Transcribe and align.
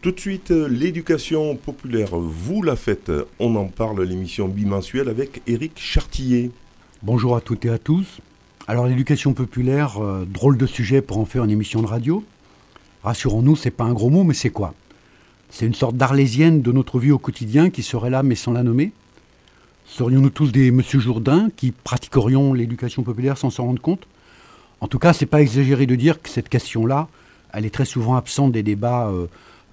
Tout 0.00 0.12
de 0.12 0.20
suite, 0.20 0.50
l'éducation 0.50 1.56
populaire, 1.56 2.14
vous 2.14 2.62
la 2.62 2.76
faites. 2.76 3.10
On 3.40 3.56
en 3.56 3.64
parle, 3.64 4.00
l'émission 4.04 4.46
bimensuelle 4.46 5.08
avec 5.08 5.42
Éric 5.48 5.72
Chartillet. 5.74 6.52
Bonjour 7.02 7.34
à 7.34 7.40
toutes 7.40 7.64
et 7.64 7.68
à 7.68 7.78
tous. 7.78 8.20
Alors 8.68 8.86
l'éducation 8.86 9.34
populaire, 9.34 10.00
euh, 10.00 10.24
drôle 10.24 10.56
de 10.56 10.66
sujet 10.66 11.02
pour 11.02 11.18
en 11.18 11.24
faire 11.24 11.42
une 11.42 11.50
émission 11.50 11.82
de 11.82 11.88
radio. 11.88 12.22
Rassurons-nous, 13.02 13.56
c'est 13.56 13.72
pas 13.72 13.82
un 13.82 13.92
gros 13.92 14.08
mot, 14.08 14.22
mais 14.22 14.34
c'est 14.34 14.50
quoi? 14.50 14.72
C'est 15.50 15.66
une 15.66 15.74
sorte 15.74 15.96
d'arlésienne 15.96 16.62
de 16.62 16.70
notre 16.70 17.00
vie 17.00 17.10
au 17.10 17.18
quotidien 17.18 17.68
qui 17.68 17.82
serait 17.82 18.10
là 18.10 18.22
mais 18.22 18.36
sans 18.36 18.52
la 18.52 18.62
nommer 18.62 18.92
Serions-nous 19.84 20.30
tous 20.30 20.52
des 20.52 20.70
Monsieur 20.70 21.00
Jourdain 21.00 21.48
qui 21.56 21.72
pratiquerions 21.72 22.52
l'éducation 22.52 23.02
populaire 23.02 23.36
sans 23.36 23.50
s'en 23.50 23.64
rendre 23.64 23.82
compte? 23.82 24.06
En 24.80 24.86
tout 24.86 25.00
cas, 25.00 25.12
c'est 25.12 25.26
pas 25.26 25.42
exagéré 25.42 25.86
de 25.86 25.96
dire 25.96 26.22
que 26.22 26.28
cette 26.28 26.48
question-là, 26.48 27.08
elle 27.52 27.64
est 27.64 27.74
très 27.74 27.84
souvent 27.84 28.14
absente 28.14 28.52
des 28.52 28.62
débats 28.62 29.08
euh, 29.08 29.26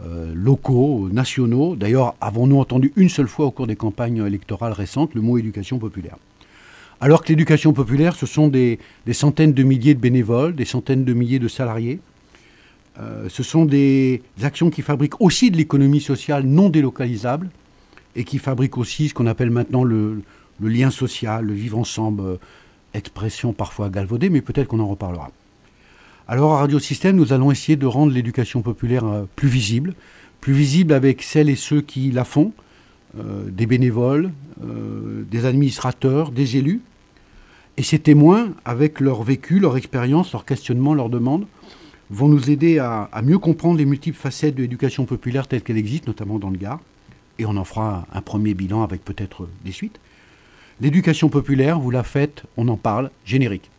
euh, 0.04 0.34
locaux, 0.36 1.08
nationaux. 1.10 1.76
D'ailleurs, 1.78 2.16
avons-nous 2.20 2.60
entendu 2.60 2.92
une 2.98 3.08
seule 3.08 3.30
fois 3.30 3.46
au 3.46 3.52
cours 3.52 3.66
des 3.66 3.78
campagnes 3.78 4.26
électorales 4.26 4.74
récentes 4.74 5.16
le 5.16 5.22
mot 5.22 5.38
éducation 5.38 5.80
populaire? 5.80 6.18
Alors 7.00 7.24
que 7.24 7.30
l'éducation 7.30 7.72
populaire, 7.72 8.16
ce 8.16 8.26
sont 8.26 8.48
des, 8.48 8.80
centaines 9.14 9.54
de 9.54 9.64
milliers 9.64 9.94
de 9.94 10.00
bénévoles, 10.00 10.54
des 10.56 10.66
centaines 10.66 11.06
de 11.06 11.14
milliers 11.14 11.40
de 11.40 11.48
salariés. 11.48 12.00
Euh, 13.00 13.30
ce 13.30 13.44
sont 13.44 13.66
des 13.66 14.22
actions 14.42 14.70
qui 14.70 14.82
fabriquent 14.82 15.22
aussi 15.22 15.52
de 15.52 15.58
l'économie 15.58 16.02
sociale 16.02 16.44
non 16.44 16.70
délocalisable 16.70 17.50
et 18.16 18.24
qui 18.24 18.38
fabrique 18.38 18.78
aussi 18.78 19.10
ce 19.10 19.14
qu'on 19.14 19.28
appelle 19.28 19.50
maintenant 19.50 19.84
le, 19.84 20.22
lien 20.62 20.92
social, 20.92 21.46
le 21.46 21.54
vivre 21.54 21.78
ensemble, 21.78 22.22
euh, 22.22 22.38
expression 22.94 23.54
parfois 23.54 23.90
galvaudée, 23.90 24.30
mais 24.30 24.42
peut-être 24.42 24.68
qu'on 24.68 24.80
en 24.80 24.88
reparlera. 24.88 25.32
Alors 26.28 26.54
à 26.54 26.60
Radio 26.60 26.80
Système, 26.80 27.16
nous 27.16 27.34
allons 27.34 27.52
essayer 27.52 27.76
de 27.76 27.86
rendre 27.86 28.12
l'éducation 28.12 28.62
populaire 28.62 29.06
euh, 29.06 29.24
plus 29.36 29.48
visible, 29.48 29.94
plus 30.42 30.54
visible 30.54 30.94
avec 30.94 31.22
celles 31.22 31.50
et 31.50 31.56
ceux 31.56 31.82
qui 31.82 32.12
la 32.12 32.24
font, 32.24 32.52
euh, 33.18 33.50
des 33.50 33.66
bénévoles, 33.66 34.32
des 34.58 35.46
administrateurs, 35.46 36.32
des 36.32 36.56
élus, 36.56 36.80
et 37.76 37.84
ces 37.84 38.00
témoins, 38.00 38.54
avec 38.64 39.02
leur 39.02 39.22
vécu, 39.22 39.60
leur 39.60 39.76
expérience, 39.76 40.32
leur 40.32 40.46
questionnement, 40.46 40.94
leurs 40.94 41.10
demandes, 41.10 41.46
vont 42.10 42.30
nous 42.30 42.50
aider 42.50 42.80
à, 42.80 43.10
à 43.12 43.22
mieux 43.22 43.38
comprendre 43.38 43.78
les 43.78 43.86
multiples 43.86 44.18
facettes 44.18 44.56
de 44.56 44.62
l'éducation 44.62 45.04
populaire 45.04 45.48
telle 45.48 45.62
qu'elle 45.62 45.78
existe, 45.78 46.08
notamment 46.08 46.40
dans 46.40 46.50
le 46.50 46.58
Gard 46.58 46.80
et 47.40 47.46
on 47.46 47.58
en 47.58 47.64
fera 47.64 48.06
un 48.14 48.22
premier 48.22 48.54
bilan 48.54 48.84
avec 48.84 49.04
peut-être 49.04 49.48
des 49.64 49.72
suites. 49.72 50.00
L'éducation 50.82 51.30
populaire, 51.30 51.80
vous 51.80 51.92
la 51.92 52.04
faites, 52.04 52.44
on 52.58 52.68
en 52.68 52.78
parle, 52.78 53.12
générique. 53.26 53.70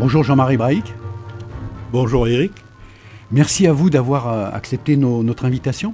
Bonjour 0.00 0.24
Jean-Marie 0.24 0.56
Braïc. 0.56 0.94
Bonjour 1.92 2.26
Eric. 2.26 2.52
Merci 3.30 3.66
à 3.66 3.74
vous 3.74 3.90
d'avoir 3.90 4.32
euh, 4.32 4.48
accepté 4.50 4.96
notre 4.96 5.44
invitation. 5.44 5.92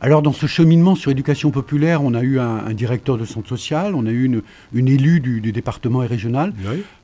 Alors 0.00 0.22
dans 0.22 0.32
ce 0.32 0.46
cheminement 0.46 0.96
sur 0.96 1.12
éducation 1.12 1.52
populaire, 1.52 2.02
on 2.02 2.14
a 2.14 2.22
eu 2.22 2.40
un, 2.40 2.72
directeur 2.72 3.16
de 3.16 3.24
centre 3.24 3.48
social, 3.48 3.94
on 3.94 4.06
a 4.06 4.10
eu 4.10 4.42
une, 4.72 4.88
élue 4.88 5.20
du, 5.20 5.52
département 5.52 6.02
et 6.02 6.08
régional. 6.08 6.52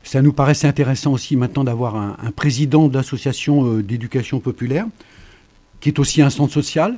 Ça 0.03 0.23
nous 0.23 0.33
paraissait 0.33 0.67
intéressant 0.67 1.13
aussi 1.13 1.37
maintenant 1.37 1.63
d'avoir 1.63 1.95
un, 1.95 2.33
président 2.35 2.89
d'association 2.89 3.77
euh, 3.77 3.83
d'éducation 3.85 4.41
populaire, 4.41 4.87
qui 5.79 5.89
est 5.89 6.01
aussi 6.01 6.21
un 6.21 6.31
centre 6.31 6.53
social. 6.53 6.97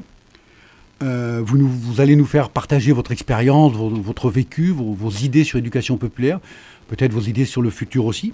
Euh, 1.02 1.42
vous, 1.44 2.00
allez 2.00 2.16
nous 2.16 2.24
faire 2.24 2.48
partager 2.48 2.92
votre 2.92 3.12
expérience, 3.12 3.74
votre, 3.74 4.30
vécu, 4.30 4.70
vos, 4.70 5.10
idées 5.10 5.44
sur 5.44 5.58
l'éducation 5.58 5.98
populaire, 5.98 6.40
peut-être 6.88 7.12
vos 7.12 7.20
idées 7.20 7.44
sur 7.44 7.60
le 7.60 7.68
futur 7.68 8.06
aussi. 8.06 8.32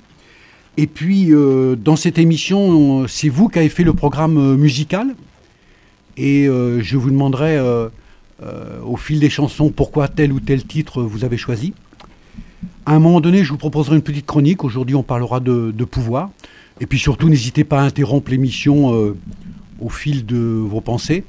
Et 0.78 0.86
puis, 0.86 1.34
euh, 1.34 1.76
dans 1.76 1.96
cette 1.96 2.18
émission, 2.18 3.06
c'est 3.06 3.28
vous 3.28 3.48
qui 3.48 3.58
avez 3.58 3.68
fait 3.68 3.84
le 3.84 3.92
programme 3.92 4.56
musical. 4.56 5.14
Et 6.18 6.48
euh, 6.48 6.82
je 6.82 6.96
vous 6.96 7.10
demanderai 7.10 7.56
euh, 7.56 7.88
euh, 8.42 8.80
au 8.84 8.96
fil 8.96 9.20
des 9.20 9.30
chansons 9.30 9.70
pourquoi 9.70 10.08
tel 10.08 10.32
ou 10.32 10.40
tel 10.40 10.64
titre 10.64 11.02
vous 11.02 11.24
avez 11.24 11.36
choisi. 11.36 11.72
À 12.86 12.94
un 12.94 12.98
moment 12.98 13.20
donné, 13.20 13.44
je 13.44 13.50
vous 13.50 13.56
proposerai 13.56 13.94
une 13.94 14.02
petite 14.02 14.26
chronique. 14.26 14.64
Aujourd'hui, 14.64 14.96
on 14.96 15.04
parlera 15.04 15.38
de, 15.38 15.84
pouvoir. 15.84 16.30
Et 16.80 16.86
puis 16.86 16.98
surtout, 16.98 17.28
n'hésitez 17.28 17.62
pas 17.62 17.80
à 17.80 17.84
interrompre 17.84 18.30
l'émission 18.30 19.14
au 19.80 19.88
fil 19.90 20.24
de 20.26 20.36
vos 20.36 20.80
pensées. 20.80 21.24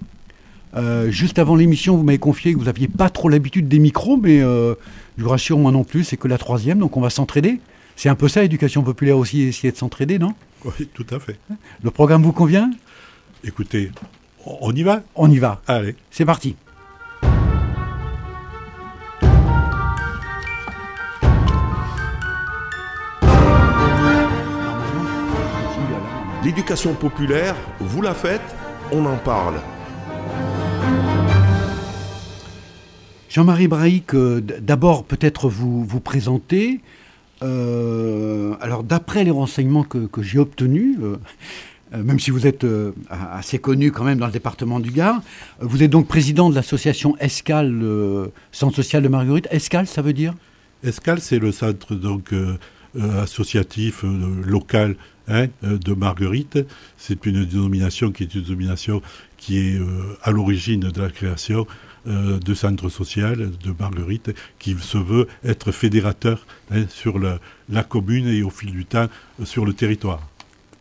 juste 1.09 1.37
avant 1.37 1.55
l'émission, 1.55 1.97
vous 1.97 2.03
m'avez 2.03 2.17
confié 2.17 2.53
que 2.53 2.59
vous 2.59 2.66
n'aviez 2.66 2.87
pas 2.87 3.09
trop 3.09 3.27
l'habitude 3.27 3.67
des 3.67 3.79
micros, 3.79 4.16
mais 4.16 4.39
je 4.39 4.75
vous 5.23 5.29
rassure, 5.29 5.59
moi 5.59 5.73
non 5.73 5.83
plus, 5.83 6.05
c'est 6.05 6.17
que 6.17 6.29
la 6.29 6.37
troisième, 6.37 6.79
donc 6.79 6.95
on 6.95 7.01
va 7.01 7.09
s'entraider. 7.09 7.59
C'est 8.01 8.07
un 8.07 8.15
peu 8.15 8.29
ça, 8.29 8.45
éducation 8.45 8.81
populaire 8.81 9.17
aussi, 9.17 9.41
essayer 9.41 9.73
de 9.73 9.77
s'entraider, 9.77 10.19
non? 10.19 10.33
Oui, 10.63 10.87
tout 10.93 11.05
à 11.09 11.19
fait. 11.19 11.37
Le 11.83 11.91
programme 11.91 12.23
vous 12.23 12.31
convient? 12.31 12.71
Écoutez, 13.43 13.91
on 14.45 14.71
y 14.73 14.83
va? 14.83 15.01
On 15.15 15.29
y 15.29 15.37
va. 15.37 15.61
Allez. 15.67 15.97
C'est 16.09 16.23
parti. 16.23 16.55
L'éducation 26.45 26.93
populaire, 26.93 27.57
vous 27.81 28.01
la 28.01 28.13
faites, 28.13 28.55
on 28.93 29.05
en 29.05 29.17
parle. 29.17 29.59
Jean-Marie 33.27 33.67
Braïc, 33.67 34.16
euh, 34.16 34.39
d'abord 34.39 35.03
peut-être 35.03 35.49
vous 35.49 35.83
vous 35.83 35.99
présenter. 35.99 36.79
Euh, 37.41 38.55
alors 38.59 38.83
d'après 38.83 39.23
les 39.23 39.31
renseignements 39.31 39.83
que, 39.83 40.22
j'ai 40.22 40.39
obtenus, 40.39 40.97
euh, 41.01 41.17
euh, 41.94 42.03
même 42.03 42.19
si 42.19 42.31
vous 42.31 42.45
êtes 42.45 42.66
assez 43.09 43.59
connu 43.59 43.91
quand 43.91 44.03
même 44.03 44.19
dans 44.19 44.27
le 44.27 44.31
département 44.31 44.79
du 44.79 44.91
Gard. 44.91 45.22
Vous 45.59 45.83
êtes 45.83 45.91
donc 45.91 46.07
président 46.07 46.49
de 46.49 46.55
l'association 46.55 47.16
Escal, 47.17 47.83
Centre 48.51 48.75
social 48.75 49.03
de 49.03 49.07
Marguerite. 49.07 49.47
Escal, 49.51 49.88
ça 49.88 50.01
veut 50.01 50.13
dire? 50.13 50.33
Escal, 50.83 51.19
c'est 51.19 51.39
le 51.39 51.51
centre 51.51 51.95
donc 51.95 52.33
associatif 53.17 54.03
local 54.45 54.95
hein, 55.28 55.47
de 55.63 55.94
Marguerite. 55.94 56.59
C'est 56.97 57.25
une 57.25 57.45
dénomination 57.45 58.11
qui 58.11 58.23
est 58.23 58.35
une 58.35 58.41
dénomination 58.41 59.01
qui 59.38 59.57
est 59.57 59.79
à 60.22 60.31
l'origine 60.31 60.81
de 60.81 61.01
la 61.01 61.09
création 61.09 61.66
de 62.05 62.53
centre 62.53 62.89
social 62.89 63.51
de 63.63 63.73
Marguerite, 63.77 64.31
qui 64.57 64.75
se 64.79 64.97
veut 64.97 65.27
être 65.43 65.71
fédérateur 65.71 66.45
hein, 66.71 66.85
sur 66.89 67.19
la 67.19 67.83
commune 67.83 68.27
et 68.27 68.43
au 68.43 68.49
fil 68.49 68.71
du 68.71 68.85
temps 68.85 69.07
sur 69.43 69.65
le 69.65 69.73
territoire. 69.73 70.21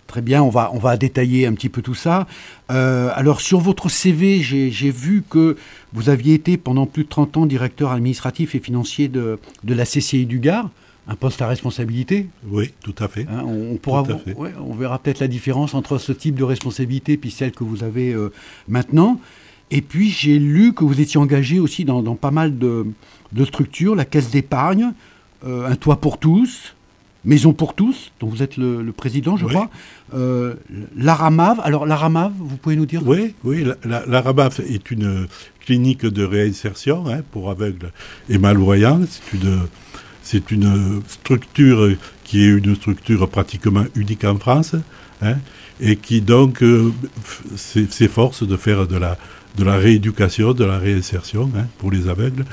Très 0.09 0.23
bien, 0.23 0.43
on 0.43 0.49
va, 0.49 0.71
on 0.73 0.79
va 0.79 0.97
détailler 0.97 1.47
un 1.47 1.53
petit 1.53 1.69
peu 1.69 1.83
tout 1.83 1.95
ça. 1.95 2.27
Euh, 2.73 3.11
alors 3.15 3.43
sur 3.43 3.61
votre 3.61 3.91
CV, 3.91 4.41
j'ai 4.41 4.91
vu 4.91 5.23
que 5.29 5.57
vous 5.93 6.09
aviez 6.09 6.33
été 6.33 6.57
pendant 6.57 6.87
plus 6.87 7.05
de 7.05 7.11
30 7.11 7.37
ans 7.37 7.47
directeur 7.47 7.93
administratif 7.93 8.55
et 8.55 8.59
financier 8.59 9.09
de, 9.09 9.39
de 9.65 9.75
la 9.75 9.85
CCI 9.85 10.25
du 10.25 10.39
Gard, 10.39 10.71
un 11.09 11.15
poste 11.15 11.43
à 11.43 11.47
responsabilité. 11.47 12.27
Oui, 12.47 12.73
tout 12.83 12.95
à 12.99 13.09
fait. 13.09 13.27
Hein, 13.31 13.45
on, 13.45 13.77
pourra, 13.77 14.03
on 14.59 14.75
verra 14.75 14.99
peut-être 14.99 15.21
la 15.21 15.29
différence 15.29 15.75
entre 15.75 15.99
ce 15.99 16.13
type 16.13 16.37
de 16.37 16.45
responsabilité 16.45 17.19
puis 17.19 17.31
celle 17.31 17.53
que 17.53 17.65
vous 17.65 17.85
avez 17.85 18.15
euh, 18.15 18.33
maintenant. 18.67 19.21
Et 19.71 19.83
puis 19.83 20.11
j'ai 20.11 20.39
lu 20.39 20.73
que 20.73 20.85
vous 20.85 21.01
étiez 21.01 21.21
engagé 21.21 21.61
aussi 21.61 21.85
dans, 21.85 22.03
pas 22.15 22.31
mal 22.31 22.59
de, 22.59 22.87
de 23.33 23.45
structures, 23.45 23.95
la 23.95 24.05
Caisse 24.05 24.31
d'épargne, 24.31 24.93
euh, 25.47 25.69
Un 25.69 25.77
toit 25.77 26.01
pour 26.01 26.19
tous, 26.19 26.75
Maison 27.25 27.53
pour 27.53 27.75
tous, 27.75 28.13
dont 28.21 28.29
vous 28.29 28.43
êtes 28.43 28.57
le, 28.57 28.93
président, 28.97 29.37
je 29.37 29.45
crois. 29.45 29.69
Euh, 30.15 30.55
L'Aramav, 30.97 31.61
alors 31.65 31.85
l'Aramav, 31.85 32.33
vous 32.39 32.57
pouvez 32.57 32.77
nous 32.77 32.87
dire? 32.87 33.03
Oui, 33.05 33.35
oui, 33.45 33.67
l'Aramav 33.85 34.61
est 34.67 34.91
une 34.91 35.27
clinique 35.61 36.07
de 36.07 36.25
réinsertion 36.25 37.07
hein, 37.09 37.23
pour 37.33 37.51
aveugles 37.51 37.93
et 38.31 38.39
malvoyants. 38.39 39.01
C'est 39.11 39.37
une, 39.37 39.61
c'est 40.23 40.51
une 40.53 41.03
structure 41.09 41.91
qui 42.25 42.45
est 42.45 42.49
une 42.49 42.77
structure 42.77 43.29
pratiquement 43.29 43.85
unique 43.97 44.25
en 44.25 44.37
France 44.37 44.77
hein, 45.21 45.35
et 45.81 45.97
qui 45.97 46.21
donc 46.21 46.63
euh, 46.63 46.93
s'efforce 47.57 48.47
de 48.47 48.57
faire 48.57 48.87
de 48.87 48.97
la, 48.97 49.19
de 49.59 49.65
la 49.65 49.77
rééducation, 49.77 50.53
de 50.53 50.65
la 50.65 50.79
réinsertion 50.79 51.51
hein, 51.57 51.67
pour 51.79 51.91
les 51.91 52.09
aveugles. 52.09 52.45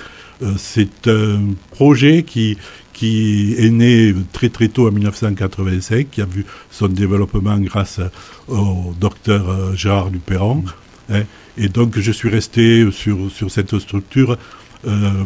Euh, 0.42 0.54
c'est 0.58 1.08
un 1.08 1.54
projet 1.72 2.24
qui, 2.24 2.58
qui 2.94 3.56
est 3.58 3.70
né 3.70 4.14
très 4.34 4.50
très 4.50 4.68
tôt 4.68 4.88
en 4.88 4.92
1985, 4.92 6.10
qui 6.10 6.22
a 6.22 6.26
vu 6.26 6.46
son 6.72 6.88
développement 6.88 7.58
grâce 7.60 8.00
au 8.48 8.94
docteur 9.00 9.50
euh, 9.50 9.76
Gérard 9.76 10.10
Duperron. 10.10 10.64
Hein. 11.12 11.22
et 11.56 11.70
donc 11.70 12.00
je 12.00 12.12
suis 12.12 12.30
resté 12.30 12.90
sur, 12.92 13.30
sur 13.30 13.52
cette 13.52 13.78
structure 13.78 14.40
euh, 14.88 15.24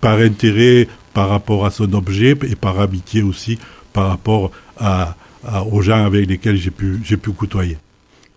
par 0.00 0.18
intérêt 0.18 0.88
par 1.14 1.28
rapport 1.28 1.64
à 1.64 1.70
son 1.70 1.92
objet 1.94 2.36
et 2.48 2.56
par 2.56 2.80
amitié 2.80 3.22
aussi 3.22 3.56
par 3.92 4.08
rapport 4.08 4.50
à, 4.76 5.14
aux 5.70 5.82
gens 5.82 6.04
avec 6.04 6.28
lesquels 6.28 6.56
j'ai 6.56 6.72
pu, 6.72 7.00
j'ai 7.04 7.16
pu 7.16 7.30
côtoyer. 7.30 7.78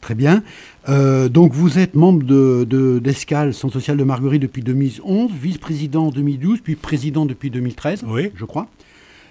Très 0.01 0.15
bien. 0.15 0.43
Euh, 0.89 1.29
donc 1.29 1.53
vous 1.53 1.79
êtes 1.79 1.95
membre 1.95 2.23
de, 2.23 2.99
d'Escale, 2.99 3.53
Centre 3.53 3.73
social 3.73 3.97
de 3.97 4.03
Marguerite 4.03 4.41
depuis 4.41 4.61
2011, 4.61 5.31
vice-président 5.31 6.07
en 6.07 6.09
2012, 6.11 6.61
puis 6.61 6.75
président 6.75 7.25
depuis 7.25 7.49
2013, 7.49 8.03
je 8.35 8.45
crois. 8.45 8.67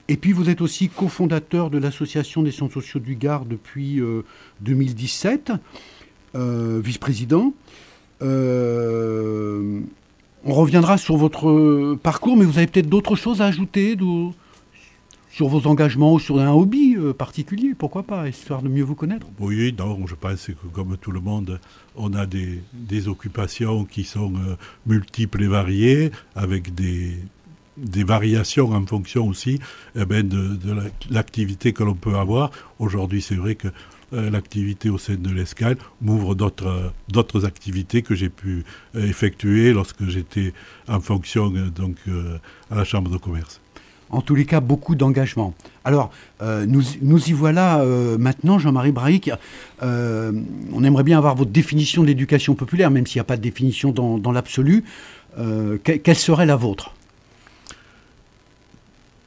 Et 0.08 0.16
puis 0.16 0.32
vous 0.32 0.48
êtes 0.48 0.60
aussi 0.60 0.88
cofondateur 0.88 1.70
de 1.70 1.78
l'association 1.78 2.42
des 2.42 2.50
centres 2.50 2.74
sociaux 2.74 3.00
du 3.00 3.14
Gard 3.16 3.44
depuis 3.44 4.00
2017, 4.60 5.52
euh, 6.34 6.80
vice-président. 6.82 7.52
Euh, 8.22 9.80
on 10.44 10.54
reviendra 10.54 10.96
sur 10.98 11.16
votre 11.16 11.94
parcours, 11.96 12.36
mais 12.36 12.44
vous 12.44 12.58
avez 12.58 12.66
peut-être 12.66 12.88
d'autres 12.88 13.16
choses 13.16 13.42
à 13.42 13.46
ajouter 13.46 13.96
sur 15.32 15.48
vos 15.48 15.66
engagements 15.66 16.12
ou 16.12 16.20
sur 16.20 16.38
un 16.38 16.52
hobby 16.52 16.94
euh, 16.96 17.12
particulier, 17.12 17.74
pourquoi 17.76 18.02
pas, 18.02 18.28
histoire 18.28 18.62
de 18.62 18.68
mieux 18.68 18.84
vous 18.84 18.94
connaître 18.94 19.26
Oui, 19.40 19.74
non, 19.76 20.06
je 20.06 20.14
pense 20.14 20.46
que 20.46 20.66
comme 20.72 20.96
tout 20.98 21.10
le 21.10 21.20
monde, 21.20 21.58
on 21.96 22.12
a 22.14 22.26
des, 22.26 22.60
occupations 23.08 23.84
qui 23.84 24.04
sont 24.04 24.32
multiples 24.86 25.42
et 25.42 25.48
variées, 25.48 26.12
avec 26.36 26.74
des, 26.74 27.16
variations 28.04 28.72
en 28.72 28.86
fonction 28.86 29.26
aussi 29.26 29.58
eh 29.96 30.04
ben, 30.04 30.26
de, 30.26 30.58
l'activité 31.10 31.72
que 31.72 31.82
l'on 31.82 31.94
peut 31.94 32.14
avoir. 32.14 32.50
Aujourd'hui, 32.78 33.22
c'est 33.22 33.34
vrai 33.34 33.54
que 33.54 33.68
euh, 34.14 34.28
l'activité 34.28 34.90
au 34.90 34.98
sein 34.98 35.14
de 35.14 35.30
l'escale 35.30 35.78
m'ouvre 36.02 36.34
d'autres 36.34 37.46
activités 37.46 38.02
que 38.02 38.14
j'ai 38.14 38.28
pu 38.28 38.62
euh, 38.94 39.06
effectuer 39.06 39.72
lorsque 39.72 40.06
j'étais 40.06 40.52
en 40.86 41.00
fonction 41.00 41.50
euh, 41.56 41.70
donc, 41.70 41.96
à 42.70 42.74
la 42.74 42.84
Chambre 42.84 43.10
de 43.10 43.16
commerce. 43.16 43.61
En 44.12 44.20
tous 44.20 44.34
les 44.34 44.44
cas, 44.44 44.60
beaucoup 44.60 44.94
d'engagement. 44.94 45.54
Alors, 45.84 46.10
nous, 46.42 46.82
nous, 47.00 47.28
y 47.28 47.32
voilà 47.32 47.82
maintenant, 48.18 48.58
Jean-Marie 48.58 48.92
Brahic. 48.92 49.30
on 49.80 50.84
aimerait 50.84 51.02
bien 51.02 51.16
avoir 51.16 51.34
votre 51.34 51.50
définition 51.50 52.02
de 52.02 52.08
l'éducation 52.08 52.54
populaire, 52.54 52.90
même 52.90 53.06
s'il 53.06 53.18
n'y 53.18 53.22
a 53.22 53.24
pas 53.24 53.38
de 53.38 53.42
définition 53.42 53.90
dans, 53.90 54.32
l'absolu. 54.32 54.84
quelle 55.82 56.16
serait 56.16 56.44
la 56.44 56.56
vôtre? 56.56 56.94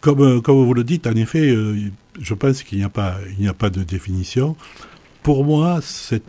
Comme, 0.01 0.39
vous 0.45 0.73
le 0.75 0.83
dites, 0.83 1.07
en 1.07 1.15
effet, 1.15 1.51
je 2.19 2.33
pense 2.35 2.61
qu'il 2.61 2.77
n'y 2.77 2.83
a, 2.83 2.89
pas, 2.89 3.69
de 3.71 3.83
définition. 3.83 4.55
Pour 5.23 5.43
moi, 5.43 5.79
cette 5.81 6.23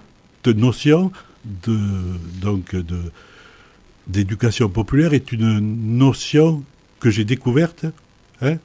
notion 0.46 1.12
donc 2.40 2.74
d'éducation 4.06 4.68
populaire 4.68 5.12
est 5.14 5.32
une 5.32 5.60
notion 5.98 6.62
que 7.00 7.10
j'ai 7.10 7.24
découverte 7.24 7.86
hein, 8.42 8.56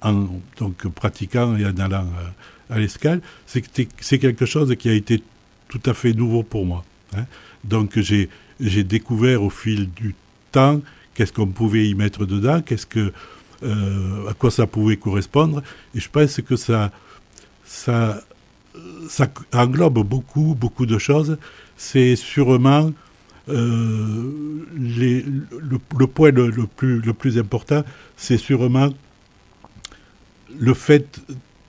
en 0.00 0.26
donc, 0.58 0.86
pratiquant 0.88 1.56
et 1.56 1.66
en 1.66 1.76
allant 1.78 2.06
à, 2.70 2.78
l'escale. 2.78 3.20
C'est, 3.46 4.18
quelque 4.18 4.46
chose 4.46 4.74
qui 4.76 4.88
a 4.88 4.92
été 4.92 5.22
tout 5.68 5.80
à 5.86 5.94
fait 5.94 6.12
nouveau 6.12 6.42
pour 6.42 6.66
moi. 6.66 6.84
Hein. 7.16 7.24
Donc 7.64 7.98
j'ai, 7.98 8.28
découvert 8.84 9.42
au 9.42 9.50
fil 9.50 9.90
du 9.90 10.14
temps 10.52 10.80
qu'est-ce 11.14 11.32
qu'on 11.32 11.46
pouvait 11.46 11.88
y 11.88 11.94
mettre 11.94 12.26
dedans, 12.26 12.60
qu'est-ce 12.62 12.86
que 12.86 13.12
euh, 13.64 14.28
à 14.28 14.34
quoi 14.34 14.50
ça 14.50 14.66
pouvait 14.66 14.96
correspondre. 14.96 15.62
Et 15.94 16.00
je 16.00 16.08
pense 16.08 16.40
que 16.40 16.56
ça, 16.56 16.92
ça, 17.64 18.22
ça 19.08 19.28
englobe 19.52 20.06
beaucoup, 20.06 20.54
beaucoup 20.54 20.86
de 20.86 20.98
choses. 20.98 21.38
C'est 21.76 22.16
sûrement 22.16 22.92
euh, 23.48 24.64
le, 24.76 26.06
point 26.06 26.30
le, 26.30 26.66
plus, 27.12 27.38
important, 27.38 27.84
c'est 28.16 28.38
sûrement 28.38 28.90
le 30.58 30.74
fait 30.74 31.20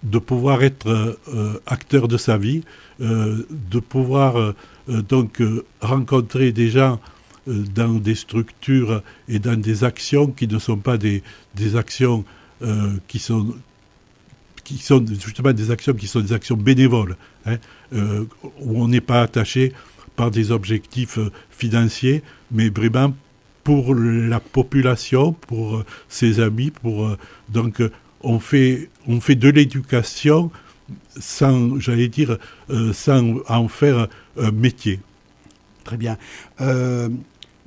de 0.04 0.20
pouvoir 0.20 0.64
être 0.64 1.18
euh, 1.28 1.54
acteur 1.66 2.08
de 2.08 2.18
sa 2.18 2.38
vie, 2.38 2.64
de 3.00 3.80
pouvoir 3.80 4.54
donc 4.88 5.42
rencontrer 5.82 6.52
des 6.52 6.70
gens 6.70 7.00
euh, 7.50 7.64
dans 7.74 7.94
des 7.94 8.16
structures 8.16 9.02
et 9.28 9.40
dans 9.40 9.60
des 9.60 9.84
actions 9.84 10.28
qui 10.28 10.48
ne 10.48 10.60
sont 10.60 10.78
pas 10.78 10.98
des, 10.98 11.24
actions 11.76 12.26
euh, 12.62 12.98
qui 13.08 13.20
sont 13.20 13.56
justement 14.66 15.54
des 15.54 15.72
actions 15.72 15.94
qui 15.94 16.08
sont 16.08 16.20
des 16.20 16.34
actions 16.34 16.58
bénévoles, 16.58 17.16
hein, 17.46 17.58
euh, 17.94 18.26
où 18.60 18.84
on 18.84 18.88
n'est 18.88 19.02
pas 19.02 19.22
attaché 19.22 19.74
par 20.20 20.32
des 20.32 20.52
objectifs 20.52 21.18
financiers, 21.50 22.24
mais 22.52 22.68
vraiment 22.68 23.14
pour 23.64 23.96
la 23.96 24.42
population, 24.42 25.32
pour 25.32 25.86
ses 26.10 26.42
amis, 26.42 26.72
pour 26.72 27.16
donc 27.48 27.82
on 28.22 28.38
fait 28.40 28.90
on 29.08 29.22
fait 29.22 29.36
de 29.36 29.48
l'éducation 29.48 30.52
sans 31.18 31.80
j'allais 31.80 32.10
dire 32.10 32.38
sans 32.92 33.36
en 33.48 33.70
faire 33.70 34.10
un 34.38 34.52
métier. 34.52 35.00
Très 35.86 35.96
bien. 35.96 36.18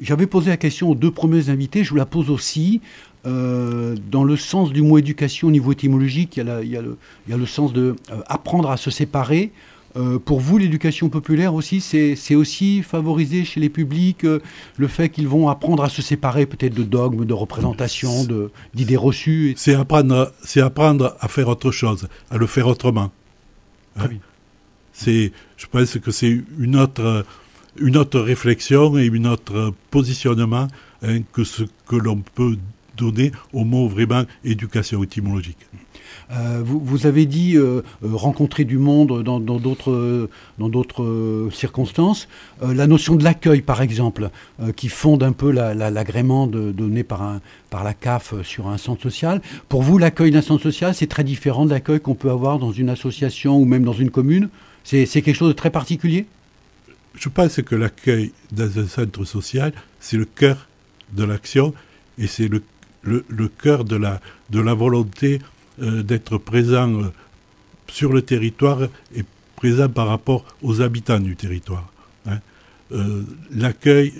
J'avais 0.02 0.26
posé 0.26 0.50
la 0.50 0.58
question 0.58 0.90
aux 0.90 0.94
deux 0.94 1.10
premiers 1.10 1.48
invités, 1.48 1.84
je 1.84 1.90
vous 1.90 1.96
la 1.96 2.06
pose 2.06 2.28
aussi. 2.28 2.82
Euh, 3.24 3.94
dans 4.10 4.24
le 4.24 4.36
sens 4.36 4.72
du 4.72 4.82
mot 4.82 4.98
éducation 4.98 5.46
au 5.46 5.50
niveau 5.52 5.70
étymologique, 5.70 6.36
il 6.38 6.68
y 6.68 6.76
a, 6.76 7.36
le, 7.36 7.46
sens 7.46 7.72
de 7.72 7.94
euh, 8.10 8.16
apprendre 8.26 8.68
à 8.70 8.76
se 8.76 8.90
séparer. 8.90 9.52
Euh, 9.96 10.18
pour 10.18 10.40
vous, 10.40 10.58
l'éducation 10.58 11.08
populaire 11.08 11.54
aussi, 11.54 11.80
c'est 11.80 12.34
aussi 12.34 12.82
favoriser 12.82 13.44
chez 13.44 13.60
les 13.60 13.68
publics 13.68 14.24
le 14.24 14.88
fait 14.88 15.08
qu'ils 15.10 15.28
vont 15.28 15.48
apprendre 15.48 15.82
à 15.82 15.88
se 15.88 16.02
séparer 16.02 16.46
peut-être 16.46 16.74
de 16.74 16.82
dogmes, 16.82 17.24
de 17.24 17.34
représentations, 17.34 18.26
d'idées 18.74 18.96
reçues. 18.96 19.54
C'est 19.56 19.74
apprendre, 19.74 20.32
apprendre 20.56 21.16
à 21.20 21.28
faire 21.28 21.48
autre 21.48 21.70
chose, 21.70 22.08
à 22.30 22.38
le 22.38 22.46
faire 22.46 22.66
autrement. 22.66 23.10
Hein? 23.96 24.08
C'est, 24.92 25.32
je 25.56 25.66
pense 25.66 25.98
que 25.98 26.10
c'est 26.10 26.40
une 26.58 26.76
autre 26.76 27.24
une 27.76 27.96
autre 27.96 28.20
réflexion 28.20 28.98
et 28.98 29.10
un 29.10 29.24
autre 29.24 29.72
positionnement 29.90 30.68
hein, 31.02 31.20
que 31.32 31.44
ce 31.44 31.62
que 31.86 31.96
l'on 31.96 32.18
peut 32.34 32.56
donner 32.96 33.32
au 33.52 33.64
mot 33.64 33.88
vraiment 33.88 34.24
éducation 34.44 35.02
étymologique. 35.02 35.58
Euh, 36.30 36.62
vous, 36.64 37.06
avez 37.06 37.26
dit 37.26 37.56
euh, 37.56 37.82
euh, 38.04 38.14
rencontrer 38.14 38.64
du 38.64 38.78
monde 38.78 39.22
dans 39.22 39.40
d'autres 39.40 40.28
dans 40.58 40.68
d'autres 40.68 41.48
circonstances. 41.52 42.28
la 42.62 42.86
notion 42.86 43.16
de 43.16 43.24
l'accueil, 43.24 43.62
par 43.62 43.82
exemple, 43.82 44.30
qui 44.76 44.88
fonde 44.88 45.22
un 45.22 45.32
peu 45.32 45.50
l'agrément 45.50 46.46
donné 46.46 47.02
par, 47.02 47.22
un, 47.22 47.40
par 47.70 47.84
la 47.84 47.94
CAF 47.94 48.34
sur 48.42 48.68
un 48.68 48.78
centre 48.78 49.02
social. 49.02 49.40
Pour 49.68 49.82
vous, 49.82 49.98
l'accueil 49.98 50.30
d'un 50.30 50.42
centre 50.42 50.62
social, 50.62 50.94
c'est 50.94 51.06
très 51.06 51.24
différent 51.24 51.64
de 51.64 51.70
l'accueil 51.70 52.00
qu'on 52.00 52.14
peut 52.14 52.30
avoir 52.30 52.58
dans 52.58 52.72
une 52.72 52.88
association 52.88 53.58
ou 53.58 53.64
même 53.64 53.84
dans 53.84 53.92
une 53.92 54.10
commune 54.10 54.48
C'est 54.84 55.06
quelque 55.06 55.34
chose 55.34 55.48
de 55.48 55.54
très 55.54 55.70
particulier? 55.70 56.26
Je 57.14 57.28
pense 57.28 57.60
que 57.60 57.74
l'accueil 57.74 58.32
dans 58.52 58.78
un 58.78 58.86
centre 58.86 59.24
social, 59.24 59.72
c'est 60.00 60.16
le 60.16 60.24
cœur 60.24 60.68
de 61.12 61.24
l'action 61.24 61.74
et 62.18 62.26
c'est 62.26 62.48
le, 62.48 62.62
le, 63.02 63.48
cœur 63.48 63.84
de 63.84 63.96
la, 63.96 64.20
de 64.50 64.60
la 64.60 64.74
volonté 64.74 65.40
d'être 65.78 66.38
présent 66.38 66.92
euh, 66.92 67.12
sur 67.88 68.12
le 68.12 68.22
territoire 68.22 68.82
et 69.14 69.24
présent 69.56 69.88
par 69.88 70.08
rapport 70.08 70.44
aux 70.62 70.80
habitants 70.80 71.20
du 71.20 71.36
territoire. 71.36 71.90
Hein. 72.26 72.38
Euh, 72.92 73.22
l'accueil 73.50 74.12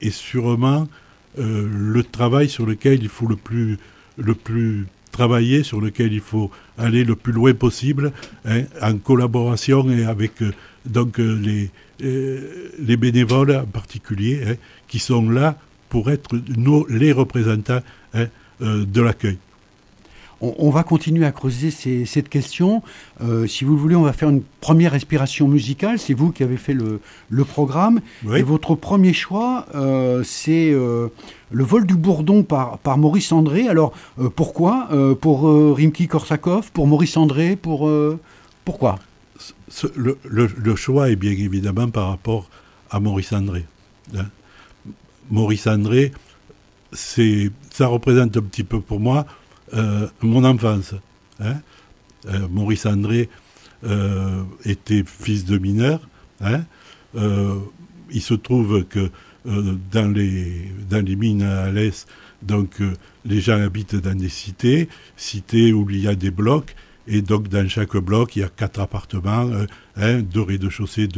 est 0.00 0.10
sûrement 0.10 0.88
le 1.36 2.02
travail 2.02 2.48
sur 2.48 2.66
lequel 2.66 3.00
il 3.00 3.08
faut 3.08 3.28
le 3.28 3.36
plus, 3.36 3.78
le 4.16 4.34
plus 4.34 4.86
travailler, 5.12 5.62
sur 5.62 5.80
lequel 5.80 6.12
il 6.12 6.20
faut 6.20 6.50
aller 6.76 7.04
le 7.04 7.14
plus 7.14 7.32
loin 7.32 7.54
possible, 7.54 8.12
hein, 8.44 8.62
en 8.82 8.98
collaboration 8.98 9.88
et 9.88 10.04
avec 10.04 10.42
les, 11.18 11.70
euh, 12.02 12.70
les 12.78 12.96
bénévoles 12.96 13.56
en 13.56 13.66
particulier, 13.66 14.40
hein, 14.46 14.54
qui 14.86 14.98
sont 15.00 15.28
là 15.28 15.58
pour 15.88 16.10
être 16.10 16.38
nos, 16.56 16.86
les 16.88 17.12
représentants 17.12 17.80
euh, 18.14 18.26
de 18.84 19.00
l'accueil. 19.00 19.38
On, 20.40 20.70
va 20.70 20.84
continuer 20.84 21.26
à 21.26 21.32
creuser 21.32 21.70
cette 21.70 22.28
question. 22.28 22.82
Euh, 23.20 23.46
si 23.48 23.64
vous 23.64 23.74
le 23.74 23.80
voulez, 23.80 23.96
on 23.96 24.02
va 24.02 24.12
faire 24.12 24.28
une 24.28 24.42
première 24.60 24.92
respiration 24.92 25.48
musicale. 25.48 25.98
C'est 25.98 26.14
vous 26.14 26.30
qui 26.30 26.44
avez 26.44 26.56
fait 26.56 26.74
le, 26.74 27.00
programme. 27.44 28.00
Et 28.36 28.42
votre 28.42 28.74
premier 28.76 29.12
choix, 29.12 29.66
c'est 30.24 30.70
Le 30.70 31.64
vol 31.64 31.86
du 31.86 31.96
bourdon 31.96 32.44
par, 32.44 32.78
par 32.78 32.98
Maurice 32.98 33.32
André. 33.32 33.68
Alors, 33.68 33.92
pourquoi? 34.36 34.88
Pour 35.20 35.42
Rimki-Korsakov 35.76 36.70
Pour 36.72 36.86
Maurice 36.86 37.16
André? 37.16 37.56
Pour, 37.56 37.90
Pourquoi? 38.64 39.00
Le, 39.96 40.76
choix 40.76 41.10
est 41.10 41.16
bien 41.16 41.32
évidemment 41.32 41.88
par 41.90 42.08
rapport 42.08 42.48
à 42.90 43.00
Maurice 43.00 43.32
André. 43.32 43.64
Hein. 44.16 44.26
Maurice 45.30 45.66
André, 45.66 46.12
ça 46.92 47.86
représente 47.86 48.36
un 48.36 48.42
petit 48.42 48.64
peu 48.64 48.80
pour 48.80 49.00
moi 49.00 49.26
euh, 49.26 49.37
mon 50.22 50.44
enfance. 50.44 50.94
Hein. 51.40 51.56
Euh, 52.26 52.48
Maurice 52.48 52.86
André 52.86 53.28
euh, 53.84 54.42
était 54.64 55.04
fils 55.06 55.44
de 55.44 55.58
mineur. 55.58 56.08
Hein. 56.40 56.62
il 58.10 58.22
se 58.22 58.34
trouve 58.34 58.84
que 58.84 59.10
dans, 59.44 60.12
les, 60.12 61.16
mines 61.16 61.42
à 61.42 61.70
l'Est, 61.72 62.06
donc 62.42 62.80
les 63.24 63.40
gens 63.40 63.60
habitent 63.60 63.96
dans 63.96 64.16
des 64.16 64.28
cités, 64.28 64.88
cités 65.16 65.72
où 65.72 65.88
il 65.90 65.98
y 65.98 66.06
a 66.06 66.14
des 66.14 66.30
blocs, 66.30 66.76
Et 67.08 67.22
donc, 67.22 67.48
dans 67.48 67.66
chaque 67.68 67.96
bloc, 67.96 68.36
il 68.36 68.40
y 68.40 68.42
a 68.44 68.50
quatre 68.50 68.80
appartements, 68.80 69.50
hein, 69.96 70.20
deux 70.20 70.42
rez-de-chaussée, 70.42 71.08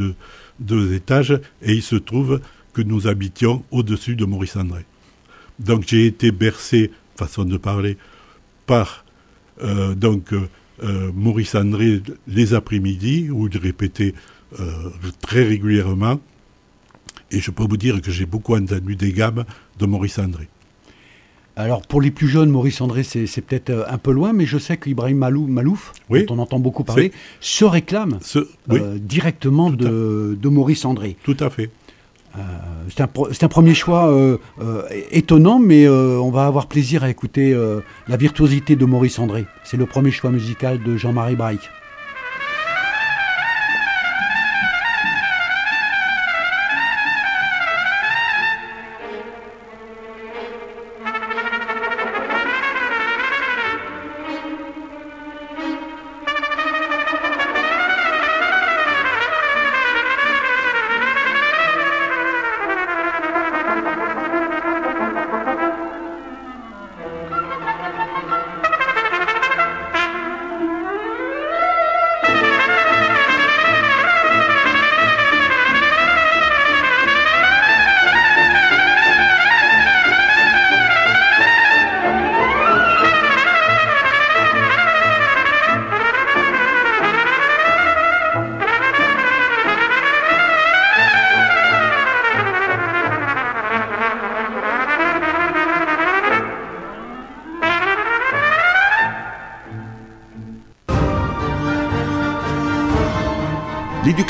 deux 0.59 0.93
étages. 0.93 1.39
Et 1.61 1.73
il 1.73 1.83
se 1.83 1.97
trouve 1.97 2.39
que 2.73 2.81
nous 2.81 3.07
habitions 3.07 3.63
au-dessus 3.71 4.15
de 4.15 4.25
Maurice 4.25 4.55
André. 4.55 4.85
Donc, 5.59 5.83
j'ai 5.85 6.05
été 6.07 6.31
bercé, 6.31 6.91
façon 7.15 7.43
de 7.43 7.57
parler, 7.57 7.97
par 8.65 9.05
donc 9.95 10.33
Maurice 11.13 11.53
André 11.55 12.01
les 12.27 12.53
après-midi, 12.53 13.29
où 13.29 13.47
il 13.47 13.57
répétait 13.57 14.13
très 15.21 15.43
régulièrement. 15.43 16.19
Et 17.31 17.39
je 17.39 17.51
peux 17.51 17.63
vous 17.63 17.77
dire 17.77 18.01
que 18.01 18.11
j'ai 18.11 18.25
beaucoup 18.25 18.55
entendu 18.55 18.95
des 18.95 19.13
gammes 19.13 19.45
de 19.79 19.85
Maurice 19.85 20.19
André. 20.19 20.47
Alors 21.55 21.81
pour 21.81 22.01
les 22.01 22.11
plus 22.11 22.27
jeunes, 22.27 22.49
Maurice 22.49 22.79
André, 22.81 23.03
c'est 23.03 23.41
peut-être 23.41 23.69
euh, 23.69 23.83
un 23.87 23.97
peu 23.97 24.11
loin, 24.11 24.33
mais 24.33 24.45
je 24.45 24.57
sais 24.57 24.77
qu'Ibrahim 24.77 25.17
Malou, 25.17 25.47
Malouf, 25.47 25.93
dont 26.09 26.25
on 26.29 26.39
entend 26.39 26.59
beaucoup 26.59 26.83
parler, 26.83 27.11
se 27.39 27.65
réclame 27.65 28.19
euh, 28.71 28.97
directement 28.97 29.69
de, 29.69 30.37
Maurice 30.45 30.85
André. 30.85 31.17
Tout 31.23 31.37
à 31.39 31.49
fait. 31.49 31.69
Euh, 32.37 32.41
c'est 32.89 33.43
un, 33.43 33.47
premier 33.47 33.73
choix 33.73 34.13
étonnant, 35.11 35.59
mais 35.59 35.87
on 35.87 36.31
va 36.31 36.45
avoir 36.45 36.67
plaisir 36.67 37.03
à 37.03 37.09
écouter 37.09 37.55
la 38.07 38.17
virtuosité 38.17 38.75
de 38.75 38.85
Maurice 38.85 39.19
André. 39.19 39.45
C'est 39.63 39.77
le 39.77 39.85
premier 39.85 40.11
choix 40.11 40.31
musical 40.31 40.81
de 40.81 40.97
Jean-Marie 40.97 41.35
Braille. 41.35 41.59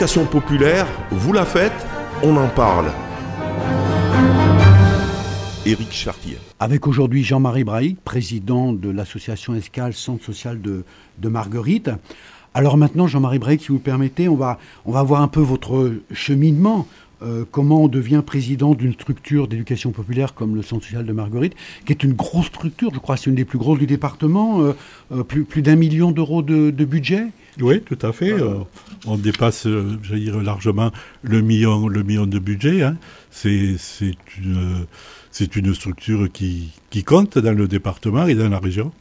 L'éducation 0.01 0.25
populaire, 0.25 0.87
vous 1.11 1.31
la 1.31 1.45
faites, 1.45 1.85
on 2.23 2.35
en 2.35 2.47
parle. 2.47 2.91
Éric 5.63 5.91
Chartier. 5.91 6.39
Avec 6.59 6.87
aujourd'hui 6.87 7.23
Jean-Marie 7.23 7.63
Braille, 7.63 7.97
président 8.03 8.73
de 8.73 8.89
l'association 8.89 9.53
Escale 9.53 9.93
Centre 9.93 10.25
social 10.25 10.59
de, 10.59 10.85
de 11.19 11.29
Marguerite. 11.29 11.91
Alors 12.55 12.77
maintenant, 12.77 13.05
Jean-Marie 13.05 13.37
Braille, 13.37 13.59
si 13.59 13.67
vous 13.67 13.75
le 13.75 13.79
permettez, 13.79 14.27
on 14.27 14.35
va, 14.35 14.57
on 14.87 14.91
va 14.91 15.03
voir 15.03 15.21
un 15.21 15.27
peu 15.27 15.39
votre 15.39 15.93
cheminement. 16.11 16.87
Euh, 17.21 17.45
comment 17.51 17.83
on 17.83 17.87
devient 17.87 18.23
président 18.25 18.73
d'une 18.73 18.93
structure 18.93 19.47
d'éducation 19.47 19.91
populaire 19.91 20.33
comme 20.33 20.55
le 20.55 20.63
Centre 20.63 20.83
social 20.83 21.05
de 21.05 21.13
Marguerite, 21.13 21.53
qui 21.85 21.93
est 21.93 22.03
une 22.03 22.13
grosse 22.13 22.47
structure, 22.47 22.89
je 22.91 22.97
crois 22.97 23.17
c'est 23.17 23.29
une 23.29 23.35
des 23.35 23.45
plus 23.45 23.59
grosses 23.59 23.77
du 23.77 23.85
département, 23.85 24.63
euh, 24.63 24.73
euh, 25.11 25.23
plus, 25.23 25.43
plus 25.43 25.61
d'un 25.61 25.75
million 25.75 26.11
d'euros 26.11 26.41
de, 26.41 26.71
budget? 26.71 27.27
Oui, 27.59 27.81
tout 27.81 27.99
à 28.01 28.11
fait. 28.11 28.33
On 29.05 29.17
dépasse, 29.17 29.67
j'allais 30.03 30.21
dire, 30.21 30.41
largement 30.41 30.91
le 31.23 31.41
million, 31.41 31.87
le 31.87 32.03
million 32.03 32.25
de 32.25 32.39
budget. 32.39 32.83
Hein. 32.83 32.97
C'est 33.31 33.77
une, 34.37 34.85
une 35.55 35.73
structure 35.73 36.31
qui, 36.31 36.71
qui 36.89 37.03
compte 37.03 37.37
dans 37.37 37.53
le 37.57 37.67
département 37.67 38.27
et 38.27 38.35
dans 38.35 38.49
la 38.49 38.59
région. 38.59 38.91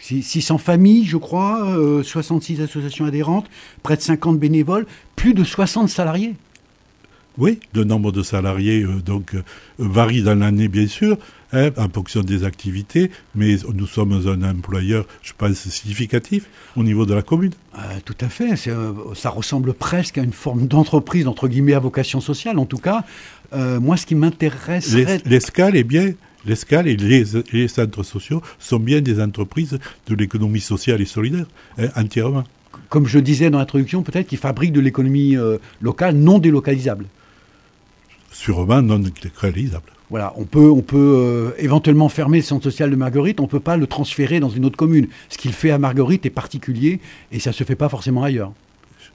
600 0.00 0.58
familles, 0.58 1.06
je 1.06 1.16
crois, 1.16 1.76
66 2.02 2.60
associations 2.60 3.06
adhérentes, 3.06 3.46
près 3.82 3.96
de 3.96 4.02
50 4.02 4.38
bénévoles, 4.38 4.86
plus 5.16 5.34
de 5.34 5.44
60 5.44 5.88
salariés. 5.88 6.34
Oui, 7.36 7.58
le 7.74 7.82
nombre 7.82 8.12
de 8.12 8.22
salariés 8.22 8.82
euh, 8.82 9.00
donc 9.00 9.34
euh, 9.34 9.42
varie 9.78 10.22
dans 10.22 10.38
l'année 10.38 10.68
bien 10.68 10.86
sûr, 10.86 11.16
hein, 11.54 11.70
en 11.76 11.88
fonction 11.88 12.20
des 12.20 12.44
activités, 12.44 13.10
mais 13.34 13.56
nous 13.72 13.86
sommes 13.86 14.12
un 14.12 14.50
employeur, 14.50 15.06
je 15.22 15.32
pense, 15.36 15.56
significatif 15.56 16.46
au 16.76 16.82
niveau 16.82 17.06
de 17.06 17.14
la 17.14 17.22
commune. 17.22 17.52
Euh, 17.76 17.80
tout 18.04 18.16
à 18.20 18.28
fait, 18.28 18.54
ça 19.14 19.30
ressemble 19.30 19.72
presque 19.74 20.18
à 20.18 20.22
une 20.22 20.32
forme 20.32 20.66
d'entreprise 20.66 21.26
entre 21.26 21.48
guillemets 21.48 21.74
à 21.74 21.80
vocation 21.80 22.20
sociale. 22.20 22.58
En 22.58 22.66
tout 22.66 22.78
cas, 22.78 23.04
moi, 23.52 23.96
ce 23.96 24.04
qui 24.06 24.14
m'intéresse, 24.14 24.94
l'escale 25.24 25.76
est 25.76 25.84
bien. 25.84 26.12
L'escale 26.46 26.88
et 26.88 26.96
les, 26.96 27.68
centres 27.68 28.02
sociaux 28.02 28.42
sont 28.58 28.78
bien 28.78 29.00
des 29.00 29.18
entreprises 29.22 29.78
de 30.06 30.14
l'économie 30.14 30.60
sociale 30.60 31.00
et 31.00 31.06
solidaire, 31.06 31.46
hein, 31.78 31.88
entièrement. 31.96 32.44
Comme 32.90 33.06
je 33.06 33.18
disais 33.18 33.48
dans 33.48 33.58
l'introduction, 33.58 34.02
peut-être 34.02 34.26
qu'ils 34.26 34.38
fabriquent 34.38 34.74
de 34.74 34.80
l'économie 34.80 35.36
locale 35.80 36.16
non 36.16 36.38
délocalisable 36.38 37.06
sûrement 38.34 38.82
non 38.82 39.02
réalisable. 39.36 39.93
Voilà, 40.10 40.32
on 40.36 40.44
peut, 40.44 40.70
on 40.70 40.82
peut 40.82 40.96
euh, 40.98 41.50
éventuellement 41.58 42.08
fermer 42.08 42.38
le 42.38 42.44
centre 42.44 42.64
social 42.64 42.90
de 42.90 42.96
Marguerite, 42.96 43.40
on 43.40 43.44
ne 43.44 43.48
peut 43.48 43.60
pas 43.60 43.76
le 43.76 43.86
transférer 43.86 44.38
dans 44.38 44.50
une 44.50 44.64
autre 44.64 44.76
commune. 44.76 45.08
Ce 45.30 45.38
qu'il 45.38 45.52
fait 45.52 45.70
à 45.70 45.78
Marguerite 45.78 46.26
est 46.26 46.30
particulier 46.30 47.00
et 47.32 47.40
ça 47.40 47.50
ne 47.50 47.54
se 47.54 47.64
fait 47.64 47.74
pas 47.74 47.88
forcément 47.88 48.22
ailleurs. 48.22 48.52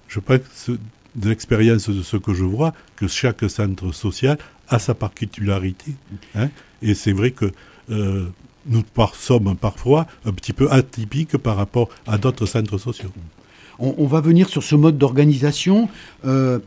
Je 0.07 0.19
pense 0.19 0.71
de 1.15 1.29
l'expérience 1.29 1.89
de 1.89 2.01
ce 2.01 2.17
que 2.17 2.33
je 2.33 2.43
vois, 2.43 2.73
que 2.95 3.07
chaque 3.07 3.47
centre 3.49 3.91
social 3.93 4.37
a 4.67 4.79
sa 4.79 4.93
particularité. 4.93 5.93
Hein, 6.35 6.49
et 6.81 6.93
c'est 6.93 7.11
vrai 7.11 7.31
que 7.31 7.51
euh, 7.89 8.25
nous 8.67 8.83
sommes 9.13 9.55
parfois 9.55 10.07
un 10.25 10.31
petit 10.31 10.53
peu 10.53 10.71
atypiques 10.71 11.37
par 11.37 11.57
rapport 11.57 11.89
à 12.07 12.17
d'autres 12.17 12.45
centres 12.45 12.77
sociaux. 12.77 13.09
On, 13.81 14.07
va 14.07 14.19
venir 14.19 14.49
sur 14.49 14.61
ce 14.61 14.75
mode 14.75 14.97
d'organisation. 14.97 15.87
Euh, 16.25 16.59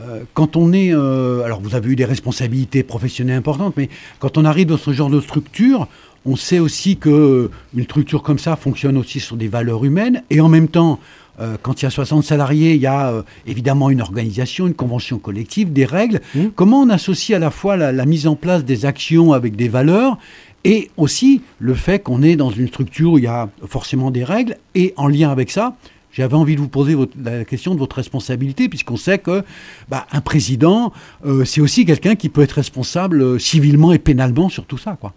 euh, 0.00 0.24
quand 0.34 0.56
on 0.56 0.72
est, 0.72 0.92
euh, 0.92 1.42
alors 1.42 1.60
vous 1.60 1.74
avez 1.74 1.90
eu 1.90 1.96
des 1.96 2.04
responsabilités 2.04 2.82
professionnelles 2.82 3.38
importantes, 3.38 3.74
mais 3.76 3.88
quand 4.18 4.36
on 4.38 4.44
arrive 4.44 4.66
dans 4.66 4.76
ce 4.76 4.92
genre 4.92 5.10
de 5.10 5.20
structure, 5.20 5.88
on 6.24 6.36
sait 6.36 6.58
aussi 6.58 6.96
que 6.96 7.50
une 7.74 7.84
structure 7.84 8.22
comme 8.22 8.38
ça 8.38 8.56
fonctionne 8.56 8.96
aussi 8.96 9.20
sur 9.20 9.36
des 9.36 9.48
valeurs 9.48 9.84
humaines, 9.84 10.22
et 10.30 10.40
en 10.40 10.48
même 10.48 10.68
temps, 10.68 10.98
euh, 11.40 11.56
quand 11.62 11.80
il 11.80 11.84
y 11.84 11.88
a 11.88 11.90
60 11.90 12.24
salariés, 12.24 12.74
il 12.74 12.80
y 12.80 12.86
a 12.86 13.24
évidemment 13.46 13.90
une 13.90 14.00
organisation, 14.00 14.66
une 14.66 14.74
convention 14.74 15.18
collective, 15.18 15.72
des 15.72 15.84
règles. 15.84 16.20
Mmh. 16.34 16.46
Comment 16.54 16.80
on 16.80 16.88
associe 16.90 17.36
à 17.36 17.38
la 17.38 17.50
fois 17.50 17.76
la, 17.76 17.92
la, 17.92 18.06
mise 18.06 18.26
en 18.26 18.36
place 18.36 18.64
des 18.64 18.86
actions 18.86 19.32
avec 19.32 19.54
des 19.54 19.68
valeurs 19.68 20.18
et 20.64 20.90
aussi 20.96 21.42
le 21.60 21.74
fait 21.74 22.00
qu'on 22.00 22.22
est 22.22 22.34
dans 22.34 22.50
une 22.50 22.66
structure 22.66 23.12
où 23.12 23.18
il 23.18 23.24
y 23.24 23.28
a 23.28 23.48
forcément 23.68 24.10
des 24.10 24.24
règles, 24.24 24.56
et 24.74 24.92
en 24.96 25.06
lien 25.06 25.30
avec 25.30 25.50
ça, 25.50 25.76
j'avais 26.16 26.34
envie 26.34 26.56
de 26.56 26.60
vous 26.60 26.68
poser 26.68 26.96
la 27.22 27.44
question 27.44 27.74
de 27.74 27.78
votre 27.78 27.96
responsabilité, 27.96 28.70
puisqu'on 28.70 28.96
sait 28.96 29.18
que 29.18 29.44
bah, 29.90 30.06
un 30.12 30.22
président, 30.22 30.92
euh, 31.26 31.44
c'est 31.44 31.60
aussi 31.60 31.84
quelqu'un 31.84 32.16
qui 32.16 32.30
peut 32.30 32.40
être 32.40 32.52
responsable 32.52 33.20
euh, 33.20 33.38
civilement 33.38 33.92
et 33.92 33.98
pénalement 33.98 34.48
sur 34.48 34.64
tout 34.64 34.78
ça. 34.78 34.96
Quoi. 34.98 35.12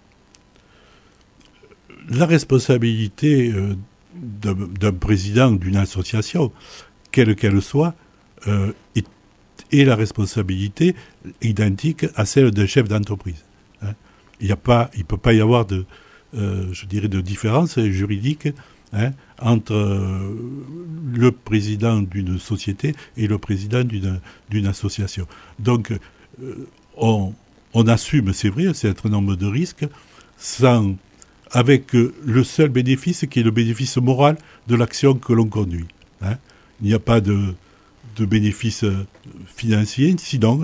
La 2.09 2.25
responsabilité 2.25 3.49
euh, 3.49 3.75
d'un 4.13 4.91
président 4.91 5.51
d'une 5.51 5.77
association, 5.77 6.51
quelle 7.11 7.35
qu'elle 7.35 7.61
soit, 7.61 7.95
est, 8.95 9.85
la 9.85 9.95
responsabilité 9.95 10.95
identique 11.41 12.07
à 12.15 12.25
celle 12.25 12.51
d'un 12.51 12.65
chef 12.65 12.87
d'entreprise. 12.89 13.45
Hein. 13.81 13.93
Il 14.41 14.49
ne 14.49 15.03
peut 15.03 15.17
pas 15.17 15.33
y 15.33 15.39
avoir 15.39 15.65
de, 15.65 15.85
je 16.33 16.85
dirais, 16.87 17.07
de 17.07 17.21
différence 17.21 17.79
juridique 17.79 18.49
Hein, 18.91 19.11
entre 19.39 19.75
euh, 19.75 20.35
le 21.13 21.31
président 21.31 22.01
d'une 22.01 22.39
société 22.39 22.95
et 23.17 23.27
le 23.27 23.37
président 23.37 23.83
d'une 23.83 24.65
association. 24.65 25.27
Donc, 25.59 25.91
euh, 26.41 26.67
on, 26.97 27.33
assume, 27.87 28.33
c'est 28.33 28.49
vrai, 28.49 28.65
un 28.65 28.73
certain 28.73 29.09
nombre 29.09 29.35
de 29.35 29.45
risques, 29.45 29.87
sans, 30.37 30.95
avec 31.51 31.93
euh, 31.93 32.15
le 32.25 32.43
seul 32.43 32.69
bénéfice 32.69 33.27
qui 33.29 33.41
est 33.41 33.43
le 33.43 33.51
bénéfice 33.51 33.97
moral 33.97 34.37
de 34.67 34.75
l'action 34.75 35.13
que 35.13 35.33
l'on 35.33 35.45
conduit. 35.45 35.85
Hein. 36.23 36.37
Il 36.81 36.87
n'y 36.87 36.95
a 36.95 36.99
pas 36.99 37.21
de, 37.21 37.53
de 38.15 38.25
bénéfice 38.25 38.85
financier, 39.55 40.15
sinon, 40.17 40.61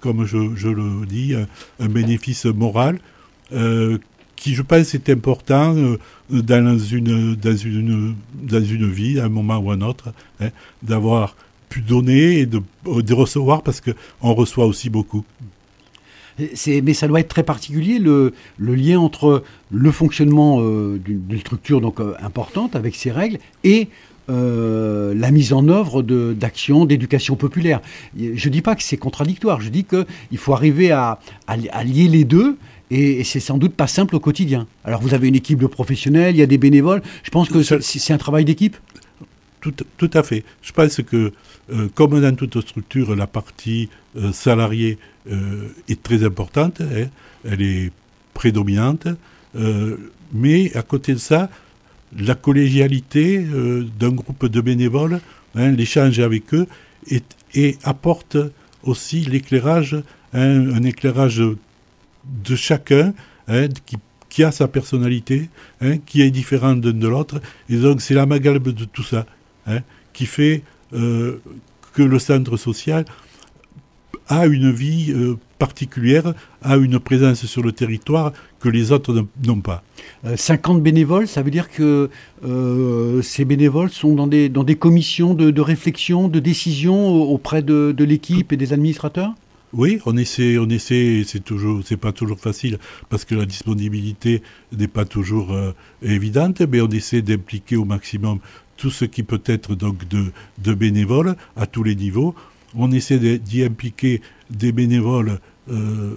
comme 0.00 0.24
je, 0.24 0.68
le 0.68 1.04
dis, 1.04 1.34
un, 1.80 1.88
bénéfice 1.88 2.46
moral 2.46 2.98
qui, 4.36 4.54
je 4.54 4.62
pense, 4.62 4.94
est 4.94 5.08
important 5.08 5.74
dans, 6.30 6.78
une, 6.78 7.34
dans, 7.34 7.56
une, 7.56 8.14
dans 8.34 8.64
une 8.64 8.90
vie, 8.90 9.18
à 9.18 9.24
un 9.24 9.28
moment 9.28 9.58
ou 9.58 9.70
à 9.70 9.74
un 9.74 9.80
autre, 9.80 10.12
hein, 10.40 10.50
d'avoir 10.82 11.36
pu 11.68 11.80
donner 11.80 12.40
et 12.40 12.46
de, 12.46 12.62
de 12.84 13.14
recevoir 13.14 13.62
parce 13.62 13.80
qu'on 13.80 14.34
reçoit 14.34 14.66
aussi 14.66 14.88
beaucoup 14.90 15.24
mais 16.82 16.94
ça 16.94 17.08
doit 17.08 17.20
être 17.20 17.28
très 17.28 17.42
particulier 17.42 17.98
le, 17.98 18.32
lien 18.58 18.98
entre 19.00 19.42
le 19.70 19.90
fonctionnement 19.90 20.58
euh, 20.60 20.98
d'une 20.98 21.40
structure 21.40 21.80
donc 21.80 22.00
euh, 22.00 22.14
importante 22.20 22.76
avec 22.76 22.94
ses 22.94 23.10
règles 23.10 23.38
et 23.64 23.88
euh, 24.28 25.14
la 25.14 25.30
mise 25.30 25.52
en 25.52 25.68
œuvre 25.68 26.02
d'actions 26.02 26.84
d'éducation 26.84 27.36
populaire. 27.36 27.80
Je 28.18 28.48
ne 28.48 28.52
dis 28.52 28.60
pas 28.60 28.74
que 28.74 28.82
c'est 28.82 28.96
contradictoire, 28.96 29.60
je 29.60 29.68
dis 29.68 29.84
qu'il 29.84 30.38
faut 30.38 30.52
arriver 30.52 30.90
à, 30.90 31.20
lier 31.84 32.08
les 32.08 32.24
deux. 32.24 32.56
Et, 32.90 33.24
c'est 33.24 33.40
sans 33.40 33.58
doute 33.58 33.74
pas 33.74 33.86
simple 33.86 34.14
au 34.16 34.20
quotidien. 34.20 34.66
Alors 34.84 35.00
vous 35.00 35.14
avez 35.14 35.28
une 35.28 35.34
équipe 35.34 35.58
de 35.58 35.66
professionnels, 35.66 36.34
il 36.34 36.38
y 36.38 36.42
a 36.42 36.46
des 36.46 36.58
bénévoles. 36.58 37.02
Je 37.22 37.30
pense 37.30 37.48
que 37.48 37.62
c'est 37.62 38.12
un 38.12 38.18
travail 38.18 38.44
d'équipe. 38.44 38.76
Tout, 39.60 39.74
tout, 39.96 40.10
à 40.14 40.22
fait. 40.22 40.44
Je 40.62 40.70
pense 40.70 41.02
que, 41.02 41.32
comme 41.94 42.20
dans 42.20 42.36
toute 42.36 42.60
structure, 42.60 43.16
la 43.16 43.26
partie 43.26 43.88
salariée 44.32 44.98
euh, 45.30 45.68
est 45.88 46.00
très 46.00 46.22
importante, 46.24 46.80
hein. 46.80 47.08
elle 47.44 47.60
est 47.60 47.90
prédominante, 48.32 49.08
euh, 49.56 49.96
mais 50.32 50.70
à 50.76 50.82
côté 50.82 51.14
de 51.14 51.18
ça, 51.18 51.50
la 52.16 52.36
collégialité 52.36 53.38
euh, 53.38 53.84
d'un 53.98 54.10
groupe 54.10 54.46
de 54.46 54.60
bénévoles, 54.60 55.20
hein, 55.56 55.72
l'échange 55.72 56.20
avec 56.20 56.54
eux, 56.54 56.68
et, 57.54 57.78
apporte 57.82 58.36
aussi 58.84 59.22
l'éclairage, 59.22 59.96
hein, 60.32 60.74
un 60.74 60.82
éclairage 60.84 61.42
de 62.44 62.56
chacun 62.56 63.12
qui, 64.28 64.44
a 64.44 64.52
sa 64.52 64.68
personnalité, 64.68 65.48
qui 66.04 66.22
est 66.22 66.30
différent 66.30 66.74
d'un 66.74 66.92
de 66.92 67.08
l'autre, 67.08 67.40
et 67.68 67.76
donc 67.76 68.00
c'est 68.00 68.14
l'amalgame 68.14 68.58
de 68.58 68.84
tout 68.84 69.02
ça 69.02 69.26
qui 70.12 70.26
fait 70.26 70.62
que 70.90 72.02
le 72.02 72.18
centre 72.18 72.56
social 72.56 73.04
a 74.28 74.46
une 74.46 74.70
vie 74.72 75.12
euh, 75.12 75.36
particulière, 75.58 76.34
a 76.62 76.76
une 76.76 76.98
présence 76.98 77.46
sur 77.46 77.62
le 77.62 77.72
territoire 77.72 78.32
que 78.60 78.68
les 78.68 78.92
autres 78.92 79.26
n'ont 79.44 79.60
pas. 79.60 79.82
50 80.34 80.78
euh, 80.78 80.80
bénévoles, 80.80 81.28
ça 81.28 81.42
veut 81.42 81.50
dire 81.50 81.70
que 81.70 82.10
euh, 82.44 83.22
ces 83.22 83.44
bénévoles 83.44 83.90
sont 83.90 84.14
dans 84.14 84.26
des, 84.26 84.48
dans 84.48 84.64
des 84.64 84.76
commissions 84.76 85.34
de, 85.34 85.60
réflexion, 85.60 86.28
de 86.28 86.40
décision 86.40 87.08
auprès 87.08 87.62
de, 87.62 87.94
l'équipe 87.98 88.52
et 88.52 88.56
des 88.56 88.72
administrateurs? 88.72 89.32
Oui, 89.72 89.98
on 90.06 90.16
essaie, 90.16 90.58
on 90.58 90.68
essaie, 90.68 91.22
c'est 91.26 91.44
toujours, 91.44 91.82
c'est 91.84 91.96
pas 91.96 92.12
toujours 92.12 92.38
facile 92.38 92.78
parce 93.08 93.24
que 93.24 93.34
la 93.34 93.46
disponibilité 93.46 94.42
n'est 94.72 94.88
pas 94.88 95.04
toujours 95.04 95.54
évidente, 96.02 96.62
mais 96.62 96.80
on 96.80 96.88
essaie 96.88 97.20
d'impliquer 97.20 97.76
au 97.76 97.84
maximum 97.84 98.38
tout 98.76 98.90
ce 98.90 99.04
qui 99.04 99.22
peut 99.22 99.42
être 99.46 99.74
donc 99.74 100.06
de, 100.08 100.32
de 100.58 100.74
bénévoles 100.74 101.36
à 101.56 101.66
tous 101.66 101.82
les 101.82 101.94
niveaux. 101.94 102.34
On 102.74 102.92
essaie 102.92 103.38
d'y 103.38 103.64
impliquer 103.64 104.20
des 104.50 104.72
bénévoles 104.72 105.40
euh, 105.70 106.14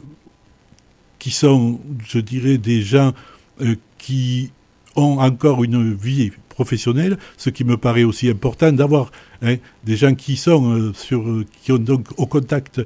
qui 1.17 1.31
sont, 1.31 1.79
je 2.05 2.19
dirais, 2.19 2.57
des 2.57 2.81
gens 2.81 3.13
euh, 3.61 3.75
qui 3.97 4.51
ont 4.95 5.19
encore 5.19 5.63
une 5.63 5.93
vie 5.93 6.31
professionnelle, 6.49 7.17
ce 7.37 7.49
qui 7.49 7.63
me 7.63 7.77
paraît 7.77 8.03
aussi 8.03 8.29
important 8.29 8.71
d'avoir 8.71 9.11
hein, 9.41 9.55
des 9.83 9.95
gens 9.95 10.15
qui 10.15 10.37
sont 10.37 10.73
euh, 10.73 10.93
sur, 10.93 11.43
qui 11.61 11.71
ont 11.71 11.77
donc 11.77 12.07
au 12.17 12.25
contact 12.25 12.81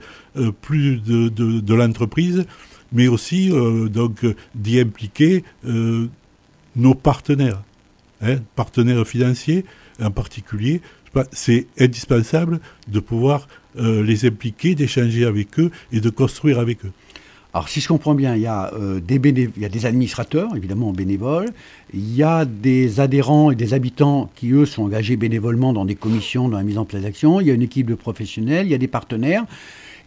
plus 0.62 1.00
de, 1.00 1.74
l'entreprise, 1.74 2.46
mais 2.92 3.08
aussi 3.08 3.52
d'y 4.56 4.80
impliquer 4.80 5.44
nos 6.76 6.96
partenaires, 6.96 7.62
hein, 8.22 8.38
partenaires 8.56 9.06
financiers 9.08 9.66
en 10.02 10.12
particulier. 10.12 10.82
C'est 11.32 11.68
indispensable 11.80 12.60
de 12.88 13.00
pouvoir 13.00 13.48
euh, 13.78 14.04
les 14.04 14.26
impliquer, 14.26 14.76
d'échanger 14.76 15.26
avec 15.26 15.60
eux 15.60 15.72
et 15.92 16.00
de 16.00 16.10
construire 16.10 16.60
avec 16.60 16.86
eux. 16.86 16.92
Alors, 17.54 17.70
si 17.70 17.82
je 17.82 17.88
comprends 17.88 18.16
bien, 18.16 18.36
il 18.36 18.42
y, 18.42 18.48
a, 18.48 18.74
euh, 18.74 19.00
des 19.00 19.22
il 19.24 19.62
y 19.62 19.66
a 19.66 19.70
des 19.70 19.86
administrateurs, 19.86 20.56
évidemment, 20.56 20.92
bénévoles. 20.92 21.50
Il 21.94 22.16
y 22.16 22.24
a 22.24 22.46
des 22.46 23.00
adhérents 23.00 23.52
et 23.52 23.56
des 23.56 23.76
habitants 23.76 24.32
qui, 24.36 24.52
eux, 24.52 24.66
sont 24.66 24.84
engagés 24.84 25.18
bénévolement 25.18 25.72
dans 25.72 25.86
des 25.86 25.94
commissions, 25.94 26.50
dans 26.50 26.58
la 26.58 26.64
mise 26.64 26.80
en 26.80 26.86
place 26.86 27.04
d'actions. 27.04 27.40
Il 27.42 27.48
y 27.48 27.52
a 27.52 27.54
une 27.54 27.62
équipe 27.62 27.86
de 27.86 27.94
professionnels, 27.94 28.66
il 28.66 28.72
y 28.72 28.76
a 28.76 28.80
des 28.80 28.88
partenaires. 28.88 29.46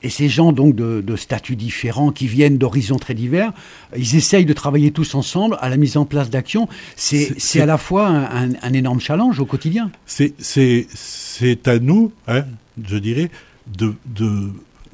Et 0.03 0.11
ces 0.11 0.29
gens, 0.29 0.53
donc, 0.53 0.75
de, 0.75 1.17
statuts 1.17 1.55
différents, 1.55 2.11
qui 2.11 2.27
viennent 2.27 2.59
d'horizons 2.59 2.99
très 2.99 3.15
divers, 3.15 3.53
ils 3.97 4.17
essayent 4.17 4.45
de 4.45 4.53
travailler 4.53 4.91
tous 4.91 5.15
ensemble 5.15 5.57
à 5.61 5.69
la 5.69 5.77
mise 5.77 5.97
en 5.97 6.05
place 6.05 6.31
d'actions. 6.31 6.69
C'est 6.97 7.61
à 7.61 7.67
la 7.67 7.79
fois 7.79 8.09
un, 8.09 8.73
énorme 8.73 9.01
challenge 9.01 9.39
au 9.39 9.47
quotidien. 9.47 9.91
C'est 10.05 11.69
à 11.69 11.79
nous, 11.79 12.13
hein, 12.27 12.45
je 12.85 12.99
dirais, 12.99 13.31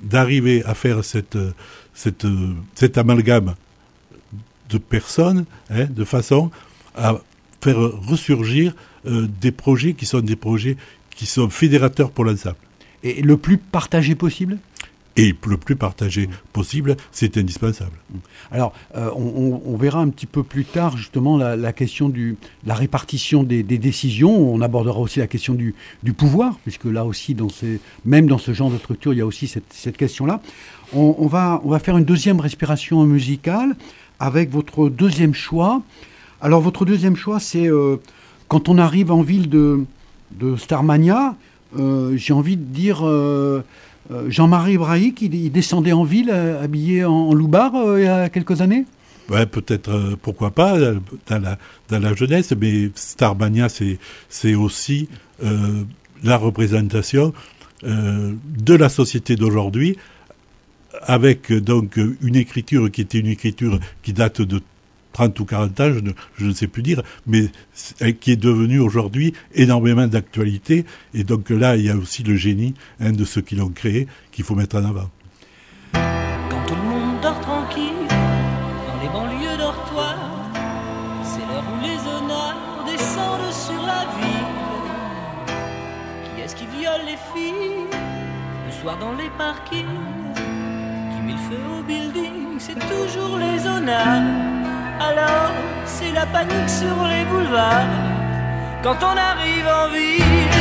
d'arriver 0.03 0.61
de, 0.61 0.67
à 0.67 0.75
faire 0.75 1.03
cette, 1.03 1.37
cette, 1.95 2.27
cet 2.75 2.99
amalgame 2.99 3.55
de 4.71 4.79
personnes, 4.79 5.45
hein, 5.71 5.85
de 5.85 6.05
façon 6.05 6.51
à 6.97 7.21
faire 7.63 7.79
ressurgir 7.79 8.75
euh, 9.07 9.29
des 9.41 9.53
projets 9.53 9.95
qui 9.95 10.07
sont 10.07 10.21
des 10.21 10.37
projets 10.37 10.77
qui 11.15 11.27
sont 11.27 11.51
fédérateurs 11.51 12.11
pour 12.11 12.25
l'ensemble. 12.25 12.57
Et 13.03 13.23
le 13.23 13.37
plus 13.37 13.59
partagé 13.59 14.15
possible? 14.15 14.59
Et 15.17 15.35
le 15.47 15.57
plus 15.57 15.77
partagé 15.77 16.29
possible, 16.53 16.97
c'est 17.11 17.37
indispensable. 17.37 17.93
Alors, 18.51 18.73
euh, 18.97 19.11
on, 19.15 19.77
verra 19.77 20.01
un 20.01 20.09
petit 20.09 20.27
peu 20.27 20.43
plus 20.43 20.65
tard 20.65 20.97
justement 20.97 21.37
la, 21.37 21.73
question 21.73 22.09
de 22.09 22.35
la 22.67 22.75
répartition 22.75 23.43
des, 23.43 23.63
décisions. 23.63 24.55
On 24.55 24.61
abordera 24.61 25.01
aussi 25.01 25.19
la 25.19 25.27
question 25.27 25.55
du, 25.55 25.75
pouvoir, 26.13 26.59
puisque 26.63 26.87
là 26.87 27.05
aussi, 27.05 27.35
dans 27.35 27.49
ces, 27.49 27.81
même 28.05 28.27
dans 28.27 28.39
ce 28.39 28.53
genre 28.53 28.71
de 28.71 28.79
structure, 28.79 29.13
il 29.13 29.19
y 29.19 29.23
a 29.23 29.27
aussi 29.27 29.49
cette, 29.49 29.97
question-là. 29.97 30.41
On, 30.95 31.27
va, 31.27 31.61
on 31.65 31.71
va 31.71 31.79
faire 31.79 31.97
une 31.97 32.05
deuxième 32.05 32.41
respiration 32.41 33.05
musicale 33.05 33.77
avec 34.21 34.51
votre 34.51 34.89
deuxième 34.89 35.35
choix. 35.35 35.83
Alors, 36.41 36.61
votre 36.61 36.85
deuxième 36.85 37.17
choix, 37.17 37.41
c'est 37.41 37.67
euh, 37.67 37.97
quand 38.49 38.69
on 38.69 38.79
arrive 38.79 39.11
en 39.11 39.23
ville 39.23 39.49
de, 39.49 39.85
de 40.33 40.57
Starmania, 40.57 41.35
euh, 41.79 42.17
j'ai 42.17 42.35
envie 42.35 42.57
de 42.57 42.65
dire 42.65 43.03
Jean-Marie 44.29 44.79
Brahic, 44.79 45.23
il, 45.23 45.51
descendait 45.51 45.93
en 45.93 46.05
ville 46.05 46.31
euh, 46.33 46.63
habillé 46.63 47.05
en, 47.05 47.33
loupard 47.35 47.75
euh, 47.77 48.01
il 48.01 48.05
y 48.05 48.09
a 48.09 48.29
quelques 48.29 48.61
années? 48.61 48.85
Ouais, 49.31 49.47
peut-être, 49.47 50.17
pourquoi 50.21 50.51
pas, 50.51 50.77
dans 50.79 51.39
la, 51.39 51.59
dans 51.89 51.99
la 52.01 52.15
jeunesse, 52.15 52.53
mais 52.61 52.91
Starmania, 52.95 53.69
c'est 54.29 54.55
aussi 54.55 55.09
la 56.25 56.37
représentation 56.37 57.33
de 57.83 58.75
la 58.75 58.89
société 58.89 59.37
d'aujourd'hui, 59.37 59.97
avec 61.03 61.53
donc 61.53 61.99
une 62.21 62.35
écriture 62.35 62.91
qui 62.91 63.01
était 63.01 63.21
une 63.21 63.29
écriture 63.29 63.79
qui 64.03 64.13
date 64.13 64.43
de 64.43 64.61
30 65.13 65.39
ou 65.41 65.45
40 65.45 65.81
ans, 65.81 65.93
je 66.37 66.45
ne, 66.47 66.53
sais 66.53 66.67
plus 66.67 66.83
dire, 66.83 67.03
mais 67.27 67.51
qui 68.21 68.33
est 68.33 68.37
devenu 68.37 68.79
aujourd'hui 68.81 69.35
énormément 69.55 70.07
d'actualité. 70.07 70.85
Et 71.15 71.25
donc 71.25 71.51
là, 71.51 71.77
il 71.77 71.85
y 71.85 71.91
a 71.91 71.97
aussi 71.97 72.23
le 72.23 72.37
génie 72.37 72.75
hein, 73.01 73.13
de 73.13 73.25
ceux 73.25 73.41
qui 73.41 73.57
l'ont 73.57 73.69
créé 73.69 74.07
qu'il 74.33 74.45
faut 74.45 74.55
mettre 74.55 74.77
en 74.77 74.85
avant. 74.85 75.11
Quand 75.93 76.67
tout 76.67 76.75
le 76.75 76.83
monde 76.83 77.21
dort 77.23 77.41
tranquille, 77.41 78.09
dans 78.09 79.03
les 79.03 79.09
banlieues 79.09 79.59
dortoirs, 79.59 80.51
c'est 81.23 81.41
l'heure 81.41 81.65
où 81.73 81.83
les 81.83 81.99
honneurs 82.09 82.85
descendent 82.87 83.53
sur 83.53 83.83
la 83.83 84.05
ville. 84.17 84.49
Qui 86.35 86.43
est-ce 86.43 86.57
qui 86.57 86.67
viole 86.67 87.03
les 87.07 87.19
filles 87.33 87.87
le 88.67 88.73
soir 88.73 88.99
dans 88.99 89.13
les 89.13 89.31
parkings? 89.39 89.87
Qui 90.35 91.23
met 91.27 91.33
le 91.33 91.39
feu 91.39 91.63
au 91.79 91.83
building, 91.83 92.59
c'est 92.59 92.79
toujours 92.79 93.39
les 93.39 93.67
honneurs 93.67 94.62
alors 95.09 95.53
c'est 95.85 96.13
la 96.13 96.27
panique 96.27 96.69
sur 96.69 96.97
les 97.13 97.25
boulevards 97.25 97.95
quand 98.83 98.99
on 99.11 99.17
arrive 99.31 99.67
en 99.81 99.89
ville. 99.97 100.59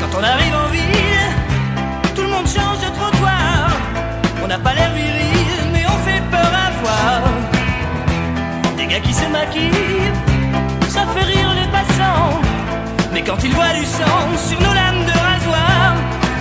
Quand 0.00 0.12
on 0.18 0.24
arrive 0.24 0.54
en 0.64 0.68
ville, 0.76 1.28
tout 2.14 2.22
le 2.22 2.28
monde 2.28 2.46
change 2.46 2.80
de 2.86 2.90
trottoir. 2.98 3.70
On 4.42 4.48
n'a 4.48 4.58
pas 4.58 4.74
l'air 4.74 4.90
viril, 4.92 5.62
mais 5.72 5.84
on 5.86 5.98
fait 6.06 6.22
peur 6.30 6.52
à 6.66 6.68
voir. 6.82 7.20
Des 8.76 8.86
gars 8.86 9.00
qui 9.00 9.14
se 9.14 9.26
maquillent, 9.26 10.12
ça 10.88 11.02
fait 11.14 11.26
rire 11.32 11.52
les 11.60 11.68
passants. 11.76 12.40
Mais 13.12 13.22
quand 13.22 13.42
ils 13.44 13.52
voient 13.52 13.74
du 13.80 13.84
sang 13.84 14.20
sur 14.48 14.60
nos 14.60 14.74
lames 14.74 15.04
de 15.06 15.17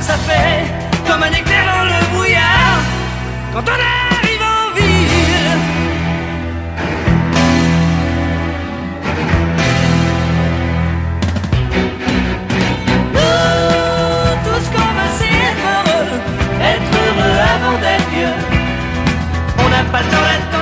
ça 0.08 0.18
fait 0.20 0.64
comme 1.06 1.22
un 1.22 1.34
éclair 1.34 1.64
dans 1.66 1.84
le 1.84 2.00
brouillard 2.14 2.80
quand 3.54 3.66
on 3.74 3.80
arrive 4.16 4.44
en 4.56 4.66
ville. 4.78 5.50
Nous, 13.16 14.32
tout 14.46 14.60
ce 14.64 14.70
qu'on 14.74 14.92
veut, 14.98 15.12
c'est 15.18 15.36
être 15.50 15.66
heureux, 15.76 16.10
être 16.74 16.92
heureux 17.06 17.38
avant 17.56 17.78
d'être 17.84 18.10
vieux. 18.16 18.38
On 19.60 19.68
n'a 19.70 19.84
pas 19.92 20.02
le 20.04 20.10
temps 20.10 20.26
d'attendre. 20.28 20.57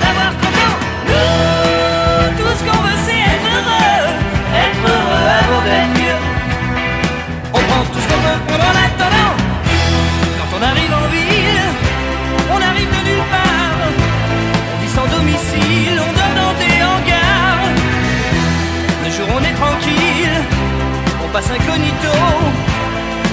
Passe 21.46 21.60
incognito. 21.60 22.14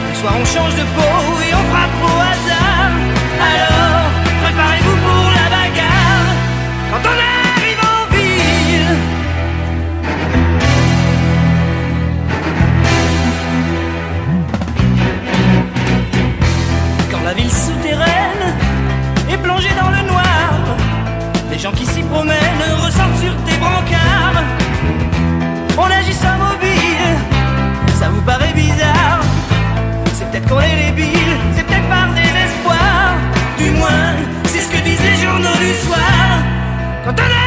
Le 0.08 0.14
soir 0.14 0.34
on 0.40 0.44
change 0.44 0.74
de 0.74 0.82
peau 0.82 1.40
et 1.48 1.54
on 1.54 1.64
frappe 1.72 2.02
au 2.02 2.16
hasard. 2.30 2.92
Alors, 3.52 4.10
préparez-vous 4.42 4.96
pour 5.06 5.26
la 5.38 5.46
bagarre. 5.56 6.30
Quand 6.90 7.02
on 7.04 7.16
arrive 7.38 7.80
en 7.92 8.02
ville. 8.14 8.96
Quand 17.10 17.22
la 17.24 17.34
ville 17.34 17.50
souterraine 17.50 18.46
est 19.30 19.38
plongée 19.38 19.74
dans 19.80 19.90
le 19.90 20.02
noir, 20.10 20.50
les 21.50 21.58
gens 21.58 21.72
qui 21.72 21.86
s'y 21.86 22.02
promènent 22.02 22.64
ressortent 22.84 23.18
sur 23.20 23.34
tes 23.44 23.56
brancards. 23.58 24.31
Peut-être 30.32 30.48
qu'on 30.48 30.60
est 30.60 30.90
débile, 30.90 31.36
c'est 31.54 31.66
peut-être 31.66 31.88
par 31.88 32.08
désespoir. 32.14 33.14
Du 33.58 33.70
moins, 33.72 34.16
c'est 34.44 34.60
ce 34.60 34.70
que 34.70 34.82
disent 34.82 35.00
les 35.00 35.16
journaux 35.16 35.56
du 35.60 35.74
soir. 35.86 35.98
Quand 37.04 37.12
on 37.12 37.41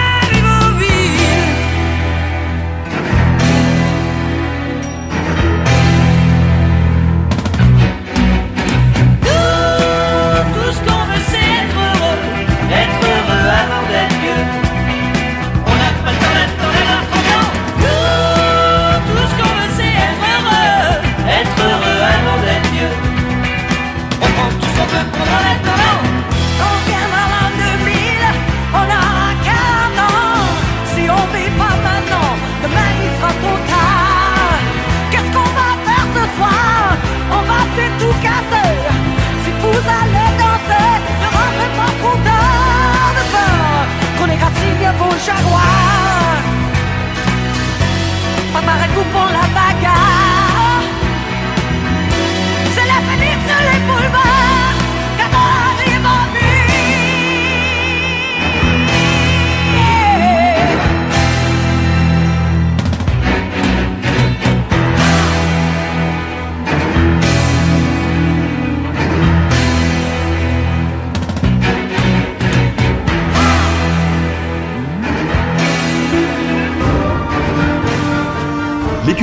Préparez-vous 48.66 49.04
pour 49.12 49.28
la 49.32 49.55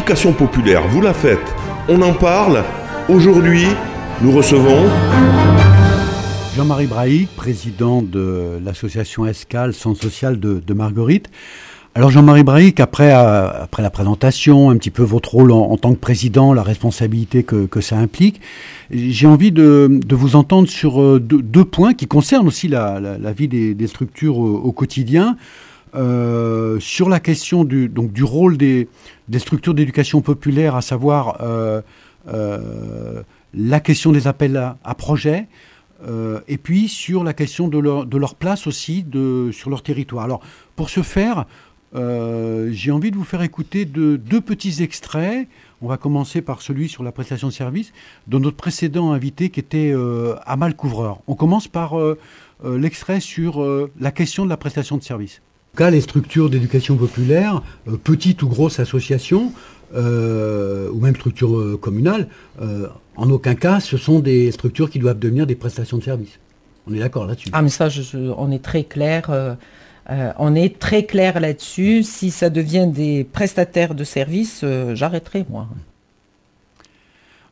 L'éducation 0.02 0.32
populaire, 0.32 0.82
vous 0.88 1.00
la 1.00 1.14
faites, 1.14 1.54
on 1.88 2.02
en 2.02 2.12
parle. 2.12 2.64
Aujourd'hui, 3.08 3.66
nous 4.20 4.32
recevons 4.32 4.88
Jean-Marie 6.56 6.88
Brahic, 6.88 7.28
président 7.36 8.02
de 8.02 8.58
l'association 8.64 9.26
Escale, 9.26 9.72
Centre 9.72 10.02
social 10.02 10.40
de, 10.40 10.74
Marguerite. 10.74 11.30
Alors 11.94 12.10
Jean-Marie 12.10 12.42
Brahic, 12.42 12.80
après, 12.80 13.14
euh, 13.14 13.62
après 13.62 13.84
la 13.84 13.90
présentation, 13.90 14.70
un 14.70 14.76
petit 14.76 14.90
peu 14.90 15.04
votre 15.04 15.34
rôle 15.34 15.52
en, 15.52 15.76
tant 15.76 15.94
que 15.94 16.00
président, 16.00 16.52
la 16.52 16.64
responsabilité 16.64 17.44
que, 17.44 17.66
que 17.66 17.80
ça 17.80 17.96
implique, 17.96 18.40
j'ai 18.90 19.28
envie 19.28 19.52
de, 19.52 20.00
de 20.04 20.16
vous 20.16 20.34
entendre 20.34 20.68
sur 20.68 21.00
euh, 21.00 21.20
deux, 21.20 21.64
points 21.64 21.94
qui 21.94 22.08
concernent 22.08 22.48
aussi 22.48 22.66
la, 22.66 22.98
la, 22.98 23.32
vie 23.32 23.46
des, 23.46 23.86
structures 23.86 24.36
au 24.38 24.72
quotidien. 24.72 25.36
Euh, 25.94 26.80
sur 26.80 27.08
la 27.08 27.20
question 27.20 27.64
du, 27.64 27.88
donc, 27.88 28.12
du 28.12 28.24
rôle 28.24 28.56
des, 28.56 28.88
des 29.28 29.38
structures 29.38 29.74
d'éducation 29.74 30.22
populaire, 30.22 30.74
à 30.74 30.80
savoir 30.80 31.38
euh, 31.42 31.82
euh, 32.28 33.22
la 33.52 33.80
question 33.80 34.12
des 34.12 34.26
appels 34.26 34.56
à, 34.56 34.94
projets, 34.94 35.48
et 36.48 36.58
puis 36.58 36.88
sur 36.88 37.22
la 37.22 37.32
question 37.32 37.68
de 37.68 37.78
leur, 37.78 38.06
de 38.06 38.16
leur 38.18 38.34
place 38.34 38.66
aussi 38.66 39.04
de, 39.04 39.50
sur 39.52 39.70
leur 39.70 39.84
territoire. 39.84 40.24
Alors, 40.24 40.40
pour 40.74 40.90
ce 40.90 41.00
faire, 41.00 41.44
j'ai 41.94 42.90
envie 42.90 43.12
de 43.12 43.16
vous 43.16 43.22
faire 43.22 43.42
écouter 43.42 43.84
de, 43.84 44.16
deux 44.16 44.40
petits 44.40 44.82
extraits. 44.82 45.46
On 45.80 45.86
va 45.86 45.98
commencer 45.98 46.42
par 46.42 46.60
celui 46.60 46.88
sur 46.88 47.04
la 47.04 47.12
prestation 47.12 47.46
de 47.46 47.52
service 47.52 47.92
de 48.26 48.38
notre 48.38 48.56
précédent 48.56 49.12
invité 49.12 49.50
qui 49.50 49.60
était 49.60 49.94
Amal 50.44 50.74
Couvreur. 50.74 51.20
On 51.28 51.36
commence 51.36 51.68
par 51.68 51.94
l'extrait 52.64 53.20
sur 53.20 53.64
la 54.00 54.10
question 54.10 54.44
de 54.44 54.50
la 54.50 54.56
prestation 54.56 54.96
de 54.96 55.04
service. 55.04 55.40
En 55.72 55.74
tout 55.74 55.84
cas, 55.84 55.90
les 55.90 56.02
structures 56.02 56.50
d'éducation 56.50 56.98
populaire, 56.98 57.62
euh, 57.88 57.96
petites 57.96 58.42
ou 58.42 58.46
grosses 58.48 58.78
associations, 58.78 59.54
euh, 59.94 60.90
ou 60.90 61.00
même 61.00 61.16
structures 61.16 61.56
euh, 61.56 61.78
communales, 61.80 62.28
euh, 62.60 62.88
en 63.16 63.30
aucun 63.30 63.54
cas, 63.54 63.80
ce 63.80 63.96
sont 63.96 64.18
des 64.20 64.52
structures 64.52 64.90
qui 64.90 64.98
doivent 64.98 65.18
devenir 65.18 65.46
des 65.46 65.54
prestations 65.54 65.96
de 65.96 66.02
service. 66.02 66.38
On 66.86 66.92
est 66.92 66.98
d'accord 66.98 67.24
là-dessus. 67.24 67.48
Ah 67.54 67.62
mais 67.62 67.70
ça, 67.70 67.88
je- 67.88 68.02
je- 68.02 68.18
on 68.36 68.50
est 68.50 68.62
très 68.62 68.84
clair. 68.84 69.30
euh, 69.30 69.54
euh, 70.10 70.30
on 70.38 70.54
est 70.54 70.78
très 70.78 71.06
clair 71.06 71.40
là-dessus. 71.40 72.02
Si 72.02 72.30
ça 72.30 72.50
devient 72.50 72.88
des 72.92 73.24
prestataires 73.24 73.94
de 73.94 74.04
services, 74.04 74.60
euh, 74.64 74.94
j'arrêterai 74.94 75.46
moi. 75.48 75.68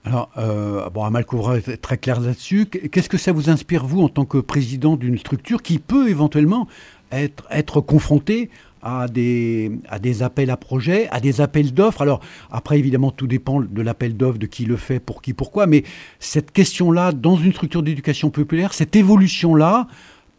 Alors, 0.05 0.31
euh, 0.37 0.91
bon, 0.91 1.05
Amal 1.05 1.25
Kouvra 1.25 1.57
est 1.59 1.81
très 1.81 1.97
clair 1.97 2.21
là-dessus. 2.21 2.67
Qu'est-ce 2.67 3.09
que 3.09 3.19
ça 3.19 3.33
vous 3.33 3.49
inspire, 3.49 3.87
vous, 3.87 4.03
en 4.03 4.09
tant 4.11 4.25
que 4.27 4.39
président 4.39 4.97
d'une 4.97 5.17
structure 5.19 5.63
qui 5.63 5.79
peut 5.79 6.09
éventuellement 6.11 6.67
être, 7.13 7.81
confrontée 7.81 8.51
à 8.83 9.09
des, 9.09 9.73
à 9.89 9.99
appels 10.25 10.51
à 10.51 10.57
projets, 10.57 11.09
à 11.11 11.21
des 11.21 11.41
appels 11.41 11.75
d'offres 11.75 12.03
Alors, 12.03 12.21
après, 12.51 12.79
évidemment, 12.79 13.11
tout 13.11 13.27
dépend 13.27 13.61
de 13.61 13.83
l'appel 13.83 14.17
d'offres, 14.17 14.39
de 14.39 14.47
qui 14.47 14.65
le 14.65 14.77
fait, 14.77 15.01
pour 15.01 15.23
qui, 15.23 15.35
pourquoi. 15.35 15.67
Mais 15.67 15.85
cette 16.19 16.51
question-là, 16.51 17.13
dans 17.13 17.37
une 17.37 17.53
structure 17.53 17.83
d'éducation 17.83 18.31
populaire, 18.31 18.73
cette 18.73 18.97
évolution-là, 18.97 19.87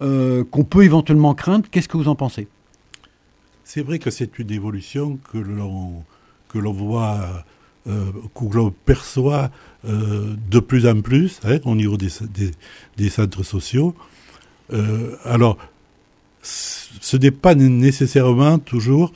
euh, 0.02 0.44
qu'on 0.44 0.64
peut 0.64 0.84
éventuellement 0.84 1.36
craindre, 1.36 1.68
qu'est-ce 1.70 1.88
que 1.88 1.96
vous 1.96 2.08
en 2.08 2.16
pensez? 2.16 2.48
C'est 3.64 3.84
vrai 3.84 4.00
que 4.00 4.10
c'est 4.10 4.40
une 4.40 4.52
évolution 4.52 5.20
que 5.32 5.38
l'on 5.38 6.04
que 6.50 6.58
l'on 6.58 6.74
voit, 6.74 7.44
euh, 7.88 8.12
que 8.34 8.58
l'on 8.58 8.72
perçoit 8.72 9.52
euh, 9.86 10.34
de 10.50 10.60
plus 10.60 10.88
en 10.88 11.00
plus 11.02 11.40
hein, 11.44 11.60
au 11.66 11.76
niveau 11.76 11.98
des, 11.98 12.10
des, 12.98 13.10
centres 13.10 13.44
sociaux. 13.44 13.96
Alors, 15.26 15.58
ce 16.41 17.17
n'est 17.17 17.32
pas 17.32 17.56
nécessairement 17.56 18.60
toujours 18.60 19.12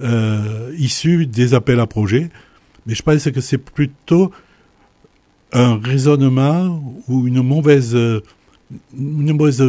euh, 0.00 0.74
issu 0.78 1.26
des 1.26 1.54
appels 1.54 1.80
à 1.80 1.86
projets, 1.86 2.30
mais 2.86 2.94
je 2.94 3.02
pense 3.02 3.24
que 3.30 3.40
c'est 3.40 3.58
plutôt 3.58 4.30
un 5.52 5.78
raisonnement 5.78 6.82
ou 7.08 7.26
une 7.26 7.42
mauvaise, 7.42 7.94
une 7.94 9.32
mauvaise 9.32 9.62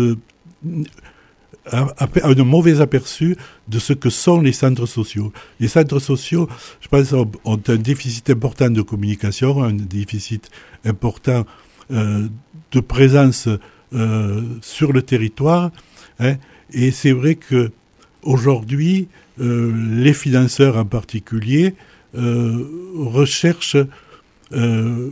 un, 1.71 2.43
mauvais 2.43 2.81
aperçu 2.81 3.35
de 3.67 3.79
ce 3.79 3.93
que 3.93 4.09
sont 4.09 4.41
les 4.41 4.51
centres 4.51 4.85
sociaux. 4.85 5.31
Les 5.59 5.67
centres 5.67 5.99
sociaux, 5.99 6.47
je 6.81 6.87
pense, 6.87 7.13
ont, 7.13 7.31
ont 7.43 7.59
un 7.67 7.75
déficit 7.77 8.29
important 8.29 8.69
de 8.69 8.81
communication, 8.81 9.63
un 9.63 9.73
déficit 9.73 10.49
important 10.83 11.45
euh, 11.91 12.27
de 12.71 12.79
présence 12.79 13.47
euh, 13.93 14.41
sur 14.61 14.93
le 14.93 15.01
territoire. 15.01 15.71
hein. 16.19 16.35
Et 16.73 16.91
c'est 16.91 17.11
vrai 17.11 17.35
que 17.35 17.71
aujourd'hui, 18.23 19.07
euh, 19.39 19.71
les 20.01 20.13
financeurs 20.13 20.77
en 20.77 20.85
particulier 20.85 21.75
euh, 22.17 22.63
recherchent 22.95 23.77
euh, 24.53 25.09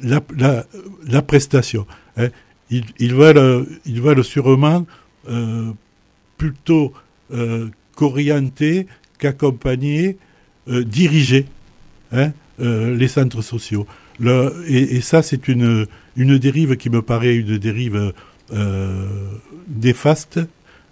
la, 0.00 0.22
la- 1.08 1.22
prestation. 1.22 1.86
hein. 2.16 2.28
Ils, 2.70 2.84
ils 2.98 3.12
veulent, 3.14 4.24
sûrement 4.24 4.86
plutôt 6.38 6.92
qu'orienter, 7.94 8.86
qu'accompagner, 9.18 10.16
diriger 10.66 11.44
hein, 12.10 12.32
les 12.58 13.06
centres 13.08 13.42
sociaux. 13.42 13.86
Et, 14.66 15.00
ça, 15.02 15.22
c'est 15.22 15.46
une, 15.46 15.86
une 16.16 16.38
dérive 16.38 16.76
qui 16.76 16.88
me 16.88 17.02
paraît 17.02 17.36
une 17.36 17.58
dérive 17.58 18.14
néfaste 19.68 20.40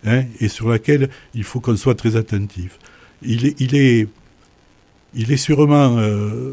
hein, 0.05 0.25
et 0.41 0.49
sur 0.49 0.69
laquelle 0.69 1.11
il 1.35 1.45
faut 1.45 1.61
qu'on 1.61 1.77
soit 1.77 1.95
très 1.95 2.17
attentif. 2.17 2.79
Il 3.23 3.47
est, 3.47 3.61
il 3.61 3.77
est, 3.77 4.09
il 5.15 5.33
est 5.33 5.37
sûrement 5.37 5.97
euh, 5.99 6.53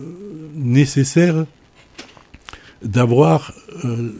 nécessaire 0.56 1.45
d'avoir 2.84 3.54
euh, 3.86 4.12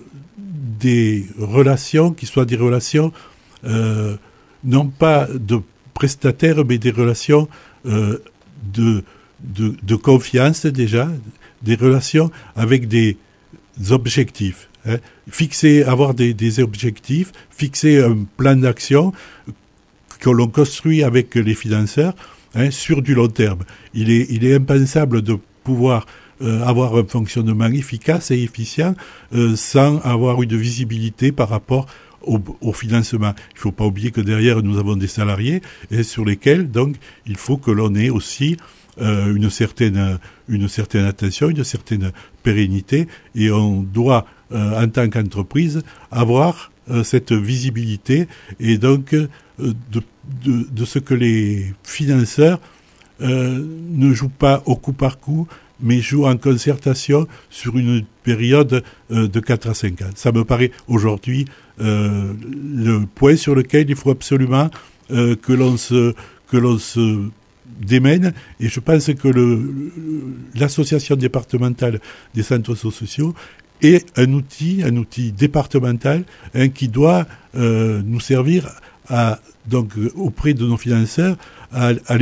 des 0.80 1.26
relations 1.38 2.12
qui 2.12 2.26
soient 2.26 2.46
des 2.46 2.56
relations 2.56 3.12
euh, 3.66 4.16
non 4.64 4.88
pas 4.88 5.28
de 5.34 5.62
prestataires, 5.94 6.66
mais 6.66 6.78
des 6.78 6.92
relations 6.92 7.48
euh, 7.86 8.18
de, 8.74 9.04
de 9.42 9.96
confiance 9.96 10.66
déjà, 10.66 11.10
des 11.62 11.76
relations 11.76 12.32
avec 12.56 12.88
des 12.88 13.18
objectifs. 13.90 14.69
Hein. 14.90 14.98
Fixer, 15.30 15.84
avoir 15.84 16.14
des, 16.14 16.60
objectifs, 16.60 17.32
fixer 17.50 18.02
un 18.02 18.26
plan 18.38 18.56
d'action 18.56 19.14
que 20.20 20.30
l'on 20.30 20.48
construit 20.48 21.04
avec 21.04 21.36
les 21.36 21.54
financeurs 21.54 22.14
hein, 22.56 22.72
sur 22.72 23.02
du 23.02 23.14
long 23.14 23.28
terme. 23.28 23.60
Il 23.94 24.12
est, 24.12 24.56
impensable 24.56 25.22
de 25.22 25.38
pouvoir 25.64 26.06
euh, 26.42 26.64
avoir 26.64 26.96
un 26.96 27.06
fonctionnement 27.06 27.68
efficace 27.68 28.32
et 28.32 28.42
efficient 28.42 28.96
euh, 29.34 29.56
sans 29.56 30.00
avoir 30.00 30.42
une 30.42 30.58
visibilité 30.58 31.32
par 31.32 31.50
rapport 31.50 31.86
au, 32.22 32.40
au 32.62 32.74
financement. 32.74 33.34
Il 33.52 33.56
ne 33.56 33.60
faut 33.60 33.72
pas 33.72 33.86
oublier 33.86 34.12
que 34.12 34.22
derrière 34.22 34.62
nous 34.64 34.78
avons 34.78 34.96
des 34.96 35.08
salariés 35.08 35.62
et 35.92 36.04
sur 36.04 36.26
lesquels 36.26 36.70
donc 36.70 36.96
il 37.28 37.38
faut 37.38 37.58
que 37.58 37.72
l'on 37.72 37.94
ait 37.96 38.10
aussi 38.10 38.58
euh, 39.02 39.34
une 39.34 39.50
certaine 39.50 40.20
une 40.50 40.68
certaine 40.68 41.06
attention, 41.06 41.50
une 41.50 41.64
certaine 41.64 42.12
pérennité 42.44 43.08
et 43.36 43.52
on 43.52 43.82
doit 43.82 44.26
euh, 44.52 44.84
en 44.84 44.88
tant 44.90 45.08
qu'entreprise 45.10 45.84
avoir 46.12 46.72
euh, 46.90 47.04
cette 47.04 47.32
visibilité 47.32 48.28
et 48.60 48.78
donc 48.78 49.16
de, 49.16 50.02
de, 50.44 50.86
ce 50.86 51.00
que 51.00 51.14
les 51.14 51.74
financeurs 51.84 52.60
ne 53.20 54.14
jouent 54.14 54.30
pas 54.30 54.64
au 54.66 54.76
coup 54.76 54.94
par 54.94 55.20
coup, 55.20 55.48
mais 55.82 56.00
jouent 56.00 56.26
en 56.26 56.38
concertation 56.38 57.28
sur 57.50 57.78
une 57.78 58.06
période 58.24 58.84
de 59.10 59.40
4 59.40 59.70
à 59.70 59.74
5 59.74 60.02
ans. 60.02 60.10
Ça 60.16 60.32
me 60.32 60.46
paraît 60.46 60.72
aujourd'hui 60.88 61.46
le 61.78 63.02
point 63.14 63.36
sur 63.36 63.56
lequel 63.56 63.90
il 63.90 63.96
faut 63.98 64.12
absolument 64.12 64.70
que 65.10 65.52
l'on 65.52 65.76
se 65.76 66.16
que 66.50 66.58
l'on 66.58 66.80
se 66.80 67.30
démène 67.80 68.34
et 68.60 68.68
je 68.68 68.80
pense 68.80 69.12
que 69.14 69.64
l'association 70.56 71.16
départementale 71.16 72.00
des 72.36 72.44
centres 72.44 72.76
sociaux 72.76 73.34
est 73.82 74.18
un 74.18 74.34
outil, 74.34 74.82
un 74.84 74.96
outil 74.98 75.32
départemental 75.32 76.24
hein, 76.54 76.70
qui 76.70 76.88
doit 76.88 77.26
euh, 77.56 78.02
nous 78.06 78.20
servir 78.20 78.70
à 79.08 79.40
donc 79.68 79.94
auprès 80.16 80.54
de 80.54 80.66
nos 80.66 80.78
financeurs 80.78 81.38
à, 81.72 81.92
à 82.08 82.18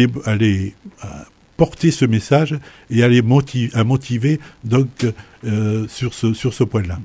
porter 1.57 1.91
ce 1.91 2.05
message 2.05 2.55
et 2.89 3.03
à 3.03 3.07
les 3.07 3.21
motiver, 3.21 3.71
à 3.73 3.83
motiver 3.83 4.39
donc 4.63 5.05
euh, 5.45 5.87
sur 5.87 6.13
ce 6.13 6.33
sur 6.33 6.53
ce 6.53 6.63
point-là. 6.63 6.99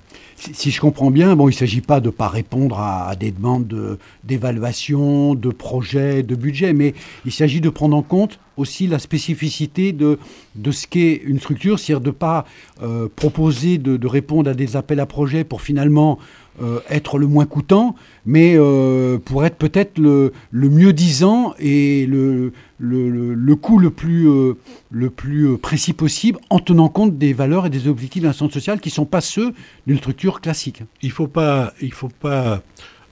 Si, 0.52 0.72
je 0.72 0.80
comprends 0.80 1.12
bien, 1.12 1.36
bon, 1.36 1.48
il 1.48 1.52
ne 1.52 1.56
s'agit 1.56 1.80
pas 1.82 2.00
de 2.00 2.06
ne 2.06 2.10
pas 2.10 2.26
répondre 2.26 2.80
à, 2.80 3.14
des 3.14 3.30
demandes 3.30 3.68
de- 3.68 3.98
d'évaluation, 4.24 5.36
de, 5.36 5.50
projets, 5.50 6.24
de 6.24 6.34
budget, 6.34 6.72
mais 6.72 6.94
il 7.24 7.30
s'agit 7.30 7.60
de 7.60 7.68
prendre 7.68 7.96
en 7.96 8.02
compte 8.02 8.40
aussi 8.56 8.88
la 8.88 8.98
spécificité 8.98 9.92
de, 9.92 10.18
de 10.56 10.70
ce 10.72 10.88
qu'est 10.88 11.14
une 11.24 11.38
structure, 11.38 11.78
c'est-à-dire 11.78 12.00
de 12.00 12.08
ne 12.08 12.12
pas 12.12 12.44
euh, 12.82 13.06
proposer 13.14 13.78
de, 13.78 13.96
de 13.96 14.06
répondre 14.08 14.50
à 14.50 14.54
des 14.54 14.74
appels 14.76 14.98
à 15.00 15.06
projets 15.06 15.44
pour 15.44 15.62
finalement 15.62 16.18
euh, 16.60 16.80
être 16.90 17.16
le 17.16 17.26
moins 17.26 17.46
coûtant, 17.46 17.96
mais 18.26 18.56
euh, 18.56 19.16
pour 19.16 19.46
être 19.46 19.56
peut-être 19.56 19.98
le, 19.98 20.32
mieux 20.52 20.92
disant 20.92 21.54
et 21.58 22.04
le, 22.04 22.52
le, 22.78 23.56
coût 23.56 23.78
le 23.78 23.88
plus, 23.88 24.28
euh, 24.28 24.58
le 24.90 25.08
plus 25.08 25.56
précis 25.56 25.94
possible 25.94 26.38
en 26.50 26.58
tenant 26.58 26.90
compte 26.90 27.16
des 27.16 27.32
valeurs 27.32 27.64
et 27.64 27.70
des 27.70 27.88
objectifs 27.88 28.22
d'un 28.22 28.34
centre 28.34 28.52
social 28.52 28.80
qui 28.80 28.90
ne 28.90 28.92
sont 28.92 29.06
pas 29.06 29.22
ceux 29.22 29.54
d'une 29.86 29.96
structure 29.96 30.42
classique. 30.42 30.82
il 31.00 31.10
faut 31.10 31.26
pas, 31.26 31.72
il 31.80 31.92
faut 31.94 32.10
pas 32.20 32.62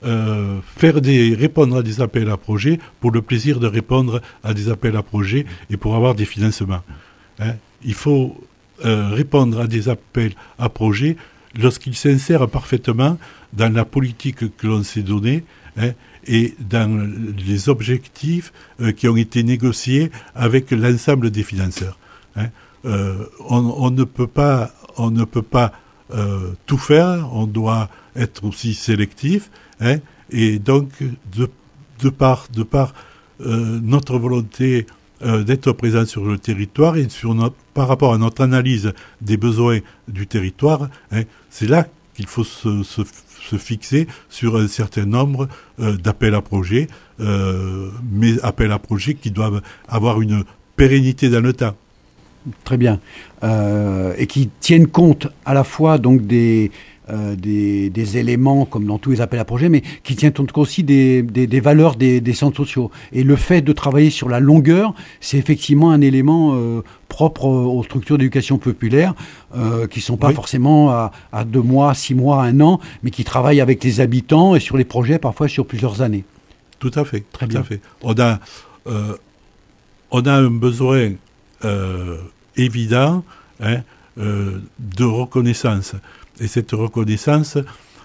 faire 0.03 1.01
des 1.01 1.33
répondre 1.33 1.77
à 1.77 1.81
des 1.83 1.99
appels 1.99 2.29
à 2.29 2.37
projets 2.37 2.79
pour 2.99 3.09
le 3.09 3.23
plaisir 3.23 3.59
de 3.59 3.65
répondre 3.65 4.21
à 4.43 4.53
des 4.53 4.69
appels 4.69 4.95
à 4.95 5.01
projets 5.01 5.47
et 5.71 5.77
pour 5.77 5.95
avoir 5.95 6.13
des 6.13 6.25
financements. 6.25 6.81
hein. 7.39 7.55
Il 7.83 7.95
faut 7.95 8.35
répondre 8.83 9.59
à 9.61 9.67
des 9.67 9.89
appels 9.89 10.33
à 10.59 10.69
projets 10.69 11.17
lorsqu'ils 11.59 11.95
s'insèrent 11.95 12.47
parfaitement 12.47 13.17
dans 13.53 13.73
la 13.73 13.85
politique 13.85 14.55
que 14.57 14.67
l'on 14.67 14.83
s'est 14.83 15.01
donnée 15.01 15.43
hein, 15.77 15.91
et 16.25 16.55
dans 16.59 17.09
les 17.37 17.69
objectifs 17.69 18.53
euh, 18.79 18.91
qui 18.91 19.07
ont 19.07 19.17
été 19.17 19.43
négociés 19.43 20.11
avec 20.35 20.71
l'ensemble 20.71 21.31
des 21.31 21.43
financeurs. 21.43 21.97
hein. 22.35 22.47
Euh, 22.85 23.25
on, 23.47 23.91
ne 23.91 24.03
peut 24.03 24.27
pas, 24.27 24.71
on 24.97 25.11
ne 25.11 25.23
peut 25.23 25.43
pas 25.43 25.71
euh, 26.13 26.53
tout 26.65 26.79
faire, 26.79 27.29
on 27.31 27.45
doit 27.45 27.89
être 28.15 28.43
aussi 28.43 28.73
sélectif, 28.73 29.51
hein, 29.79 29.97
et 30.31 30.57
donc 30.57 30.89
de, 31.35 31.47
de 31.99 32.09
par, 32.09 32.47
de 32.51 32.63
par 32.63 32.93
euh, 33.41 33.79
notre 33.83 34.17
volonté 34.17 34.87
euh, 35.23 35.43
d'être 35.43 35.71
présent 35.71 36.05
sur 36.05 36.25
le 36.25 36.37
territoire 36.37 36.97
et 36.97 37.07
sur 37.09 37.35
notre, 37.35 37.55
par 37.73 37.87
rapport 37.87 38.13
à 38.13 38.17
notre 38.17 38.41
analyse 38.41 38.93
des 39.21 39.37
besoins 39.37 39.79
du 40.07 40.27
territoire, 40.27 40.89
hein, 41.11 41.23
c'est 41.49 41.67
là 41.67 41.87
qu'il 42.13 42.27
faut 42.27 42.43
se, 42.43 43.03
fixer 43.57 44.07
sur 44.29 44.55
un 44.55 44.67
certain 44.67 45.05
nombre 45.05 45.49
euh, 45.79 45.97
d'appels 45.97 46.35
à 46.35 46.41
projets, 46.41 46.87
euh, 47.19 47.89
mais 48.11 48.41
appels 48.43 48.71
à 48.71 48.79
projets 48.79 49.15
qui 49.15 49.29
doivent 49.29 49.61
avoir 49.89 50.21
une 50.21 50.45
pérennité 50.77 51.29
dans 51.29 51.41
le 51.41 51.51
temps. 51.51 51.75
Très 52.63 52.77
bien. 52.77 52.99
Et 53.43 54.25
qui 54.25 54.49
tiennent 54.61 54.87
compte 54.87 55.27
à 55.45 55.53
la 55.53 55.63
fois 55.63 55.99
donc 55.99 56.25
des, 56.25 56.71
euh, 57.11 57.35
des, 57.35 57.89
des 57.89 58.17
éléments, 58.17 58.65
comme 58.65 58.85
dans 58.85 58.97
tous 58.97 59.11
les 59.11 59.21
appels 59.21 59.39
à 59.39 59.45
projets, 59.45 59.69
mais 59.69 59.81
qui 60.03 60.15
tiennent 60.15 60.33
compte 60.33 60.57
aussi 60.57 60.83
des, 60.83 61.21
des, 61.21 61.47
des 61.47 61.59
valeurs 61.59 61.95
des, 61.95 62.33
centres 62.33 62.57
sociaux. 62.57 62.89
Et 63.11 63.23
le 63.23 63.35
fait 63.35 63.61
de 63.61 63.73
travailler 63.73 64.09
sur 64.09 64.29
la 64.29 64.39
longueur, 64.39 64.93
c'est 65.19 65.37
effectivement 65.37 65.91
un 65.91 66.01
élément 66.01 66.53
euh, 66.53 66.81
propre 67.07 67.45
aux 67.45 67.83
structures 67.83 68.17
d'éducation 68.17 68.57
populaire, 68.57 69.13
euh, 69.55 69.87
qui 69.87 70.01
sont 70.01 70.17
pas 70.17 70.29
Oui. 70.29 70.33
forcément 70.33 70.89
à, 70.91 71.11
à 71.31 71.43
deux 71.43 71.61
mois, 71.61 71.93
six 71.93 72.15
mois, 72.15 72.43
un 72.43 72.59
an, 72.61 72.79
mais 73.03 73.11
qui 73.11 73.23
travaillent 73.23 73.61
avec 73.61 73.83
les 73.83 73.99
habitants 73.99 74.55
et 74.55 74.59
sur 74.59 74.77
les 74.77 74.85
projets 74.85 75.19
parfois 75.19 75.47
sur 75.47 75.65
plusieurs 75.65 76.01
années. 76.01 76.23
Tout 76.79 76.91
à 76.95 77.05
fait. 77.05 77.23
Très 77.31 77.45
tout 77.45 77.51
bien. 77.51 77.61
À 77.61 77.63
fait. 77.63 77.81
On 78.01 78.17
a, 78.19 78.39
euh, 78.87 79.15
on 80.11 80.21
a 80.25 80.33
un 80.33 80.49
besoin 80.49 81.11
euh, 81.63 82.17
évident 82.57 83.23
hein, 83.61 83.81
euh, 84.17 84.59
de 84.79 85.03
reconnaissance. 85.03 85.93
Et 86.41 86.47
cette 86.47 86.71
reconnaissance, 86.71 87.57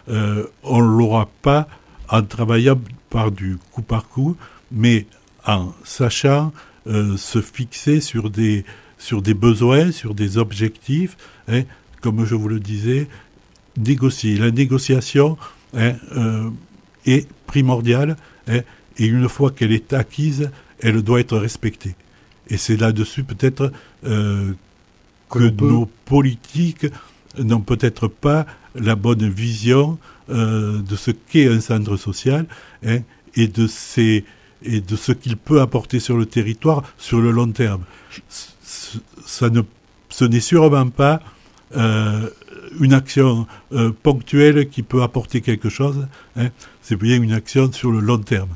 euh, 0.09 0.44
on 0.62 0.81
ne 0.81 0.96
l'aura 0.96 1.29
pas 1.42 1.66
en 2.09 2.22
travaillant 2.22 2.79
par 3.11 3.33
du 3.33 3.59
coup 3.72 3.83
par 3.83 4.09
coup, 4.09 4.37
mais 4.70 5.07
en 5.44 5.72
sachant 5.83 6.53
euh, 6.87 7.16
se 7.16 7.40
fixer 7.40 8.01
sur 8.01 8.31
des, 8.31 8.64
sur 8.99 9.22
des 9.22 9.35
besoins, 9.35 9.90
sur 9.90 10.14
des 10.14 10.38
objectifs, 10.38 11.16
hein, 11.49 11.62
comme 12.01 12.25
je 12.25 12.37
vous 12.37 12.49
le 12.49 12.61
disais, 12.61 13.09
négocier. 13.77 14.37
La 14.37 14.51
négociation 14.51 15.37
hein, 15.77 15.94
euh, 16.14 16.49
est 17.07 17.29
primordiale 17.46 18.16
hein, 18.49 18.61
et 18.99 19.07
une 19.07 19.29
fois 19.29 19.51
qu'elle 19.51 19.72
est 19.72 19.92
acquise, 19.92 20.51
elle 20.81 21.03
doit 21.03 21.20
être 21.20 21.37
respectée. 21.37 21.94
Et 22.49 22.57
c'est 22.57 22.77
là-dessus 22.77 23.25
peut-être 23.25 23.72
euh, 24.05 24.53
que, 25.29 25.51
nos 25.51 25.87
politiques 26.05 26.87
n'ont 27.38 27.61
peut-être 27.61 28.09
pas 28.09 28.46
la 28.75 28.94
bonne 28.94 29.29
vision 29.29 29.99
euh, 30.31 30.81
de 30.83 30.96
ce 30.96 31.11
qu'est 31.11 31.49
un 31.49 31.61
centre 31.61 31.96
social 31.96 32.46
hein, 32.85 32.99
et 33.35 33.49
de 33.49 33.66
ce 33.66 35.12
qu'il 35.12 35.37
peut 35.37 35.61
apporter 35.61 36.01
sur 36.01 36.16
le 36.16 36.27
territoire 36.27 36.83
sur 36.99 37.20
le 37.20 37.31
long 37.31 37.51
terme. 37.53 37.85
Ce 39.25 40.25
n'est 40.25 40.40
sûrement 40.40 40.88
pas 40.88 41.20
euh, 41.77 42.29
une 42.81 42.92
action 42.92 43.46
euh, 43.72 43.92
ponctuelle 44.03 44.68
qui 44.68 44.83
peut 44.83 45.03
apporter 45.03 45.40
quelque 45.40 45.68
chose. 45.68 46.07
hein. 46.37 46.49
C'est 46.83 46.96
bien 46.96 47.20
une 47.20 47.33
action 47.33 47.72
sur 47.72 47.90
le 47.90 48.01
long 48.01 48.18
terme. 48.18 48.51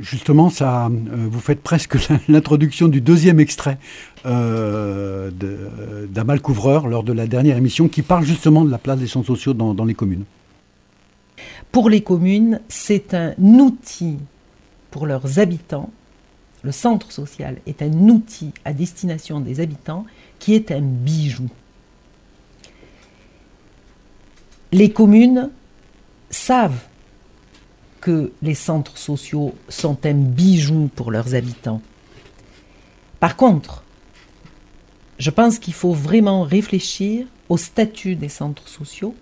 Justement, 0.00 0.50
ça, 0.50 0.86
euh, 0.86 1.28
vous 1.30 1.40
faites 1.40 1.62
presque 1.62 1.96
l'introduction 2.28 2.88
du 2.88 3.00
deuxième 3.00 3.38
extrait 3.38 3.78
euh, 4.24 5.30
d'Amal 6.10 6.40
Couvreur 6.40 6.88
lors 6.88 7.04
de 7.04 7.12
la 7.12 7.26
dernière 7.26 7.56
émission 7.56 7.88
qui 7.88 8.02
parle 8.02 8.24
justement 8.24 8.64
de 8.64 8.70
la 8.70 8.78
place 8.78 8.98
des 8.98 9.06
centres 9.06 9.28
sociaux 9.28 9.54
dans 9.54 9.84
les 9.84 9.94
communes. 9.94 10.24
Pour 11.70 11.90
les 11.90 12.02
communes, 12.02 12.60
c'est 12.68 13.14
un 13.14 13.34
outil 13.38 14.16
pour 14.90 15.06
leurs 15.06 15.38
habitants. 15.38 15.90
Le 16.62 16.72
centre 16.72 17.12
social 17.12 17.58
est 17.66 17.82
un 17.82 17.92
outil 18.08 18.52
à 18.64 18.72
destination 18.72 19.40
des 19.40 19.60
habitants 19.60 20.04
qui 20.38 20.54
est 20.54 20.72
un 20.72 20.80
bijou. 20.80 21.48
Les 24.72 24.90
communes 24.90 25.50
savent 26.30 26.80
les 28.42 28.54
centres 28.54 28.98
sociaux 28.98 29.54
sont 29.68 30.04
un 30.06 30.14
bijou 30.14 30.90
pour 30.94 31.10
leurs 31.10 31.34
habitants. 31.34 31.82
Par 33.20 33.36
contre, 33.36 33.82
je 35.18 35.30
pense 35.30 35.58
qu'il 35.58 35.74
faut 35.74 35.92
vraiment 35.92 36.42
réfléchir 36.42 37.26
au 37.48 37.56
statut 37.56 38.16
des 38.16 38.28
centres 38.28 38.68
sociaux, 38.68 39.14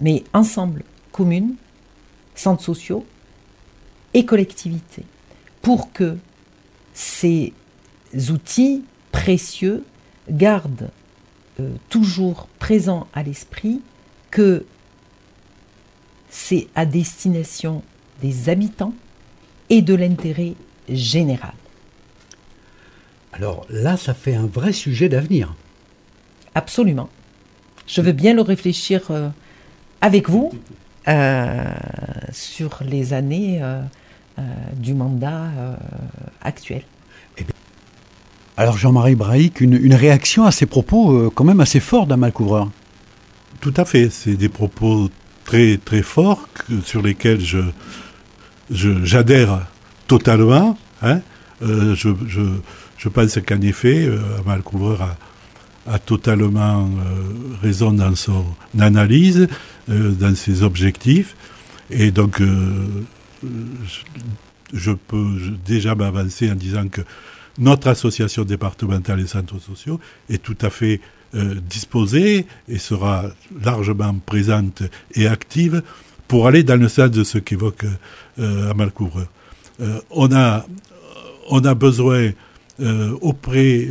mais 0.00 0.24
ensemble, 0.32 0.82
communes, 1.12 1.54
centres 2.34 2.62
sociaux 2.62 3.04
et 4.14 4.24
collectivités, 4.24 5.04
pour 5.62 5.92
que 5.92 6.16
ces 6.94 7.52
outils 8.30 8.84
précieux 9.12 9.84
gardent 10.30 10.90
euh, 11.60 11.70
toujours 11.88 12.48
présent 12.58 13.06
à 13.12 13.22
l'esprit 13.22 13.80
que 14.30 14.64
c'est 16.30 16.68
à 16.74 16.84
destination 16.84 17.82
des 18.22 18.48
habitants 18.48 18.94
et 19.70 19.82
de 19.82 19.94
l'intérêt 19.94 20.54
général. 20.88 21.52
Alors 23.32 23.66
là, 23.70 23.96
ça 23.96 24.14
fait 24.14 24.34
un 24.34 24.46
vrai 24.46 24.72
sujet 24.72 25.08
d'avenir. 25.08 25.54
Absolument. 26.54 27.08
Je 27.86 28.00
veux 28.00 28.12
bien 28.12 28.34
le 28.34 28.42
réfléchir 28.42 29.02
euh, 29.10 29.28
avec 30.00 30.28
vous 30.28 30.50
euh, 31.06 31.64
sur 32.32 32.80
les 32.84 33.12
années 33.12 33.60
euh, 33.62 33.80
euh, 34.38 34.42
du 34.76 34.94
mandat 34.94 35.44
euh, 35.56 35.74
actuel. 36.42 36.82
Alors 38.56 38.76
Jean-Marie 38.76 39.14
Brahic, 39.14 39.60
une, 39.60 39.74
une 39.74 39.94
réaction 39.94 40.44
à 40.44 40.50
ces 40.50 40.66
propos 40.66 41.12
euh, 41.12 41.30
quand 41.32 41.44
même 41.44 41.60
assez 41.60 41.78
forts 41.78 42.06
d'un 42.08 42.16
malcouvreur. 42.16 42.68
Tout 43.60 43.74
à 43.76 43.84
fait. 43.84 44.10
C'est 44.10 44.34
des 44.34 44.48
propos 44.48 45.10
très 45.44 45.76
très 45.78 46.02
forts 46.02 46.48
que- 46.52 46.80
sur 46.80 47.00
lesquels 47.02 47.40
je 47.40 47.58
je- 47.58 47.70
j'adhère 48.70 49.66
totalement. 50.06 50.78
hein. 51.02 51.20
Euh, 51.62 51.94
je, 51.96 52.10
je, 52.26 52.40
je 52.96 53.08
pense 53.08 53.38
qu'en 53.46 53.60
effet, 53.62 54.06
euh, 54.06 54.20
Amal 54.40 54.62
Couvreur 54.62 55.02
a, 55.02 55.16
a 55.94 55.98
totalement 55.98 56.84
euh, 56.86 57.58
raison 57.62 57.92
dans 57.92 58.14
son 58.14 58.44
analyse, 58.78 59.48
euh, 59.90 60.12
dans 60.12 60.34
ses 60.36 60.62
objectifs. 60.62 61.34
Et 61.90 62.10
donc, 62.10 62.40
euh, 62.40 62.86
je, 63.42 64.00
je 64.72 64.92
peux 64.92 65.26
déjà 65.66 65.94
m'avancer 65.94 66.50
en 66.50 66.54
disant 66.54 66.86
que 66.88 67.00
notre 67.58 67.88
association 67.88 68.44
départementale 68.44 69.20
des 69.20 69.26
centres 69.26 69.58
sociaux 69.60 69.98
est 70.30 70.40
tout 70.42 70.56
à 70.60 70.70
fait 70.70 71.00
euh, 71.34 71.56
disposée 71.68 72.46
et 72.68 72.78
sera 72.78 73.24
largement 73.64 74.14
présente 74.24 74.82
et 75.14 75.26
active 75.26 75.82
pour 76.28 76.46
aller 76.46 76.62
dans 76.62 76.78
le 76.80 76.88
sens 76.88 77.10
de 77.10 77.24
ce 77.24 77.38
qu'évoque 77.38 77.84
euh, 78.38 78.70
Amal 78.70 78.92
Couvreur. 78.92 79.26
Euh, 79.80 80.00
on, 80.10 80.32
a, 80.34 81.74
besoin 81.74 82.30
euh, 82.80 83.16
auprès 83.20 83.88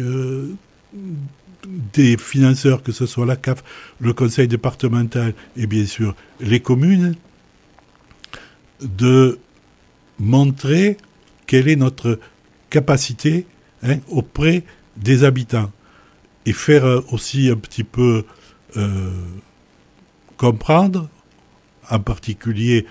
des 1.93 2.17
financeurs, 2.17 2.83
que 2.83 2.91
ce 2.91 3.05
soit 3.05 3.25
la 3.25 3.35
CAF, 3.35 3.63
le 3.99 4.13
conseil 4.13 4.47
départemental 4.47 5.33
et 5.55 5.67
bien 5.67 5.85
sûr 5.85 6.15
les 6.39 6.59
communes, 6.59 7.15
de 8.81 9.39
montrer 10.19 10.97
quelle 11.45 11.67
est 11.67 11.75
notre 11.75 12.19
capacité 12.69 13.47
hein, 13.83 13.97
auprès 14.09 14.63
des 14.97 15.23
habitants 15.23 15.71
et 16.45 16.53
faire 16.53 17.01
aussi 17.11 17.49
un 17.49 17.55
petit 17.55 17.83
peu 17.83 18.23
comprendre, 20.37 21.09
en 21.89 21.99
particulier, 21.99 22.85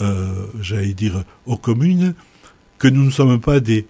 euh, 0.00 0.46
j'allais 0.60 0.94
dire, 0.94 1.24
aux 1.46 1.56
communes, 1.56 2.14
que 2.78 2.88
nous 2.88 3.04
ne 3.04 3.10
sommes 3.10 3.40
pas 3.40 3.60
des, 3.60 3.86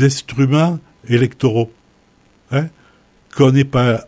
instruments 0.00 0.78
électoraux, 1.08 1.72
hein, 2.52 2.68
qu'on 3.34 3.52
n'est 3.52 3.64
pas 3.64 4.06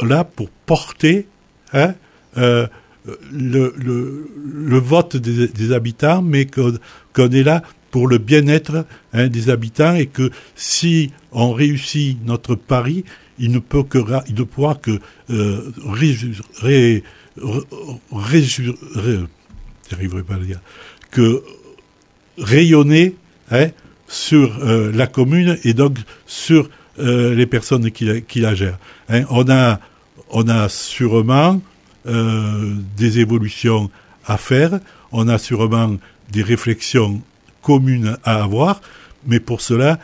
là 0.00 0.24
pour 0.24 0.48
porter 0.50 1.26
hein, 1.72 1.94
euh, 2.36 2.66
le, 3.32 4.78
vote 4.78 5.16
des, 5.16 5.72
habitants, 5.72 6.22
mais 6.22 6.46
qu'on 6.46 7.30
est 7.30 7.42
là 7.42 7.62
pour 7.90 8.08
le 8.08 8.18
bien-être 8.18 8.86
hein, 9.12 9.28
des 9.28 9.50
habitants 9.50 9.94
et 9.94 10.06
que 10.06 10.30
si 10.56 11.12
on 11.32 11.52
réussit 11.52 12.18
notre 12.24 12.54
pari, 12.54 13.04
il 13.38 13.52
ne 13.52 13.58
peut 13.58 13.82
que 13.82 13.98
il 14.28 14.34
ne 14.34 14.42
pourra 14.44 14.74
que 14.74 14.98
euh, 15.30 15.70
j'arriverai 19.94 20.22
pas 20.22 20.34
à 20.34 20.38
le 20.38 20.46
dire, 20.46 20.60
que 21.10 21.42
rayonner 22.38 23.14
hein, 23.50 23.68
sur 24.08 24.58
euh, 24.62 24.90
la 24.92 25.06
commune 25.06 25.56
et 25.64 25.72
donc 25.72 25.98
sur 26.26 26.68
euh, 26.98 27.34
les 27.34 27.46
personnes 27.46 27.90
qui 27.90 28.40
la, 28.40 28.54
gèrent. 28.54 28.78
hein. 29.08 29.22
On 29.30 29.48
a 29.50 29.80
on 30.30 30.48
a 30.48 30.68
sûrement 30.68 31.60
euh, 32.06 32.74
des 32.96 33.20
évolutions 33.20 33.90
à 34.26 34.36
faire, 34.36 34.80
on 35.12 35.28
a 35.28 35.38
sûrement 35.38 35.96
des 36.30 36.42
réflexions 36.42 37.22
communes 37.62 38.16
à 38.24 38.42
avoir, 38.42 38.80
mais 39.26 39.38
pour 39.38 39.60
cela, 39.60 39.98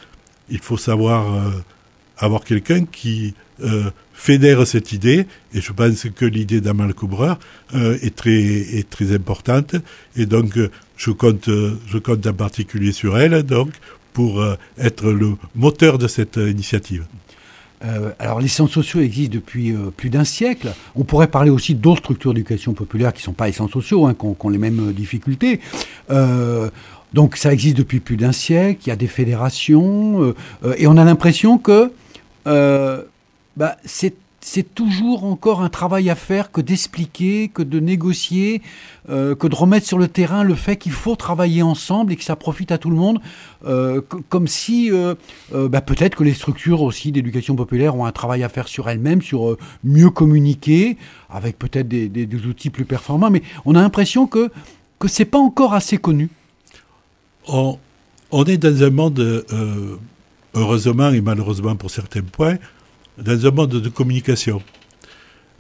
il 0.49 0.61
faut 0.61 0.77
savoir 0.77 1.53
avoir 2.19 2.45
quelqu'un 2.45 2.85
qui 2.85 3.35
fédère 4.21 4.67
cette 4.67 4.93
idée, 4.93 5.25
et 5.55 5.63
je 5.63 5.73
pense 5.73 6.07
que 6.15 6.27
l'idée 6.27 6.61
d'Amal 6.61 6.93
Coubreur 6.93 7.39
euh, 7.75 7.97
est, 8.03 8.15
très, 8.15 8.33
est 8.33 8.89
très 8.89 9.15
importante, 9.15 9.77
et 10.15 10.27
donc 10.27 10.59
euh, 10.59 10.71
je, 10.99 11.11
compte, 11.11 11.49
euh, 11.49 11.79
je 11.87 11.97
compte 11.97 12.27
en 12.27 12.35
particulier 12.35 12.93
sur 12.93 13.17
elle, 13.17 13.43
donc, 13.45 13.71
pour 14.13 14.45
être 14.77 15.11
le 15.11 15.37
moteur 15.55 15.97
de 15.97 16.09
cette 16.09 16.37
initiative. 16.37 17.05
Alors 18.19 18.41
les 18.41 18.49
centres 18.49 18.75
sociaux 18.75 19.01
existent 19.01 19.37
depuis 19.37 19.73
plus 19.97 20.11
d'un 20.11 20.25
siècle. 20.25 20.75
On 20.97 21.05
pourrait 21.05 21.29
parler 21.29 21.49
aussi 21.49 21.75
d'autres 21.77 22.01
structures 22.01 22.35
d'éducation 22.35 22.75
populaire 22.75 23.15
qui 23.15 23.21
ne 23.21 23.27
sont 23.27 23.33
pas 23.33 23.47
les 23.47 23.53
centres 23.53 23.73
sociaux, 23.73 24.07
hein, 24.07 24.15
qui, 24.15 24.27
ont, 24.27 24.49
les 24.51 24.59
mêmes 24.59 24.93
difficultés. 24.93 25.61
Donc 27.15 27.37
ça 27.37 27.53
existe 27.53 27.77
depuis 27.77 28.01
plus 28.01 28.17
d'un 28.17 28.33
siècle, 28.33 28.81
il 28.85 28.89
y 28.89 28.93
a 28.93 28.97
des 28.97 29.07
fédérations, 29.07 30.35
et 30.77 30.89
on 30.89 30.97
a 30.97 31.05
l'impression 31.05 31.57
que 31.57 31.93
bah, 33.61 33.77
c'est 33.85 34.75
toujours 34.75 35.25
encore 35.25 35.61
un 35.61 35.69
travail 35.69 36.09
à 36.09 36.15
faire 36.15 36.51
que 36.51 36.63
d'expliquer, 36.63 37.49
que 37.53 37.63
de 37.63 37.79
négocier, 37.79 38.63
euh, 39.11 39.35
que 39.35 39.47
de 39.47 39.55
remettre 39.55 39.87
sur 39.87 39.99
le 39.99 40.09
terrain 40.09 40.45
le 40.45 40.55
fait 40.55 40.77
qu'il 40.79 40.93
faut 40.93 41.15
travailler 41.15 41.61
ensemble 41.61 42.15
et 42.15 42.17
que 42.17 42.25
ça 42.25 42.37
profite 42.37 42.73
à 42.73 42.79
tout 42.79 42.89
le 42.89 42.97
monde, 42.97 43.21
euh, 43.67 44.01
co- 44.01 44.23
comme 44.31 44.47
si 44.49 44.91
euh, 44.91 45.15
bah, 45.53 45.83
peut-être 45.83 46.17
que 46.17 46.25
les 46.25 46.33
structures 46.33 46.81
aussi 46.81 47.13
d'éducation 47.13 47.55
populaire 47.55 47.95
ont 47.97 48.07
un 48.07 48.13
travail 48.13 48.43
à 48.43 48.49
faire 48.49 48.67
sur 48.67 48.89
elles-mêmes, 48.89 49.21
sur 49.21 49.59
mieux 49.85 50.09
communiquer, 50.09 50.97
avec 51.29 51.59
peut-être 51.59 51.87
des, 51.87 52.47
outils 52.47 52.71
plus 52.71 52.87
performants, 52.87 53.29
mais 53.29 53.43
on 53.67 53.75
a 53.75 53.83
l'impression 53.83 54.27
que 54.27 54.49
que 54.99 55.07
c'est 55.09 55.27
pas 55.27 55.39
encore 55.39 55.75
assez 55.75 55.99
connu. 55.99 56.31
on, 57.47 57.79
on 58.31 58.45
est 58.45 58.57
dans 58.57 58.83
un 58.83 58.91
monde, 58.91 59.45
heureusement 60.55 61.11
et 61.11 61.21
malheureusement 61.21 61.77
pour 61.77 61.91
certains 61.91 62.23
points, 62.23 62.57
dans 63.21 63.47
un 63.47 63.51
monde 63.51 63.71
de 63.81 63.89
communication 63.89 64.63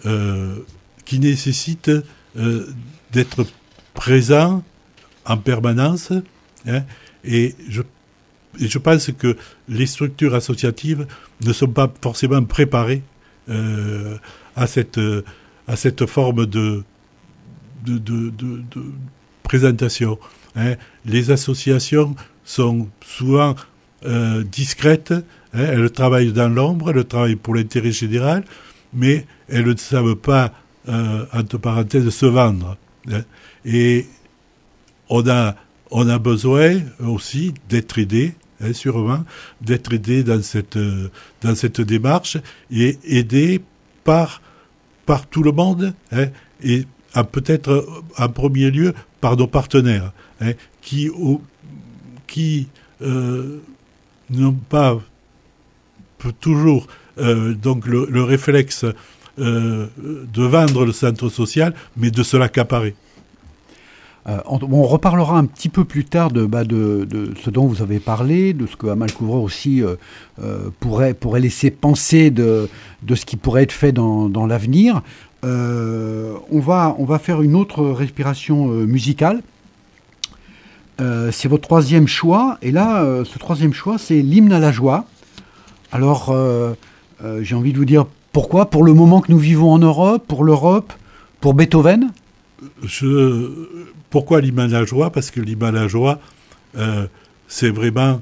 euh, 0.07 0.57
qui 1.05 1.19
nécessite 1.19 1.91
euh, 2.37 2.67
d'être 3.13 3.45
présent 3.95 4.63
en 5.27 5.37
permanence. 5.37 6.13
hein, 6.67 6.83
et, 7.25 7.55
je, 7.69 7.83
je 8.59 8.79
pense 8.79 9.11
que 9.13 9.37
les 9.69 9.87
structures 9.87 10.35
associatives 10.35 11.07
ne 11.45 11.53
sont 11.53 11.69
pas 11.69 11.93
forcément 12.03 12.43
préparées 12.45 13.03
euh, 13.49 14.17
à, 14.57 14.67
cette, 14.67 15.01
à 15.69 15.77
cette 15.77 16.07
forme 16.07 16.47
de, 16.47 16.83
de, 17.85 17.99
de, 17.99 18.63
présentation. 19.43 20.19
hein. 20.57 20.75
Les 21.05 21.31
associations 21.31 22.15
sont 22.45 22.89
souvent 23.05 23.55
discrètes, 24.51 25.13
elles 25.53 25.91
travaillent 25.91 26.33
dans 26.33 26.49
l'ombre, 26.49 26.91
elles 26.91 27.05
travaillent 27.05 27.37
pour 27.37 27.55
l'intérêt 27.55 27.93
général, 27.93 28.45
mais 28.93 29.27
elles 29.49 29.67
ne 29.67 29.77
savent 29.77 30.17
pas, 30.17 30.53
euh, 30.89 31.25
entre 31.33 31.59
parenthèses, 31.59 32.09
se 32.11 32.27
vendre. 32.27 32.77
hein. 33.11 33.23
Et 33.65 34.07
on 35.09 35.29
a, 35.29 35.57
on 35.91 36.09
a 36.09 36.19
besoin 36.19 36.81
aussi 37.01 37.53
d'être 37.69 37.99
aidé, 37.99 38.35
hein, 38.61 38.73
sûrement, 38.73 39.25
d'être 39.61 39.93
aidé 39.93 40.23
dans 40.23 40.43
cette, 40.43 40.77
euh, 40.77 41.11
dans 41.43 41.55
cette 41.55 41.81
démarche 41.81 42.39
et 42.71 42.99
aidé 43.05 43.61
par, 44.05 44.41
par 45.07 45.27
tout 45.27 45.43
le 45.43 45.53
monde 45.53 45.95
hein, 46.13 46.27
et 46.63 46.85
peut-être 47.33 47.71
euh, 47.71 47.87
en 48.19 48.29
premier 48.29 48.71
lieu 48.71 48.95
par 49.21 49.37
nos 49.37 49.49
partenaires 49.49 50.13
hein, 50.41 50.53
qui, 50.81 51.11
qui 52.27 52.69
n'ont 53.01 54.53
pas 54.69 55.01
toujours 56.29 56.87
euh, 57.19 57.55
le, 57.87 58.07
le 58.11 58.23
réflexe 58.23 58.85
euh, 59.39 59.87
de 59.97 60.43
vendre 60.43 60.85
le 60.85 60.93
centre 60.93 61.29
social, 61.29 61.75
mais 61.97 62.11
de 62.11 62.23
se 62.23 62.37
l'accaparer. 62.37 62.95
Euh, 64.29 64.39
on, 64.47 64.83
reparlera 64.83 65.39
un 65.39 65.47
petit 65.47 65.69
peu 65.69 65.85
plus 65.85 66.05
tard 66.05 66.31
de, 66.31 66.45
bah, 66.45 66.65
de, 66.65 67.07
ce 67.43 67.51
dont 67.51 67.67
vous 67.67 67.83
avez 67.83 68.01
parlé, 68.01 68.53
de 68.53 68.67
ce 68.67 68.77
que 68.77 68.87
Amal 68.87 69.11
aussi 69.21 69.83
pourrait, 70.79 71.17
laisser 71.41 71.71
penser 71.71 72.31
de, 72.31 72.69
ce 73.09 73.25
qui 73.25 73.37
pourrait 73.37 73.63
être 73.63 73.73
fait 73.73 73.93
dans, 73.93 74.47
l'avenir. 74.47 75.03
On, 75.43 76.61
va, 76.61 77.19
faire 77.19 77.41
une 77.41 77.57
autre 77.57 77.83
respiration 77.83 78.67
musicale. 78.67 79.43
C'est 80.99 81.49
votre 81.49 81.67
troisième 81.67 82.07
choix. 82.07 82.59
Et 82.61 82.73
là, 82.73 83.25
ce 83.25 83.39
troisième 83.39 83.73
choix, 83.73 83.97
c'est 83.97 84.21
l'hymne 84.21 84.53
à 84.53 84.59
la 84.59 84.71
joie. 84.71 85.07
Alors, 85.93 86.31
euh, 86.31 86.75
euh, 87.25 87.43
j'ai 87.43 87.55
envie 87.55 87.73
de 87.73 87.79
vous 87.79 87.85
dire 87.85 88.07
pourquoi? 88.33 88.71
Pour 88.71 88.85
le 88.85 88.95
moment 88.95 89.21
que 89.21 89.33
nous 89.33 89.39
vivons 89.39 89.73
en 89.73 89.79
Europe, 89.79 90.25
pour 90.29 90.45
l'Europe, 90.45 90.93
pour 91.41 91.55
Beethoven? 91.55 92.13
Pourquoi 94.11 94.41
la 94.41 94.85
Parce 95.11 95.31
que 95.31 95.41
la 95.73 95.89
joie, 95.89 96.21
euh, 96.77 97.07
c'est 97.49 97.71
vraiment 97.71 98.21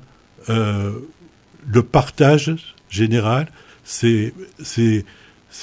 le 0.49 1.83
partage 1.83 2.75
général, 2.89 3.49
c'est 3.85 4.33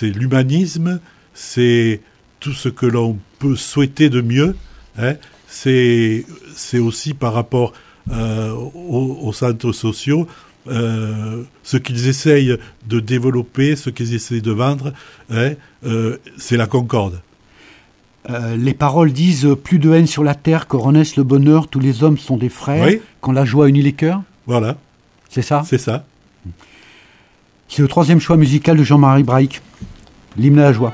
l'humanisme, 0.02 1.00
c'est 1.34 2.02
tout 2.40 2.54
ce 2.54 2.70
que 2.70 2.86
l'on 2.86 3.18
peut 3.40 3.56
souhaiter 3.56 4.10
de 4.10 4.22
mieux. 4.22 4.56
hein. 5.00 5.16
C'est 5.48 6.24
aussi 6.78 7.16
par 7.16 7.34
rapport 7.34 7.74
aux 8.12 9.34
centres 9.34 9.72
sociaux, 9.72 10.28
euh, 10.68 11.44
ce 11.64 11.78
qu'ils 11.78 12.08
essayent 12.08 12.58
de 12.88 13.00
développer, 13.00 13.76
ce 13.76 13.90
qu'ils 13.90 14.14
essayent 14.14 14.42
de 14.42 14.52
vendre, 14.52 14.94
hein, 15.32 15.52
euh, 15.86 16.18
c'est 16.38 16.58
la 16.58 16.68
concorde. 16.68 17.22
Euh, 18.30 18.56
les 18.56 18.74
paroles 18.74 19.12
disent 19.14 19.48
plus 19.64 19.78
de 19.78 19.92
haine 19.94 20.08
sur 20.08 20.24
la 20.24 20.34
terre 20.34 20.68
que 20.68 20.76
renaisse 20.78 21.16
le 21.16 21.24
bonheur, 21.24 21.68
tous 21.68 21.80
les 21.80 22.04
hommes 22.04 22.18
sont 22.18 22.38
des 22.38 22.50
frères, 22.50 22.86
Oui. 22.88 23.00
quand 23.22 23.32
la 23.32 23.46
joie 23.46 23.70
unit 23.70 23.84
les 23.84 23.94
cœurs. 23.94 24.22
Voilà, 24.48 24.78
C'est 25.30 25.42
ça? 25.44 25.64
C'est 25.66 25.78
ça. 25.78 26.06
C'est 27.68 27.82
le 27.82 27.88
troisième 27.88 28.20
choix 28.20 28.38
musical 28.38 28.78
de 28.78 28.84
Jean-Marie 28.84 29.24
Braïc, 29.24 29.62
l'hymne 30.38 30.60
à 30.60 30.64
la 30.64 30.74
joie. 30.74 30.94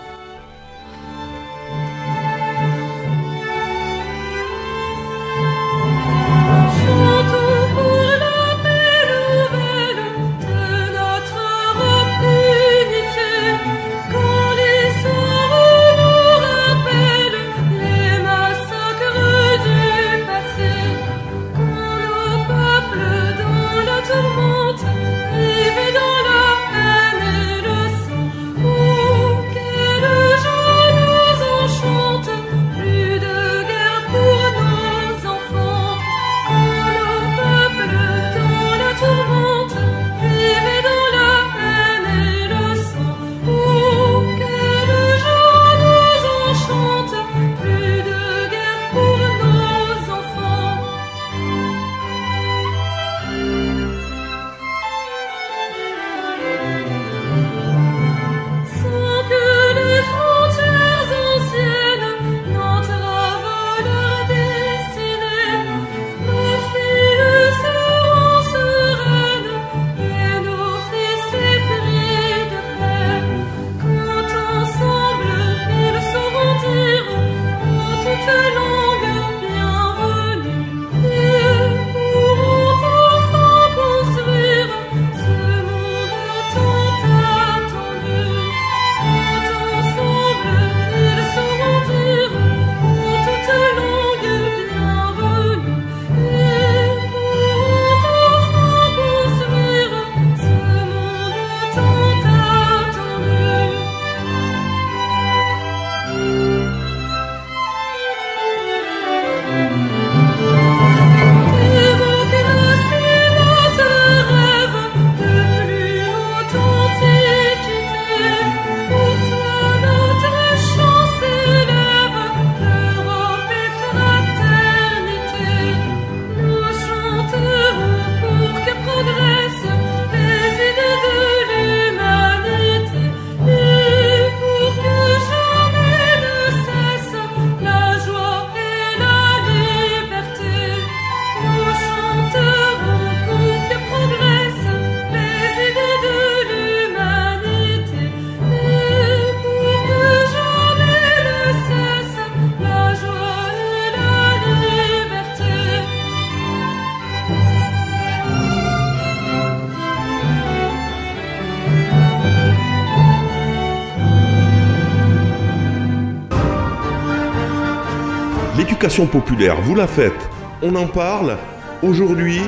Populaire, 169.00 169.62
vous 169.62 169.74
la 169.74 169.88
faites, 169.88 170.30
on 170.62 170.76
en 170.76 170.86
parle. 170.86 171.38
Aujourd'hui, 171.82 172.42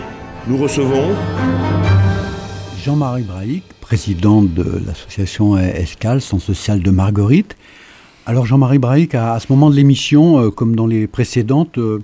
nous 0.46 0.58
recevons 0.58 1.16
Jean-Marie 2.78 3.24
Braïc, 3.24 3.64
président 3.80 4.42
de 4.42 4.82
l'association 4.86 5.58
ESCAL, 5.58 6.20
Centre 6.20 6.44
social 6.44 6.82
de 6.82 6.92
Marguerite. 6.92 7.56
Alors 8.26 8.46
Jean-Marie 8.46 8.78
Braïc, 8.78 9.16
à, 9.16 9.34
à 9.36 9.40
ce 9.40 9.48
moment 9.50 9.70
de 9.70 9.76
l'émission, 9.76 10.38
euh, 10.38 10.50
comme 10.52 10.76
dans 10.76 10.86
les 10.86 11.08
précédentes, 11.08 11.78
euh, 11.78 12.04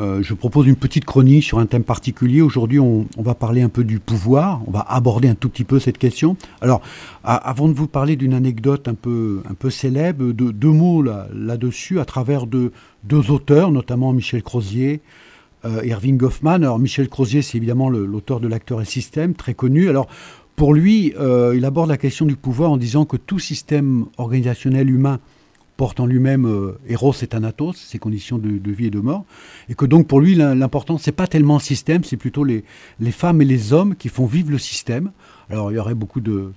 euh, 0.00 0.22
je 0.22 0.32
propose 0.34 0.66
une 0.66 0.76
petite 0.76 1.04
chronique 1.04 1.44
sur 1.44 1.58
un 1.58 1.66
thème 1.66 1.84
particulier. 1.84 2.40
Aujourd'hui, 2.40 2.80
on, 2.80 3.06
va 3.18 3.34
parler 3.34 3.60
un 3.60 3.68
peu 3.68 3.84
du 3.84 3.98
pouvoir. 3.98 4.62
On 4.66 4.70
va 4.70 4.80
aborder 4.80 5.28
un 5.28 5.34
tout 5.34 5.50
petit 5.50 5.64
peu 5.64 5.78
cette 5.78 5.98
question. 5.98 6.36
Alors, 6.62 6.80
avant 7.22 7.68
de 7.68 7.74
vous 7.74 7.86
parler 7.86 8.16
d'une 8.16 8.32
anecdote 8.32 8.88
un 8.88 8.94
peu, 8.94 9.42
un 9.48 9.54
peu 9.54 9.68
célèbre, 9.68 10.32
de- 10.32 10.50
deux 10.50 10.72
mots 10.72 11.02
là- 11.02 11.28
là-dessus, 11.34 12.00
à 12.00 12.04
travers 12.04 12.46
de, 12.46 12.72
deux 13.04 13.30
auteurs, 13.30 13.70
notamment 13.72 14.12
Michel 14.12 14.42
Crozier, 14.42 15.00
euh, 15.64 15.84
Irving 15.84 16.16
Goffman. 16.16 16.62
Alors 16.62 16.78
Michel 16.78 17.08
Crozier, 17.08 17.42
c'est 17.42 17.58
évidemment 17.58 17.90
l'auteur 17.90 18.40
de 18.40 18.48
L'acteur 18.48 18.80
et 18.80 18.86
système, 18.86 19.34
très 19.34 19.54
connu. 19.54 19.88
Alors 19.88 20.08
pour 20.56 20.74
lui, 20.74 21.14
euh, 21.18 21.54
il 21.56 21.64
aborde 21.64 21.88
la 21.88 21.96
question 21.96 22.26
du 22.26 22.36
pouvoir 22.36 22.70
en 22.70 22.76
disant 22.76 23.04
que 23.04 23.16
tout 23.16 23.38
système 23.38 24.06
organisationnel 24.18 24.90
humain 24.90 25.18
porte 25.80 25.98
en 25.98 26.04
lui-même 26.04 26.44
euh, 26.44 26.78
Eros 26.90 27.14
et 27.22 27.26
Thanatos, 27.26 27.74
ses 27.74 27.98
conditions 27.98 28.36
de, 28.36 28.70
vie 28.70 28.88
et 28.88 28.90
de 28.90 29.00
mort, 29.00 29.24
et 29.70 29.74
que 29.74 29.86
donc 29.86 30.06
pour 30.06 30.20
lui 30.20 30.34
l'im- 30.34 30.54
l'important 30.54 30.98
c'est 30.98 31.10
pas 31.10 31.26
tellement 31.26 31.54
le 31.54 31.62
système, 31.62 32.04
c'est 32.04 32.18
plutôt 32.18 32.44
les, 32.44 32.64
femmes 33.12 33.40
et 33.40 33.46
les 33.46 33.72
hommes 33.72 33.94
qui 33.96 34.10
font 34.10 34.26
vivre 34.26 34.50
le 34.50 34.58
système. 34.58 35.10
Alors 35.48 35.72
il 35.72 35.76
y 35.76 35.78
aurait 35.78 35.94
beaucoup 35.94 36.20
de, 36.20 36.52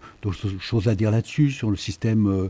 choses 0.59 0.89
à 0.89 0.95
dire 0.95 1.09
là-dessus, 1.09 1.51
sur 1.51 1.69
le 1.69 1.77
système 1.77 2.27
euh, 2.27 2.49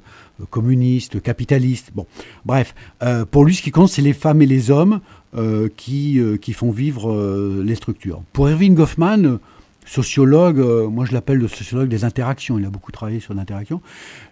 communiste, 0.49 1.21
capitaliste. 1.21 1.91
Bon, 1.93 2.07
bref, 2.43 2.73
euh, 3.03 3.23
pour 3.23 3.45
lui, 3.45 3.53
ce 3.53 3.61
qui 3.61 3.69
compte, 3.69 3.89
c'est 3.89 4.01
les 4.01 4.13
femmes 4.13 4.41
et 4.41 4.47
les 4.47 4.71
hommes 4.71 4.99
euh, 5.35 5.69
qui, 5.77 6.19
qui 6.41 6.53
font 6.53 6.71
vivre 6.71 7.61
les 7.63 7.75
structures. 7.75 8.23
Pour 8.33 8.49
Erwin 8.49 8.73
Goffman, 8.73 9.37
sociologue, 9.85 10.59
euh, 10.59 10.87
moi 10.87 11.05
je 11.05 11.13
l'appelle 11.13 11.37
le 11.37 11.47
sociologue 11.47 11.89
des 11.89 12.03
interactions, 12.05 12.57
il 12.57 12.65
a 12.65 12.69
beaucoup 12.69 12.91
travaillé 12.91 13.19
sur 13.19 13.33
l'interaction, 13.33 13.81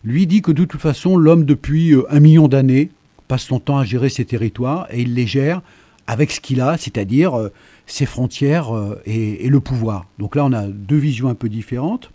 lui 0.04 0.28
dit 0.28 0.42
que 0.42 0.52
de 0.52 0.66
toute 0.66 0.82
façon, 0.82 1.18
l'homme, 1.18 1.46
depuis 1.46 1.94
euh, 1.94 2.04
un 2.10 2.20
million 2.20 2.48
d'années, 2.48 2.90
passe 3.28 3.44
son 3.44 3.60
temps 3.60 3.78
à 3.78 3.86
gérer 3.86 4.10
ses 4.10 4.26
territoires 4.26 4.88
et 4.92 5.02
il 5.02 5.14
les 5.14 5.28
gère 5.28 5.62
avec 6.08 6.32
ce 6.32 6.42
qu'il 6.42 6.60
a, 6.62 6.78
c'est-à-dire 6.78 7.38
euh, 7.38 7.50
ses 7.86 8.06
frontières 8.06 8.70
et, 9.06 9.48
le 9.50 9.60
pouvoir. 9.60 10.06
Donc 10.18 10.36
là, 10.36 10.46
on 10.46 10.54
a 10.54 10.68
deux 10.68 10.98
visions 10.98 11.30
un 11.30 11.36
peu 11.36 11.50
différentes. 11.50 12.10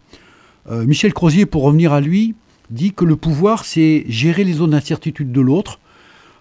Michel 0.70 1.12
Crozier, 1.12 1.44
pour 1.44 1.62
revenir 1.62 1.92
à 1.92 2.00
lui, 2.00 2.34
dit 2.70 2.92
que 2.92 3.04
le 3.04 3.14
pouvoir, 3.16 3.66
c'est 3.66 4.04
gérer 4.08 4.42
les 4.42 4.54
zones 4.54 4.70
d'incertitude 4.70 5.32
de 5.32 5.40
l'autre. 5.40 5.78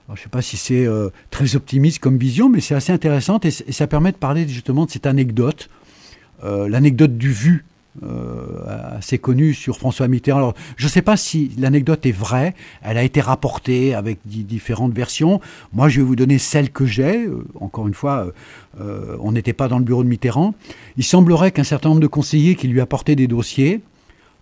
Je 0.08 0.14
ne 0.14 0.18
sais 0.18 0.30
pas 0.30 0.41
si 0.41 0.56
c'est 0.56 0.88
très 1.32 1.58
optimiste 1.58 2.00
comme 2.00 2.18
vision, 2.18 2.50
mais 2.50 2.62
c'est 2.62 2.76
assez 2.76 2.93
intéressant 2.93 3.39
et, 3.43 3.52
ça 3.52 3.88
permet 3.88 4.14
de 4.14 4.18
parler 4.18 4.48
justement 4.48 4.86
de 4.86 4.91
cette 4.91 5.06
anecdote, 5.06 5.70
l'anecdote 6.44 7.18
du 7.18 7.32
vu, 7.32 7.66
euh, 8.04 8.98
assez 8.98 9.18
connue 9.18 9.54
sur 9.54 9.78
François 9.78 10.10
Mitterrand. 10.10 10.54
Je 10.76 10.86
ne 10.86 10.90
sais 10.90 11.02
pas 11.02 11.16
si 11.16 11.52
l'anecdote 11.58 12.06
est 12.06 12.12
vraie, 12.12 12.54
elle 12.82 12.98
a 12.98 13.04
été 13.04 13.22
rapportée 13.22 13.94
avec 13.94 14.20
di- 14.26 14.44
différentes 14.44 14.94
versions. 14.94 15.40
Moi, 15.72 15.88
je 15.88 16.02
vais 16.02 16.06
vous 16.06 16.18
donner 16.18 16.38
celle 16.38 16.72
que 16.72 16.86
j'ai. 16.86 17.26
Euh, 17.26 17.46
encore 17.62 17.88
une 17.88 17.94
fois, 17.94 18.26
euh, 18.26 18.32
euh, 18.82 19.18
on 19.22 19.32
n'était 19.32 19.54
pas 19.54 19.70
dans 19.70 19.80
le 19.80 19.86
bureau 19.86 20.04
de 20.04 20.10
Mitterrand. 20.10 20.54
Il 20.98 21.06
semblerait 21.06 21.52
qu'un 21.52 21.64
certain 21.64 21.88
nombre 21.90 22.02
de 22.02 22.08
conseillers 22.08 22.56
qui 22.56 22.68
lui 22.68 22.82
apportaient 22.82 23.16
des 23.16 23.28
dossiers, 23.28 23.80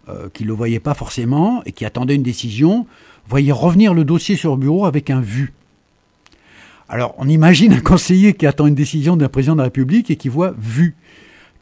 euh, 0.10 0.30
qui 0.34 0.44
ne 0.44 0.48
le 0.48 0.54
voyaient 0.56 0.80
pas 0.80 0.96
forcément 0.96 1.64
et 1.66 1.74
qui 1.74 1.86
attendaient 1.86 2.16
une 2.16 2.24
décision, 2.24 2.88
voyaient 3.28 3.52
revenir 3.52 3.94
le 3.94 4.04
dossier 4.04 4.36
sur 4.36 4.52
le 4.52 4.58
bureau 4.58 4.86
avec 4.88 5.12
un 5.12 5.22
vu. 5.22 5.54
Alors, 6.90 7.14
on 7.20 7.30
imagine 7.30 7.74
un 7.74 7.82
conseiller 7.82 8.34
qui 8.34 8.48
attend 8.48 8.66
une 8.66 8.76
décision 8.76 9.16
d'un 9.16 9.30
président 9.30 9.54
de 9.54 9.60
la 9.60 9.66
République 9.66 10.10
et 10.10 10.16
qui 10.16 10.28
voit 10.28 10.54
vu. 10.58 10.96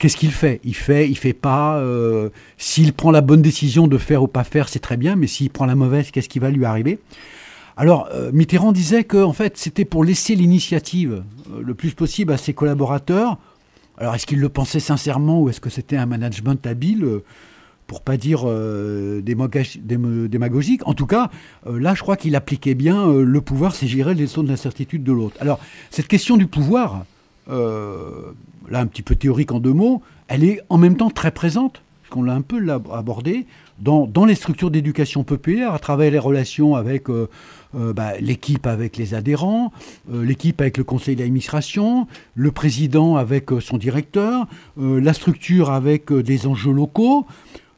Qu'est-ce 0.01 0.17
qu'il 0.17 0.31
fait? 0.31 0.59
Il 0.63 0.73
fait, 0.73 1.07
il 1.07 1.15
fait 1.15 1.31
pas. 1.31 1.77
euh, 1.77 2.29
s'il 2.57 2.91
prend 2.91 3.11
la 3.11 3.21
bonne 3.21 3.43
décision 3.43 3.87
de 3.87 3.99
faire 3.99 4.23
ou 4.23 4.27
pas 4.27 4.43
faire, 4.43 4.67
c'est 4.67 4.79
très 4.79 4.97
bien, 4.97 5.15
mais 5.15 5.27
s'il 5.27 5.51
prend 5.51 5.67
la 5.67 5.75
mauvaise, 5.75 6.09
qu'est-ce 6.09 6.27
qui 6.27 6.39
va 6.39 6.49
lui 6.49 6.65
arriver? 6.65 6.97
Alors, 7.77 8.09
euh, 8.11 8.31
Mitterrand 8.33 8.71
disait 8.71 9.03
que 9.03 9.23
en 9.23 9.31
fait, 9.31 9.59
c'était 9.59 9.85
pour 9.85 10.03
laisser 10.03 10.33
l'initiative 10.33 11.21
euh, 11.51 11.61
le 11.63 11.75
plus 11.75 11.91
possible 11.91 12.33
à 12.33 12.37
ses 12.37 12.55
collaborateurs. 12.55 13.37
Alors, 13.99 14.15
est-ce 14.15 14.25
qu'il 14.25 14.39
le 14.39 14.49
pensait 14.49 14.79
sincèrement 14.79 15.39
ou 15.39 15.49
est-ce 15.49 15.61
que 15.61 15.69
c'était 15.69 15.97
un 15.97 16.07
management 16.07 16.65
habile 16.65 17.03
euh, 17.03 17.23
pour 17.85 18.01
pas 18.01 18.17
dire 18.17 18.45
démagogique? 19.21 20.81
En 20.87 20.95
tout 20.95 21.05
cas, 21.05 21.29
là, 21.69 21.93
je 21.93 22.01
crois 22.01 22.17
qu'il 22.17 22.35
appliquait 22.35 22.73
bien 22.73 23.13
le 23.13 23.41
pouvoir, 23.41 23.75
c'est 23.75 23.85
gérer 23.85 24.15
les 24.15 24.25
zones 24.25 24.47
d'incertitude 24.47 25.03
de 25.03 25.11
l'autre. 25.11 25.35
Alors, 25.41 25.59
cette 25.91 26.07
question 26.07 26.37
du 26.37 26.47
pouvoir, 26.47 27.05
là, 28.69 28.79
un 28.79 28.87
petit 28.87 29.01
peu 29.01 29.15
théorique 29.15 29.51
en 29.51 29.59
deux 29.59 29.73
mots, 29.73 30.01
elle 30.27 30.43
est 30.43 30.61
en 30.69 30.77
même 30.77 30.97
temps 30.97 31.09
très 31.09 31.31
présente, 31.31 31.81
puisqu'on 32.01 32.23
l'a 32.23 32.33
un 32.33 32.41
peu 32.41 32.65
abordé, 32.93 33.45
dans, 33.81 34.25
les 34.25 34.35
structures 34.35 34.69
d'éducation 34.69 35.23
populaire, 35.23 35.73
à 35.73 35.79
travers 35.79 36.11
les 36.11 36.19
relations 36.19 36.75
avec 36.75 37.09
euh, 37.09 37.27
euh, 37.75 37.93
bah, 37.93 38.13
l'équipe 38.19 38.67
avec 38.67 38.95
les 38.97 39.13
adhérents, 39.13 39.71
euh, 40.11 40.23
l'équipe 40.23 40.61
avec 40.61 40.77
le 40.77 40.83
conseil 40.83 41.15
d'administration, 41.15 42.07
le 42.35 42.51
président 42.51 43.15
avec 43.15 43.49
son 43.59 43.77
directeur, 43.77 44.47
la 44.77 45.13
structure 45.13 45.71
avec 45.71 46.13
des 46.13 46.47
enjeux 46.47 46.71
locaux. 46.71 47.25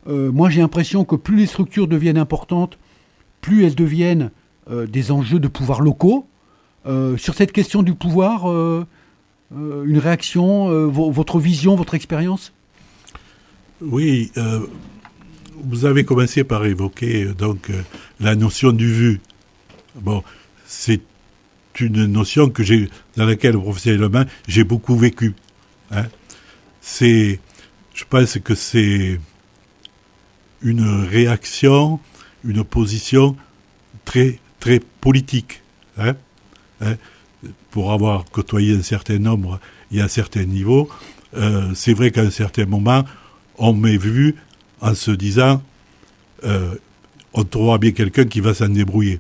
Moi, 0.06 0.50
j'ai 0.50 0.60
l'impression 0.60 1.06
que 1.06 1.16
plus 1.16 1.38
les 1.38 1.46
structures 1.46 1.88
deviennent 1.88 2.18
importantes, 2.18 2.78
plus 3.40 3.66
elles 3.66 3.76
deviennent 3.76 4.32
des 4.70 5.12
enjeux 5.12 5.40
de 5.40 5.48
pouvoir 5.48 5.82
locaux. 5.82 6.28
Sur 6.86 7.34
cette 7.36 7.54
question 7.54 7.84
du 7.84 7.94
pouvoir, 7.94 8.46
une 9.56 9.98
réaction, 10.00 10.70
euh, 10.72 10.86
vo- 10.88 11.12
votre 11.12 11.40
vision, 11.40 11.76
votre 11.76 11.94
expérience? 11.94 12.54
Oui, 13.82 14.32
euh, 14.38 14.62
vous 15.64 15.86
avez 15.86 16.04
commencé 16.06 16.44
par 16.44 16.66
évoquer 16.66 17.26
euh, 17.26 17.34
donc 17.34 17.70
euh, 17.70 17.82
la 18.20 18.36
notion 18.36 18.72
du 18.72 18.88
vu. 18.92 19.22
Bon, 19.96 20.24
c'est 20.66 21.02
une 21.80 22.06
notion 22.06 22.50
que 22.50 22.64
j'ai 22.64 22.90
dans 23.18 23.26
laquelle 23.26 23.58
professionnellement 23.58 24.24
j'ai 24.48 24.64
beaucoup 24.64 24.96
vécu. 24.98 25.34
hein. 25.92 26.06
C'est, 26.82 27.40
je 27.94 28.04
pense 28.10 28.38
que 28.40 28.56
c'est 28.56 29.20
une 30.62 31.04
réaction, 31.06 32.00
une 32.44 32.64
position 32.64 33.36
très 34.06 34.40
très 34.60 34.80
politique. 35.02 35.62
hein. 35.98 36.14
Hein. 36.82 36.96
Pour 37.74 37.92
avoir 37.92 38.26
côtoyé 38.26 38.76
un 38.78 38.84
certain 38.84 39.18
nombre 39.18 39.60
et 39.92 40.00
un 40.00 40.08
certain 40.08 40.44
niveau, 40.46 40.88
euh, 41.36 41.72
c'est 41.74 41.94
vrai 41.94 42.12
qu'à 42.12 42.22
un 42.22 42.30
certain 42.30 42.68
moment, 42.68 43.04
on 43.58 43.74
m'est 43.74 43.98
vu 43.98 44.36
en 44.80 44.94
se 44.94 45.10
disant 45.10 45.60
euh, 46.44 46.76
on 47.34 47.44
trouvera 47.44 47.80
bien 47.80 47.90
quelqu'un 47.92 48.26
qui 48.26 48.42
va 48.42 48.54
s'en 48.54 48.70
débrouiller. 48.70 49.20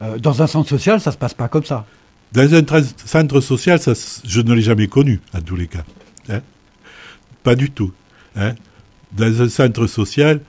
Euh, 0.00 0.16
Dans 0.18 0.40
un 0.42 0.46
centre 0.46 0.70
social, 0.70 1.02
ça 1.02 1.12
se 1.12 1.18
passe 1.18 1.34
pas 1.34 1.48
comme 1.48 1.66
ça. 1.66 1.84
Dans 2.32 2.54
un 2.54 2.62
centre 3.04 3.40
social, 3.42 3.78
ça, 3.78 3.92
je 4.24 4.40
ne 4.40 4.54
l'ai 4.54 4.62
jamais 4.62 4.86
connu, 4.88 5.20
en 5.34 5.42
tous 5.42 5.56
les 5.56 5.66
cas. 5.66 5.84
hein. 6.30 6.40
Pas 7.42 7.54
du 7.54 7.70
tout. 7.70 7.92
hein. 8.36 8.54
Dans 9.12 9.42
un 9.42 9.50
centre 9.50 9.86
social, 9.86 10.40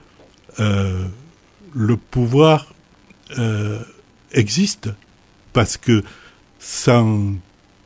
le 0.58 1.96
pouvoir 2.10 2.72
existe 4.32 4.88
parce 5.52 5.76
que 5.76 6.02
sans 6.64 7.34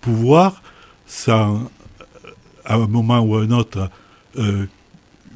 pouvoir, 0.01 0.63
sans, 1.05 1.57
euh, 1.57 2.31
à 2.65 2.77
un 2.77 2.87
moment 2.87 3.19
ou 3.19 3.35
à 3.35 3.43
un 3.43 3.51
autre, 3.51 3.91
euh, 4.37 4.67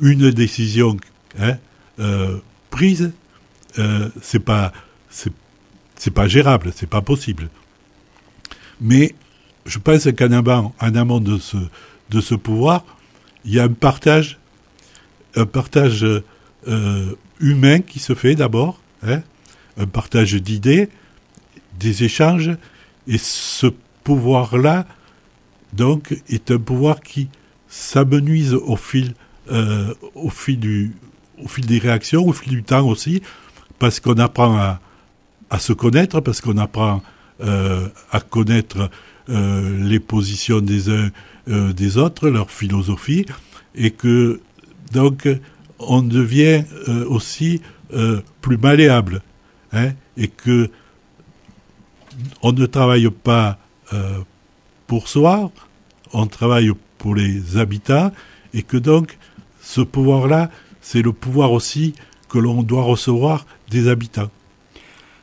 une 0.01 0.31
décision 0.31 0.97
hein, 1.41 1.57
euh, 1.99 2.39
prise, 2.71 3.13
c'est 4.21 4.39
pas, 4.39 4.73
c'est, 5.11 6.11
pas 6.11 6.29
gérable, 6.29 6.73
c'est 6.75 6.89
pas 6.89 7.01
possible. 7.01 7.49
Mais 8.81 9.15
je 9.67 9.79
pense 9.79 10.07
qu'en 10.17 10.31
amont, 10.31 10.73
en 10.81 10.95
amont 10.95 11.21
de 11.21 11.39
ce, 11.39 11.57
de 12.11 12.21
ce 12.21 12.35
pouvoir, 12.35 12.85
il 13.45 13.55
y 13.55 13.61
a 13.61 13.65
un 13.65 13.73
partage, 13.73 14.39
un 15.35 15.47
partage 15.47 16.07
humain 17.41 17.81
qui 17.81 17.99
se 17.99 18.15
fait 18.15 18.35
d'abord, 18.35 18.81
hein, 19.03 19.23
un 19.79 19.87
partage 19.87 20.35
d'idées, 20.35 20.91
des 21.81 22.05
échanges, 22.05 22.51
et 23.07 23.19
ce 23.19 23.67
pouvoir-là, 24.05 24.87
donc, 25.73 26.15
est 26.29 26.51
un 26.51 26.59
pouvoir 26.59 27.01
qui 27.01 27.29
s'amenuise 27.69 28.55
au 28.55 28.77
fil, 28.77 29.15
euh, 29.51 29.95
au 30.15 30.27
au 30.27 31.49
fil 31.49 31.67
des 31.67 31.79
réactions, 31.79 32.27
au 32.27 32.33
fil 32.33 32.53
du 32.53 32.63
temps 32.63 32.87
aussi, 32.87 33.23
parce 33.79 33.99
qu'on 34.01 34.19
apprend 34.19 34.57
à, 35.51 35.59
se 35.59 35.73
connaître, 35.73 36.21
parce 36.21 36.41
qu'on 36.41 36.59
apprend 36.59 37.03
euh, 37.43 37.89
à 38.11 38.21
connaître 38.21 38.91
euh, 39.29 39.85
les 39.85 40.01
positions 40.01 40.61
des 40.61 40.91
uns 40.91 41.11
des 41.49 41.99
autres, 41.99 42.29
leur 42.29 42.53
philosophie, 42.53 43.27
et 43.75 43.91
que 43.91 44.41
donc 44.93 45.29
on 45.81 46.03
devient 46.03 46.63
aussi 47.09 47.61
plus 48.41 48.59
malléable, 48.59 49.23
hein, 49.73 49.91
et 50.17 50.29
que 50.29 50.71
on 52.43 52.53
ne 52.53 52.67
travaille 52.67 53.09
pas 53.11 53.59
euh, 53.93 54.19
pour 54.87 55.09
soi, 55.09 55.51
on 56.13 56.27
travaille 56.27 56.71
pour 56.99 57.15
les 57.15 57.57
habitants, 57.57 58.13
et 58.55 58.63
que 58.63 58.77
donc 58.77 59.19
ce 59.61 59.81
pouvoir-là, 59.81 60.51
c'est 60.81 61.03
le 61.03 61.13
pouvoir 61.13 61.53
aussi 61.53 61.95
que 62.29 62.39
l'on 62.39 62.63
doit 62.63 62.83
recevoir 62.83 63.47
des 63.71 63.89
habitants. 63.89 64.31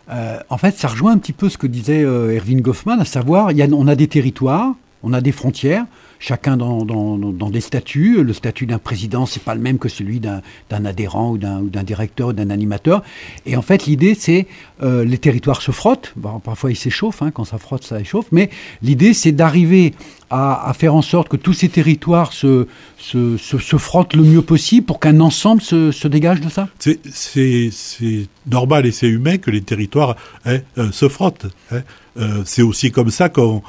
Euh, 0.10 0.40
en 0.50 0.58
fait, 0.58 0.76
ça 0.76 0.88
rejoint 0.88 1.12
un 1.12 1.18
petit 1.18 1.34
peu 1.34 1.50
ce 1.50 1.58
que 1.58 1.68
disait 1.68 2.04
euh, 2.04 2.36
Erwin 2.36 2.62
Goffman, 2.62 3.00
à 3.00 3.06
savoir, 3.06 3.52
y 3.52 3.62
a, 3.62 3.68
on 3.72 3.88
a 3.88 3.96
des 3.96 4.08
territoires, 4.08 4.74
on 5.04 5.14
a 5.14 5.22
des 5.22 5.32
frontières, 5.32 5.86
chacun 6.20 6.58
dans, 6.58 6.84
dans, 6.86 7.50
des 7.50 7.62
statuts. 7.62 8.24
Le 8.24 8.34
statut 8.34 8.66
d'un 8.66 8.78
président, 8.78 9.26
c'est 9.26 9.42
pas 9.42 9.56
le 9.56 9.62
même 9.62 9.80
que 9.80 9.90
celui 9.90 10.20
d'un 10.20 10.42
adhérent 10.86 11.32
ou 11.32 11.38
d'un 11.38 11.84
directeur 11.84 12.30
ou 12.30 12.34
d'un 12.34 12.50
animateur. 12.50 13.04
Et 13.46 13.56
en 13.56 13.62
fait, 13.62 13.86
l'idée, 13.86 14.16
c'est 14.16 14.48
euh, 14.84 15.04
les 15.06 15.18
territoires 15.18 15.62
se 15.62 15.72
frottent. 15.72 16.14
Bon, 16.16 16.40
parfois, 16.40 16.72
ils 16.72 16.76
s'échauffent. 16.76 17.22
Hein, 17.22 17.32
quand 17.32 17.46
ça 17.46 17.58
frotte, 17.58 17.84
ça 17.84 18.00
échauffe. 18.00 18.28
Mais 18.32 18.50
l'idée, 18.82 19.14
c'est 19.14 19.32
d'arriver 19.32 19.94
à, 20.30 20.70
à 20.70 20.74
faire 20.74 20.94
en 20.94 21.02
sorte 21.02 21.30
que 21.30 21.38
tous 21.38 21.54
ces 21.54 21.70
territoires 21.70 22.34
se, 22.34 22.68
se, 22.98 23.38
se, 23.38 23.58
se 23.58 23.78
frottent 23.78 24.16
le 24.16 24.24
mieux 24.24 24.42
possible 24.42 24.86
pour 24.86 25.00
qu'un 25.00 25.20
ensemble 25.22 25.62
se, 25.62 25.92
se 25.92 26.08
dégage 26.08 26.42
de 26.42 26.50
ça. 26.50 26.68
C'est 26.80 27.72
normal 28.50 28.86
et 28.86 28.92
c'est 28.92 29.08
humain 29.08 29.38
que 29.38 29.52
les 29.52 29.62
territoires 29.62 30.16
hein, 30.46 30.60
euh, 30.78 30.92
se 30.92 31.08
frottent. 31.08 31.48
hein. 31.72 31.82
Euh, 32.20 32.44
c'est 32.46 32.62
aussi 32.62 32.92
comme 32.92 33.12
ça 33.12 33.30
qu'on 33.30 33.62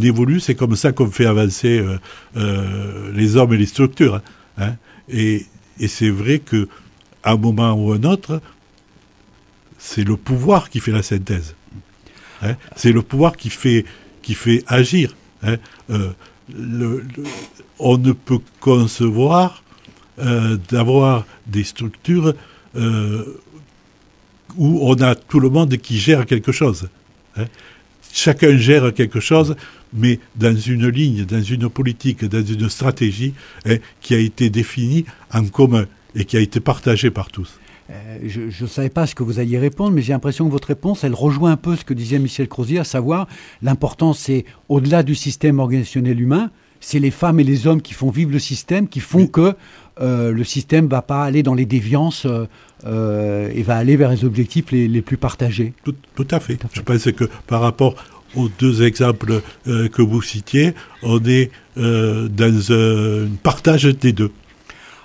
évolue, 0.00 0.40
c'est 0.40 0.54
comme 0.54 0.74
ça 0.74 0.92
qu'on 0.92 1.10
fait 1.10 1.26
avancer 1.26 1.78
euh, 1.78 1.98
euh, 2.36 3.12
les 3.12 3.36
hommes 3.36 3.52
et 3.52 3.58
les 3.58 3.66
structures. 3.66 4.16
hein, 4.16 4.22
hein. 4.58 4.76
Et, 5.08 5.46
c'est 5.88 6.10
vrai 6.10 6.40
que 6.40 6.68
à 7.22 7.32
un 7.32 7.36
moment 7.36 7.72
ou 7.72 7.92
un 7.92 8.02
autre, 8.04 8.42
c'est 9.78 10.04
le 10.04 10.16
pouvoir 10.16 10.68
qui 10.68 10.80
fait 10.80 10.92
la 10.92 11.02
synthèse. 11.02 11.54
Hein. 12.42 12.54
c'est 12.76 12.92
le 12.92 13.02
pouvoir 13.02 13.36
qui 13.36 13.50
fait, 13.50 13.84
agir. 14.66 15.14
On 17.78 17.98
ne 17.98 18.12
peut 18.12 18.40
concevoir 18.60 19.62
d'avoir 20.70 21.24
des 21.46 21.64
structures 21.64 22.34
où 22.74 22.78
on 24.58 24.94
a 25.00 25.14
tout 25.14 25.40
le 25.40 25.48
monde 25.48 25.76
qui 25.78 25.98
gère 25.98 26.26
quelque 26.26 26.52
chose. 26.52 26.88
Chacun 28.12 28.56
gère 28.56 28.92
quelque 28.92 29.20
chose, 29.20 29.56
mais 29.92 30.18
dans 30.36 30.56
une 30.56 30.88
ligne, 30.88 31.24
dans 31.24 31.42
une 31.42 31.68
politique, 31.68 32.24
dans 32.24 32.44
une 32.44 32.68
stratégie 32.68 33.34
hein, 33.66 33.76
qui 34.00 34.14
a 34.14 34.18
été 34.18 34.50
définie 34.50 35.04
en 35.32 35.44
commun 35.44 35.86
et 36.14 36.24
qui 36.24 36.36
a 36.36 36.40
été 36.40 36.60
partagée 36.60 37.10
par 37.10 37.30
tous. 37.30 37.58
Euh, 37.90 38.18
je 38.24 38.62
ne 38.62 38.68
savais 38.68 38.88
pas 38.88 39.06
ce 39.06 39.14
que 39.14 39.22
vous 39.22 39.40
alliez 39.40 39.58
répondre, 39.58 39.90
mais 39.92 40.02
j'ai 40.02 40.12
l'impression 40.12 40.46
que 40.46 40.52
votre 40.52 40.68
réponse, 40.68 41.02
elle 41.02 41.14
rejoint 41.14 41.52
un 41.52 41.56
peu 41.56 41.74
ce 41.76 41.84
que 41.84 41.94
disait 41.94 42.18
Michel 42.18 42.48
Crozier, 42.48 42.78
à 42.78 42.84
savoir 42.84 43.26
l'important, 43.62 44.12
c'est 44.12 44.44
au-delà 44.68 45.02
du 45.02 45.14
système 45.14 45.58
organisationnel 45.58 46.20
humain, 46.20 46.50
c'est 46.80 46.98
les 46.98 47.10
femmes 47.10 47.40
et 47.40 47.44
les 47.44 47.66
hommes 47.66 47.82
qui 47.82 47.94
font 47.94 48.10
vivre 48.10 48.30
le 48.30 48.38
système, 48.38 48.88
qui 48.88 49.00
font 49.00 49.26
que 49.26 49.54
euh, 50.00 50.32
le 50.32 50.44
système 50.44 50.86
va 50.86 51.02
pas 51.02 51.24
aller 51.24 51.42
dans 51.42 51.54
les 51.54 51.66
déviances 51.66 52.26
euh, 52.26 52.46
et 52.86 53.62
va 53.62 53.76
aller 53.76 53.96
vers 53.96 54.10
les 54.10 54.24
objectifs 54.24 54.70
les, 54.70 55.02
plus 55.02 55.16
partagés. 55.16 55.74
Tout, 55.84 56.28
à 56.30 56.40
fait. 56.40 56.58
Je 56.72 56.80
pense 56.80 57.10
que 57.12 57.24
par 57.46 57.60
rapport 57.60 57.94
aux 58.36 58.48
deux 58.48 58.82
exemples 58.82 59.42
que 59.64 60.02
vous 60.02 60.22
citiez, 60.22 60.74
on 61.02 61.22
est 61.24 61.50
dans 61.76 62.72
un 62.72 63.28
partage 63.42 63.84
des 63.84 64.12
deux. 64.12 64.32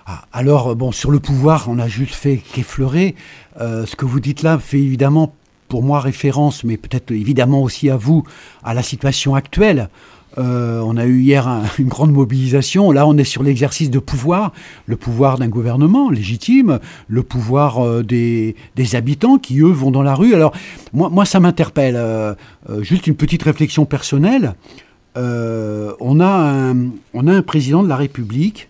Ah, 0.07 0.25
alors, 0.33 0.75
bon, 0.75 0.91
sur 0.91 1.09
le 1.09 1.19
pouvoir, 1.19 1.65
on 1.67 1.79
a 1.79 1.87
juste 1.87 2.13
fait 2.13 2.37
qu'effleurer. 2.37 3.15
Euh, 3.59 3.87
ce 3.87 3.95
que 3.95 4.05
vous 4.05 4.19
dites 4.19 4.43
là 4.43 4.59
fait 4.59 4.79
évidemment, 4.79 5.33
pour 5.67 5.81
moi, 5.81 5.99
référence, 5.99 6.63
mais 6.63 6.77
peut-être 6.77 7.09
évidemment 7.09 7.63
aussi 7.63 7.89
à 7.89 7.97
vous, 7.97 8.23
à 8.63 8.75
la 8.75 8.83
situation 8.83 9.33
actuelle. 9.33 9.89
Euh, 10.37 10.81
on 10.81 10.97
a 10.97 11.05
eu 11.05 11.21
hier 11.21 11.47
une 11.79 11.87
grande 11.87 12.11
mobilisation. 12.11 12.91
Là, 12.91 13.07
on 13.07 13.17
est 13.17 13.23
sur 13.23 13.43
l'exercice 13.43 13.89
de 13.89 13.99
pouvoir, 13.99 14.51
le 14.85 14.95
pouvoir 14.95 15.37
d'un 15.37 15.47
gouvernement 15.47 16.09
légitime, 16.09 16.79
le 17.07 17.23
pouvoir 17.23 17.85
euh, 17.85 18.03
des, 18.03 18.55
habitants 18.93 19.37
qui, 19.37 19.59
eux, 19.59 19.71
vont 19.71 19.91
dans 19.91 20.03
la 20.03 20.15
rue. 20.15 20.33
Alors, 20.33 20.53
moi, 20.93 21.25
ça 21.25 21.39
m'interpelle. 21.39 21.99
juste 22.81 23.07
une 23.07 23.15
petite 23.15 23.43
réflexion 23.43 23.85
personnelle. 23.85 24.55
on, 25.15 26.19
a 26.21 26.73
on 27.13 27.27
a 27.27 27.33
un 27.33 27.41
président 27.41 27.83
de 27.83 27.89
la 27.89 27.95
République 27.95 28.69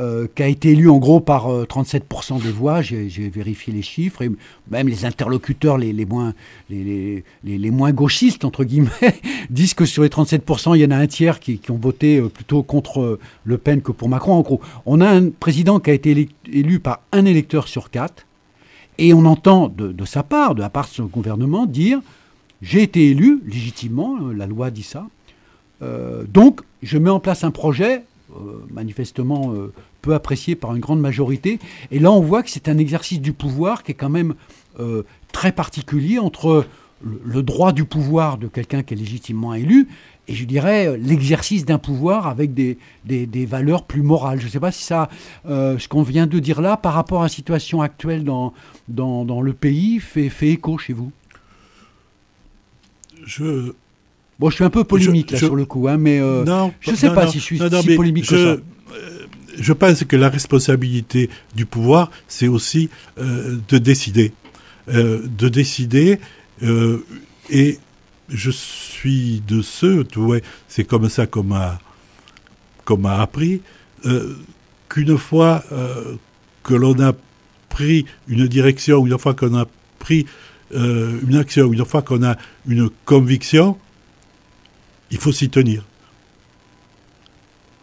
euh, 0.00 0.26
qui 0.34 0.42
a 0.42 0.46
été 0.46 0.70
élu 0.70 0.88
en 0.88 0.96
gros 0.96 1.20
par 1.20 1.46
37% 1.48 2.36
euh, 2.38 2.42
des 2.42 2.52
voix, 2.52 2.80
j'ai 2.80 3.06
vérifié 3.28 3.70
les 3.70 3.82
chiffres, 3.82 4.22
et 4.22 4.30
même 4.70 4.88
les 4.88 5.04
interlocuteurs 5.04 5.76
les, 5.76 5.92
moins, 6.06 6.32
les, 6.70 7.22
les, 7.44 7.70
moins 7.70 7.92
gauchistes, 7.92 8.46
entre 8.46 8.64
guillemets, 8.64 8.88
disent 9.50 9.74
que 9.74 9.84
sur 9.84 10.02
les 10.02 10.08
37%, 10.08 10.74
il 10.74 10.80
y 10.80 10.86
en 10.86 10.90
a 10.90 10.96
un 10.96 11.06
tiers 11.06 11.38
qui, 11.38 11.60
ont 11.68 11.76
voté 11.76 12.18
euh, 12.18 12.28
plutôt 12.28 12.62
contre 12.62 13.18
Le 13.44 13.58
Pen 13.58 13.82
que 13.82 13.92
pour 13.92 14.08
Macron. 14.08 14.32
En 14.32 14.40
gros, 14.40 14.62
on 14.86 15.02
a 15.02 15.08
un 15.08 15.28
président 15.28 15.80
qui 15.80 15.90
a 15.90 15.92
été 15.92 16.30
élu 16.50 16.80
par 16.80 17.00
un 17.12 17.26
électeur 17.26 17.68
sur 17.68 17.90
quatre, 17.90 18.26
et 18.96 19.12
on 19.12 19.26
entend 19.26 19.68
de, 19.68 19.92
de 19.92 20.04
sa 20.06 20.22
part, 20.22 20.54
de 20.54 20.62
la 20.62 20.70
part 20.70 20.88
de 20.88 20.94
son 20.94 21.04
gouvernement, 21.06 21.66
dire 21.66 22.00
j'ai 22.62 22.82
été 22.82 23.10
élu 23.10 23.42
légitimement, 23.44 24.16
la 24.34 24.46
loi 24.46 24.70
dit 24.70 24.82
ça, 24.82 25.06
donc 26.28 26.60
je 26.82 26.98
mets 26.98 27.10
en 27.10 27.20
place 27.20 27.42
un 27.42 27.50
projet 27.50 28.02
manifestement 28.70 29.54
peu 30.00 30.14
apprécié 30.14 30.54
par 30.54 30.74
une 30.74 30.80
grande 30.80 31.00
majorité. 31.00 31.58
Et 31.90 31.98
là, 31.98 32.10
on 32.12 32.20
voit 32.20 32.42
que 32.42 32.50
c'est 32.50 32.68
un 32.68 32.78
exercice 32.78 33.20
du 33.20 33.32
pouvoir 33.32 33.82
qui 33.82 33.92
est 33.92 33.94
quand 33.94 34.08
même 34.10 34.34
euh, 34.78 35.02
très 35.32 35.52
particulier 35.52 36.18
entre 36.18 36.66
le, 37.02 37.42
droit 37.42 37.72
du 37.72 37.84
pouvoir 37.84 38.38
de 38.38 38.46
quelqu'un 38.46 38.82
qui 38.82 38.94
est 38.94 38.96
légitimement 38.96 39.54
élu 39.54 39.88
et 40.28 40.34
je 40.34 40.44
dirais 40.44 40.96
l'exercice 40.98 41.64
d'un 41.64 41.78
pouvoir 41.78 42.26
avec 42.26 42.54
des, 42.54 42.78
des, 43.04 43.46
valeurs 43.46 43.84
plus 43.84 44.02
morales. 44.02 44.38
Je 44.38 44.46
ne 44.46 44.50
sais 44.50 44.60
pas 44.60 44.70
si 44.70 44.84
ça, 44.84 45.08
euh, 45.48 45.78
ce 45.78 45.88
qu'on 45.88 46.02
vient 46.02 46.26
de 46.26 46.38
dire 46.38 46.60
là, 46.60 46.76
par 46.76 46.92
rapport 46.92 47.20
à 47.20 47.24
la 47.24 47.28
situation 47.28 47.82
actuelle 47.82 48.22
dans, 48.22 48.52
dans, 48.88 49.24
dans 49.24 49.40
le 49.40 49.52
pays, 49.52 49.98
fait, 49.98 50.28
fait 50.28 50.50
écho 50.50 50.78
chez 50.78 50.92
vous? 50.92 51.10
Je, 53.24 53.72
Bon, 54.40 54.48
je 54.48 54.54
suis 54.54 54.64
un 54.64 54.70
peu 54.70 54.84
polémique 54.84 55.32
là 55.32 55.38
sur 55.38 55.54
le 55.54 55.66
coup, 55.66 55.86
hein, 55.86 55.98
mais 55.98 56.18
euh, 56.18 56.44
non, 56.44 56.72
je 56.80 56.92
ne 56.92 56.96
sais 56.96 57.12
pas 57.12 57.26
si 57.26 57.38
je 57.38 57.44
suis 57.44 57.58
si 57.58 57.94
polémique 57.94 58.26
que 58.26 58.56
ça 58.56 58.62
je 59.60 59.72
pense 59.72 60.04
que 60.04 60.16
la 60.16 60.28
responsabilité 60.28 61.30
du 61.54 61.66
pouvoir, 61.66 62.10
c'est 62.26 62.48
aussi 62.48 62.88
euh, 63.18 63.58
de 63.68 63.78
décider. 63.78 64.32
Euh, 64.88 65.22
de 65.38 65.48
décider, 65.48 66.18
euh, 66.62 67.04
et 67.50 67.78
je 68.28 68.50
suis 68.50 69.42
de 69.46 69.62
ceux, 69.62 70.04
tu 70.04 70.18
c'est 70.66 70.84
comme 70.84 71.08
ça 71.08 71.26
qu'on 71.26 71.44
m'a, 71.44 71.78
appris, 73.20 73.60
qu'une 74.88 75.18
fois 75.18 75.62
que 76.62 76.74
l'on 76.74 76.98
a 77.00 77.12
pris 77.68 78.06
une 78.28 78.48
direction, 78.48 79.06
une 79.06 79.18
fois 79.18 79.34
qu'on 79.34 79.54
a 79.56 79.66
pris 79.98 80.26
une 80.72 81.36
action, 81.36 81.72
une 81.72 81.84
fois 81.84 82.02
qu'on 82.02 82.22
a 82.22 82.36
une 82.66 82.88
conviction, 83.04 83.76
il 85.10 85.18
faut 85.18 85.32
s'y 85.32 85.50
tenir. 85.50 85.84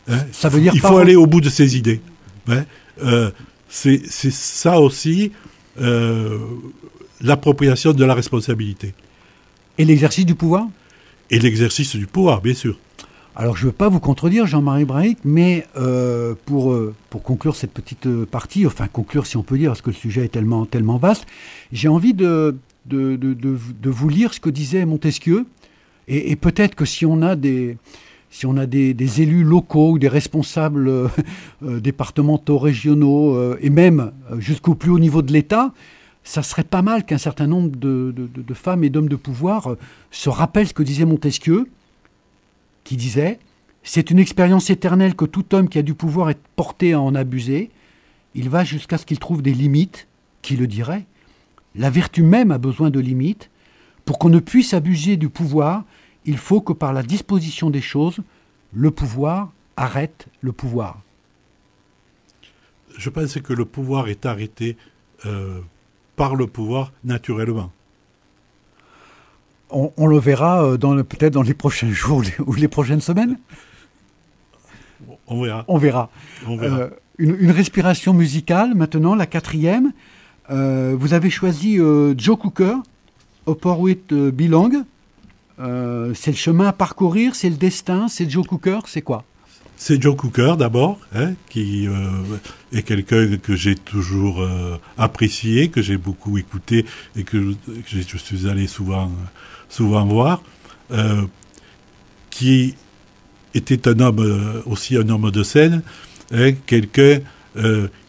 Hein, 0.07 0.19
ça 0.31 0.49
veut 0.49 0.61
dire 0.61 0.73
il 0.73 0.79
faut 0.79 0.97
aller 0.97 1.15
au 1.15 1.27
bout 1.27 1.41
de 1.41 1.49
ses 1.49 1.77
idées. 1.77 2.01
Hein. 2.47 2.63
Euh, 3.03 3.31
c'est 3.69 4.07
ça 4.07 4.79
aussi 4.79 5.31
euh, 5.81 6.39
l'appropriation 7.21 7.93
de 7.93 8.05
la 8.05 8.13
responsabilité. 8.13 8.93
Et 9.77 9.85
l'exercice 9.85 10.25
du 10.25 10.35
pouvoir? 10.35 10.67
Et 11.29 11.39
l'exercice 11.39 11.95
du 11.95 12.07
pouvoir, 12.07 12.41
bien 12.41 12.53
sûr. 12.53 12.77
Alors 13.35 13.55
je 13.55 13.63
ne 13.63 13.67
veux 13.67 13.75
pas 13.75 13.89
vous 13.89 13.99
contredire, 13.99 14.47
Jean-Marie 14.47 14.85
Brahic, 14.85 15.19
mais 15.23 15.67
euh, 15.77 16.33
pour, 16.45 16.75
pour 17.09 17.21
conclure 17.21 17.55
cette 17.55 17.71
petite 17.71 18.07
partie, 18.25 18.65
enfin 18.65 18.87
conclure 18.87 19.27
si 19.27 19.37
on 19.37 19.43
peut 19.43 19.57
dire, 19.57 19.71
parce 19.71 19.81
que 19.81 19.91
le 19.91 19.95
sujet 19.95 20.25
est 20.25 20.29
tellement, 20.29 20.65
tellement 20.65 20.97
vaste, 20.97 21.25
j'ai 21.71 21.87
envie 21.87 22.13
de 22.13 22.55
de, 22.87 23.15
de, 23.17 23.33
de, 23.33 23.89
vous 23.89 24.09
lire 24.09 24.33
ce 24.33 24.39
que 24.39 24.49
disait 24.49 24.85
Montesquieu. 24.85 25.45
Et, 26.07 26.31
et 26.31 26.35
peut-être 26.35 26.73
que 26.73 26.85
si 26.85 27.05
on 27.05 27.21
a 27.21 27.35
des, 27.35 27.77
si 28.29 28.45
on 28.45 28.57
a 28.57 28.65
des, 28.65 29.21
élus 29.21 29.43
locaux 29.43 29.91
ou 29.91 29.99
des 29.99 30.07
responsables 30.07 30.87
euh, 30.87 31.07
euh, 31.63 31.79
départementaux, 31.79 32.57
régionaux, 32.57 33.35
euh, 33.35 33.57
et 33.61 33.69
même 33.69 34.11
jusqu'au 34.37 34.75
plus 34.75 34.91
haut 34.91 34.99
niveau 34.99 35.21
de 35.21 35.31
l'État, 35.31 35.73
ça 36.23 36.43
serait 36.43 36.63
pas 36.63 36.81
mal 36.81 37.05
qu'un 37.05 37.17
certain 37.17 37.47
nombre 37.47 37.75
de, 37.77 38.13
femmes 38.53 38.83
et 38.83 38.89
d'hommes 38.89 39.07
de 39.07 39.15
pouvoir 39.15 39.75
se 40.11 40.29
rappellent 40.29 40.67
ce 40.67 40.73
que 40.73 40.83
disait 40.83 41.05
Montesquieu, 41.05 41.69
qui 42.83 42.97
disait 42.97 43.39
C'est 43.81 44.11
une 44.11 44.19
expérience 44.19 44.69
éternelle 44.69 45.15
que 45.15 45.23
tout 45.23 45.55
homme 45.55 45.69
qui 45.69 45.79
a 45.79 45.83
du 45.83 45.93
pouvoir 45.93 46.29
est 46.29 46.39
porté 46.57 46.91
à 46.91 46.99
en 46.99 47.15
abuser. 47.15 47.71
Il 48.35 48.49
va 48.49 48.65
jusqu'à 48.65 48.97
ce 48.97 49.05
qu'il 49.05 49.19
trouve 49.19 49.41
des 49.41 49.53
limites, 49.53 50.07
qui 50.41 50.57
le 50.57 50.67
dirait. 50.67 51.05
La 51.75 51.89
vertu 51.89 52.23
même 52.23 52.51
a 52.51 52.57
besoin 52.57 52.89
de 52.89 52.99
limites. 52.99 53.49
Pour 54.03 54.19
qu'on 54.19 54.29
ne 54.29 54.39
puisse 54.39 54.73
abuser 54.73 55.15
du 55.15 55.29
pouvoir, 55.29 55.85
il 56.27 56.37
faut 56.37 56.61
que 56.61 56.73
par 56.73 56.93
la 56.93 57.01
disposition 57.01 57.69
des 57.71 57.81
choses, 57.81 58.19
le 58.73 58.91
pouvoir 58.91 59.51
arrête 59.77 60.27
le 60.41 60.51
pouvoir. 60.51 60.99
Je 62.97 63.09
pense 63.09 63.39
que 63.39 63.53
le 63.53 63.65
pouvoir 63.65 64.09
est 64.09 64.25
arrêté 64.25 64.75
euh, 65.25 65.61
par 66.15 66.35
le 66.35 66.45
pouvoir 66.47 66.91
naturellement. 67.03 67.71
On, 69.69 70.07
le 70.07 70.17
verra 70.17 70.63
euh, 70.63 71.03
peut-être 71.03 71.33
dans 71.33 71.41
les 71.41 71.53
prochains 71.53 71.91
jours 71.91 72.23
ou 72.45 72.53
les 72.53 72.67
prochaines 72.67 73.01
semaines 73.01 73.37
On 75.27 75.41
verra. 75.41 75.65
On 75.67 75.77
verra. 75.77 76.09
Euh, 76.47 76.89
une, 77.17 77.51
respiration 77.51 78.13
musicale 78.13 78.75
maintenant, 78.75 79.15
la 79.15 79.25
quatrième. 79.25 79.91
vous 80.49 81.13
avez 81.13 81.29
choisi 81.29 81.77
Joe 82.17 82.37
Cooker, 82.37 82.75
Upper 83.47 83.75
With 83.77 84.13
Belong. 84.13 84.85
Euh, 85.59 86.13
c'est 86.13 86.31
le 86.31 86.37
chemin 86.37 86.67
à 86.67 86.73
parcourir, 86.73 87.35
c'est 87.35 87.49
le 87.49 87.55
destin, 87.55 88.07
c'est 88.07 88.29
Joe 88.29 88.45
Cooker, 88.45 88.79
c'est 88.85 89.01
quoi? 89.01 89.23
C'est 89.75 90.01
Joe 90.01 90.15
Cooker 90.15 90.55
d'abord, 90.57 90.99
hein, 91.15 91.33
qui 91.49 91.87
euh, 91.87 91.93
est 92.73 92.83
quelqu'un 92.83 93.37
que 93.37 93.55
j'ai 93.55 93.75
toujours 93.75 94.41
euh, 94.41 94.77
apprécié, 94.97 95.69
que 95.69 95.81
j'ai 95.81 95.97
beaucoup 95.97 96.37
écouté 96.37 96.85
et 97.15 97.23
que 97.23 97.55
je, 97.85 98.17
suis 98.17 98.47
allé 98.47 98.67
souvent, 98.67 99.11
souvent 99.69 100.05
voir, 100.05 100.41
qui 102.29 102.75
était 103.53 103.87
un 103.87 103.99
homme 103.99 104.63
aussi 104.65 104.95
un 104.95 105.09
homme 105.09 105.29
de 105.31 105.43
scène, 105.43 105.81
hein, 106.31 106.53
quelqu'un 106.65 107.19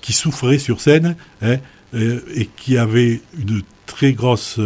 qui 0.00 0.12
souffrait 0.12 0.58
sur 0.58 0.80
scène 0.80 1.16
hein, 1.42 1.56
et 1.92 2.48
qui 2.56 2.76
avait 2.78 3.20
une 3.38 3.62
très 3.86 4.12
grosse 4.12 4.60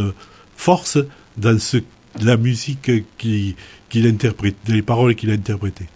force 0.57 0.99
dans 1.37 1.59
ce 1.59 1.79
la 2.21 2.37
musique 2.37 2.91
qu'il 3.19 4.07
interprète, 4.07 4.57
les 4.69 4.83
paroles 4.83 5.15
qu'il 5.15 5.31
a 5.31 5.35
interprétées. 5.35 5.89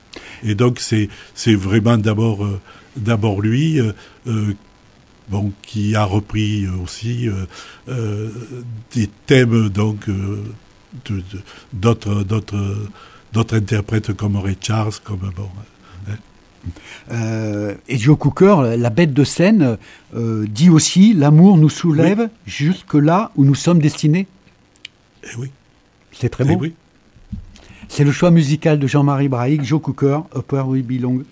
Et 0.42 0.54
donc 0.54 0.80
c'est 0.80 1.08
vraiment 1.54 1.98
d'abord 1.98 2.44
euh, 2.44 2.60
d'abord 2.96 3.40
lui 3.40 3.80
euh, 3.80 3.92
euh, 4.26 4.54
bon, 5.28 5.52
qui 5.62 5.94
a 5.94 6.04
repris 6.04 6.66
aussi 6.82 7.28
des 8.94 9.10
thèmes 9.26 9.68
donc 9.68 10.06
d'autres 11.72 12.22
d'autres 12.22 12.88
d'autres 13.32 13.56
interprètes 13.56 14.12
comme 14.14 14.36
Ray 14.36 14.56
Charles, 14.60 14.94
comme 15.04 15.30
bon. 15.36 15.48
Euh, 17.12 17.74
et 17.88 17.98
Joe 17.98 18.18
Cooker, 18.18 18.76
la 18.76 18.90
bête 18.90 19.12
de 19.12 19.24
scène, 19.24 19.78
euh, 20.14 20.46
dit 20.48 20.70
aussi 20.70 21.14
l'amour 21.14 21.58
nous 21.58 21.68
soulève 21.68 22.28
jusque 22.44 22.94
là 22.94 23.30
où 23.36 23.44
nous 23.44 23.54
sommes 23.54 23.80
destinés. 23.80 24.26
Eh 25.24 25.36
oui. 25.38 25.50
C'est 26.18 26.28
très 26.28 26.44
Eh 26.44 26.54
beau. 26.54 26.60
oui. 26.60 26.74
C'est 27.88 28.04
le 28.04 28.10
choix 28.12 28.30
musical 28.30 28.78
de 28.78 28.86
Jean-Marie 28.86 29.28
Braic, 29.28 29.62
Joe 29.62 29.80
Cooker, 29.80 30.20
Upper 30.34 30.62
We 30.66 30.82
Belong. 30.82 31.22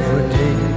Every 0.00 0.28
day. 0.28 0.67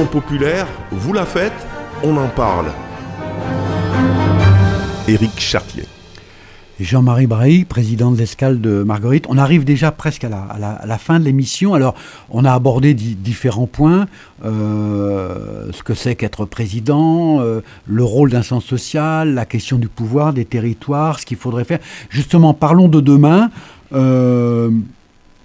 Populaire, 0.00 0.66
vous 0.90 1.12
la 1.12 1.26
faites, 1.26 1.52
on 2.02 2.16
en 2.16 2.28
parle. 2.28 2.72
Éric 5.06 5.38
Chartier. 5.38 5.84
Jean-Marie 6.80 7.26
Brahy, 7.26 7.66
président 7.66 8.10
de 8.10 8.16
l'escale 8.16 8.62
de 8.62 8.82
Marguerite. 8.84 9.26
On 9.28 9.36
arrive 9.36 9.64
déjà 9.64 9.92
presque 9.92 10.24
à 10.24 10.30
la, 10.30 10.98
fin 10.98 11.20
de 11.20 11.24
l'émission. 11.26 11.74
Alors, 11.74 11.94
on 12.30 12.46
a 12.46 12.52
abordé 12.54 12.94
di- 12.94 13.14
différents 13.16 13.66
points. 13.66 14.06
euh, 14.46 15.70
ce 15.72 15.82
que 15.82 15.92
c'est 15.92 16.14
qu'être 16.16 16.46
président, 16.46 17.40
euh, 17.40 17.60
le 17.86 18.02
rôle 18.02 18.30
d'un 18.30 18.42
sens 18.42 18.64
social, 18.64 19.34
la 19.34 19.44
question 19.44 19.76
du 19.76 19.88
pouvoir, 19.88 20.32
des 20.32 20.46
territoires, 20.46 21.20
ce 21.20 21.26
qu'il 21.26 21.36
faudrait 21.36 21.64
faire. 21.64 21.80
Justement, 22.08 22.54
parlons 22.54 22.88
de 22.88 23.00
demain. 23.02 23.50
Euh, 23.92 24.70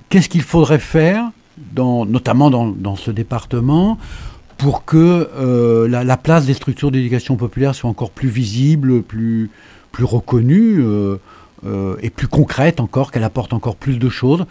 Qu'est-ce 0.07 0.29
qu'il 0.29 0.41
faudrait 0.41 0.79
faire, 0.79 1.25
dans, 1.73 2.05
notamment 2.05 2.49
dans 2.49 2.95
ce 2.95 3.11
département, 3.11 3.97
pour 4.57 4.85
que 4.85 5.29
euh, 5.35 5.87
la, 5.87 6.03
la 6.03 6.17
place 6.17 6.45
des 6.45 6.53
structures 6.53 6.91
d'éducation 6.91 7.35
populaire 7.35 7.75
soit 7.75 7.89
encore 7.89 8.11
plus 8.11 8.29
visible, 8.29 9.03
plus, 9.03 9.49
plus 9.91 10.03
reconnue 10.03 10.81
euh, 10.81 11.17
euh, 11.65 11.97
est 12.01 12.09
plus 12.09 12.27
concrète 12.27 12.79
encore, 12.79 13.11
qu'elle 13.11 13.23
apporte 13.23 13.53
encore 13.53 13.75
plus 13.75 13.97
de 13.99 14.09
choses. 14.09 14.45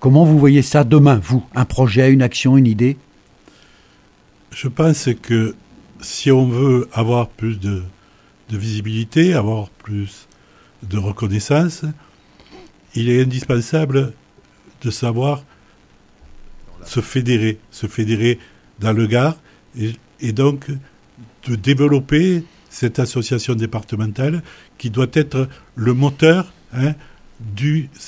Comment 0.00 0.24
vous 0.24 0.38
voyez 0.38 0.62
ça 0.62 0.84
demain, 0.84 1.20
vous? 1.22 1.44
Un 1.54 1.64
projet, 1.64 2.10
une 2.10 2.22
action, 2.22 2.56
une 2.56 2.66
idée? 2.66 2.96
Je 4.50 4.68
pense 4.68 5.08
que 5.22 5.54
si 6.00 6.30
on 6.30 6.46
veut 6.46 6.88
avoir 6.92 7.28
plus 7.28 7.58
de, 7.58 7.82
de 8.50 8.56
visibilité, 8.58 9.34
avoir 9.34 9.70
plus 9.70 10.28
de 10.82 10.98
reconnaissance, 10.98 11.84
il 12.94 13.08
est 13.08 13.22
indispensable 13.22 14.12
de 14.82 14.90
savoir 14.90 15.44
se 16.84 17.00
fédérer, 17.00 17.58
se 17.70 17.86
fédérer 17.86 18.38
dans 18.80 18.92
le 18.92 19.06
Gard 19.06 19.36
et, 19.78 20.32
donc 20.32 20.70
de 21.48 21.54
développer 21.56 22.44
cette 22.70 22.98
association 22.98 23.54
départementale 23.54 24.42
qui 24.78 24.90
doit 24.90 25.10
être 25.12 25.48
le 25.74 25.92
moteur 25.94 26.52
hein, 26.72 26.94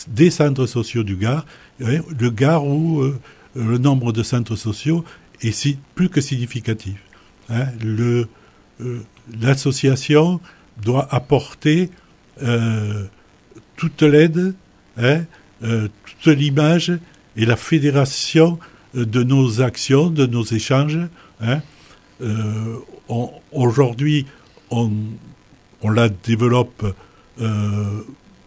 des 0.09 0.31
centres 0.31 0.67
sociaux 0.67 1.03
du 1.03 1.17
Gard, 1.17 1.45
hein, 1.83 2.01
le 2.19 2.31
Gard 2.31 2.67
où 2.67 3.01
euh, 3.01 3.19
le 3.55 3.79
nombre 3.79 4.13
de 4.13 4.23
centres 4.23 4.57
sociaux 4.57 5.05
est 5.43 5.77
plus 5.95 6.09
que 6.09 6.21
significatif. 6.21 6.97
hein. 7.51 7.67
Euh, 7.83 8.27
L'association 9.41 10.41
doit 10.83 11.09
apporter 11.15 11.91
euh, 12.43 13.05
toute 13.77 14.03
l'aide, 14.03 14.55
toute 15.61 16.27
l'image 16.27 16.93
et 17.37 17.47
la 17.47 17.57
fédération 17.57 18.59
de 18.95 19.23
nos 19.23 19.63
actions, 19.63 20.11
de 20.11 20.27
nos 20.27 20.45
échanges. 20.45 20.99
Hein. 21.41 21.61
Euh, 22.21 22.79
Aujourd'hui, 23.53 24.27
on, 24.71 24.91
la 25.83 26.09
développe, 26.09 26.95
euh, 27.41 28.01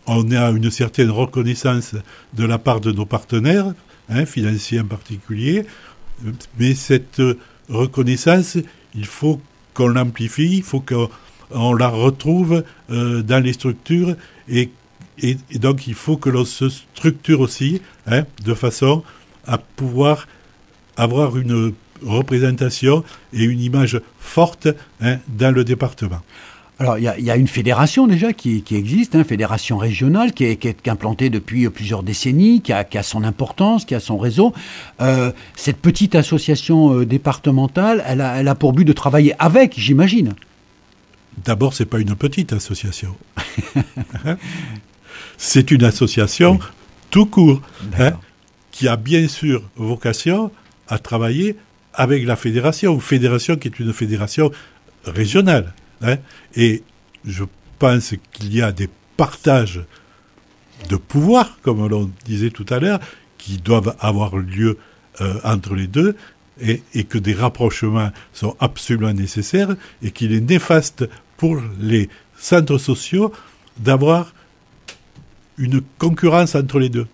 on 0.07 0.31
a 0.31 0.49
une 0.49 0.71
certaine 0.71 1.11
reconnaissance 1.11 1.95
de 2.33 2.45
la 2.45 2.57
part 2.57 2.81
de 2.81 2.91
nos 2.91 3.05
partenaires, 3.05 3.73
hein, 4.09 4.25
financiers 4.25 4.79
en 4.79 4.85
particulier, 4.85 5.65
mais 6.57 6.73
cette 6.73 7.21
reconnaissance, 7.69 8.57
il 8.95 9.05
faut 9.05 9.39
qu'on 9.73 9.89
l'amplifie, 9.89 10.57
il 10.57 10.63
faut 10.63 10.79
qu'on 10.79 11.09
on 11.51 11.73
la 11.73 11.89
retrouve 11.89 12.63
euh, 12.89 13.21
dans 13.21 13.43
les 13.43 13.53
structures 13.53 14.15
et 14.49 14.69
donc 15.55 15.87
il 15.87 15.93
faut 15.93 16.17
que 16.17 16.29
l'on 16.29 16.45
se 16.45 16.69
structure 16.69 17.41
aussi 17.41 17.81
hein, 18.05 18.23
de 18.43 18.53
façon 18.53 19.03
à 19.45 19.57
pouvoir 19.57 20.27
avoir 20.95 21.37
une 21.37 21.73
représentation 22.05 23.03
et 23.33 23.43
une 23.43 23.61
image 23.61 23.99
forte 24.19 24.67
hein, 25.01 25.17
dans 25.27 25.53
le 25.53 25.63
département. 25.63 26.21
Alors, 26.79 26.99
il 26.99 27.05
y, 27.05 27.07
a- 27.07 27.17
il 27.17 27.25
y 27.25 27.31
a 27.31 27.35
une 27.37 27.47
fédération 27.47 28.05
déjà 28.05 28.33
qui, 28.33 28.61
qui 28.61 28.75
existe, 28.75 29.15
hein, 29.15 29.23
fédération 29.23 29.77
régionale, 29.79 30.31
qui 30.33 30.43
est, 30.43 30.57
qui 30.57 30.67
est 30.67 30.87
implantée 30.87 31.31
depuis 31.31 31.67
plusieurs 31.69 32.03
décennies, 32.03 32.61
qui 32.61 32.71
a, 32.71 32.83
qui 32.83 32.99
a 32.99 33.03
son 33.03 33.23
importance, 33.23 33.83
qui 33.83 33.95
a 33.95 33.99
son 33.99 34.19
réseau. 34.19 34.53
Euh, 35.01 35.31
cette 35.55 35.77
petite 35.77 36.13
association 36.13 36.93
euh, 36.99 37.05
départementale, 37.05 38.03
elle 38.05 38.21
a, 38.21 38.35
elle 38.39 38.47
a 38.47 38.53
pour 38.53 38.73
but 38.73 38.85
de 38.85 38.93
travailler 38.93 39.33
avec, 39.39 39.73
j'imagine. 39.75 40.35
D'abord, 41.45 41.73
c'est 41.73 41.85
pas 41.85 41.99
une 41.99 42.15
petite 42.15 42.53
association. 42.53 43.15
c'est 45.37 45.71
une 45.71 45.83
association 45.83 46.59
tout 47.09 47.25
court 47.25 47.61
hein, 47.99 48.11
qui 48.71 48.87
a 48.87 48.97
bien 48.97 49.27
sûr 49.27 49.63
vocation 49.75 50.51
à 50.87 50.99
travailler 50.99 51.55
avec 51.97 52.25
la 52.25 52.35
fédération, 52.35 52.97
fédération 52.99 53.57
qui 53.57 53.67
est 53.67 53.79
une 53.79 53.91
fédération 53.91 54.51
régionale. 55.03 55.73
hein. 56.01 56.17
Et 56.55 56.83
je 57.25 57.43
pense 57.79 58.13
qu'il 58.31 58.55
y 58.55 58.61
a 58.61 58.71
des 58.71 58.87
partages 59.17 59.81
de 60.89 60.95
pouvoir, 60.95 61.57
comme 61.63 61.85
l'on 61.87 62.09
disait 62.23 62.51
tout 62.51 62.65
à 62.69 62.79
l'heure, 62.79 62.99
qui 63.37 63.57
doivent 63.57 63.95
avoir 63.99 64.37
lieu 64.37 64.77
euh, 65.21 65.33
entre 65.43 65.73
les 65.73 65.87
deux, 65.87 66.15
et 66.59 67.03
que 67.03 67.19
des 67.19 67.35
rapprochements 67.35 68.09
sont 68.33 68.55
absolument 68.59 69.13
nécessaires, 69.13 69.75
et 70.01 70.09
qu'il 70.09 70.33
est 70.33 70.41
néfaste 70.41 71.07
pour 71.37 71.61
les 71.79 72.09
centres 72.35 72.79
sociaux 72.79 73.31
d'avoir 73.77 74.33
une 75.59 75.81
concurrence 75.99 76.55
entre 76.55 76.79
les 76.79 76.89
deux. 76.89 77.05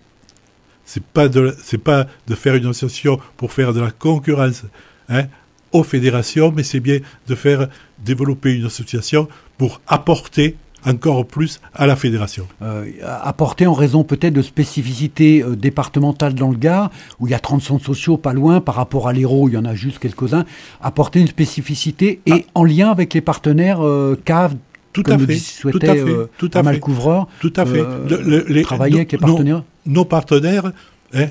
C'est 0.84 1.02
pas 1.02 1.28
de, 1.28 1.54
c'est 1.62 1.78
pas 1.78 2.06
de 2.26 2.34
faire 2.34 2.54
une 2.54 2.66
association 2.66 3.18
pour 3.36 3.52
faire 3.52 3.72
de 3.72 3.80
la 3.80 3.90
concurrence 3.90 4.64
hein, 5.08 5.24
aux 5.72 5.82
fédérations, 5.82 6.52
mais 6.54 6.62
c'est 6.62 6.80
bien 6.80 6.98
de 7.26 7.34
faire 7.34 7.68
développer 7.98 8.54
une 8.54 8.66
association 8.66 9.28
pour 9.58 9.80
apporter 9.86 10.56
encore 10.86 11.26
plus 11.26 11.60
à 11.74 11.86
la 11.86 11.96
fédération. 11.96 12.46
Euh, 12.62 12.86
apporté 13.02 13.66
en 13.66 13.72
raison 13.72 14.04
peut-être 14.04 14.34
de 14.34 14.42
spécificités 14.42 15.42
euh, 15.42 15.56
départementales 15.56 16.34
dans 16.34 16.50
le 16.50 16.56
Gard, 16.56 16.90
où 17.20 17.26
il 17.26 17.30
y 17.30 17.34
a 17.34 17.38
30 17.38 17.62
centres 17.62 17.84
sociaux 17.84 18.16
pas 18.16 18.32
loin, 18.32 18.60
par 18.60 18.74
rapport 18.74 19.08
à 19.08 19.12
l'Hérault, 19.12 19.48
il 19.48 19.54
y 19.54 19.56
en 19.56 19.64
a 19.64 19.74
juste 19.74 19.98
quelques-uns, 19.98 20.44
apporter 20.82 21.20
une 21.20 21.28
spécificité 21.28 22.20
et 22.26 22.46
en 22.54 22.64
lien 22.64 22.90
avec 22.90 23.14
les 23.14 23.20
partenaires 23.20 23.84
euh, 23.84 24.18
CAV, 24.24 24.56
Tout 24.94 25.02
comme 25.02 25.22
à 25.22 25.26
fait, 25.26 25.36
souhaitait 25.36 25.78
tout 25.78 25.86
à 25.90 25.94
fait, 25.94 26.00
euh, 26.00 26.26
tout 26.38 26.50
à 26.54 26.62
fait. 26.62 26.80
Couvreur, 26.80 27.28
Tout 27.40 27.52
à 27.56 27.66
fait. 27.66 27.80
euh, 27.80 28.08
Le- 28.08 28.22
le- 28.22 28.44
les- 28.48 28.62
travailler 28.62 28.96
avec 28.96 29.12
les 29.12 29.18
nos- 29.18 29.26
partenaires. 29.26 29.62
Nos 29.84 30.04
partenaires 30.06 30.72
hein, 31.12 31.26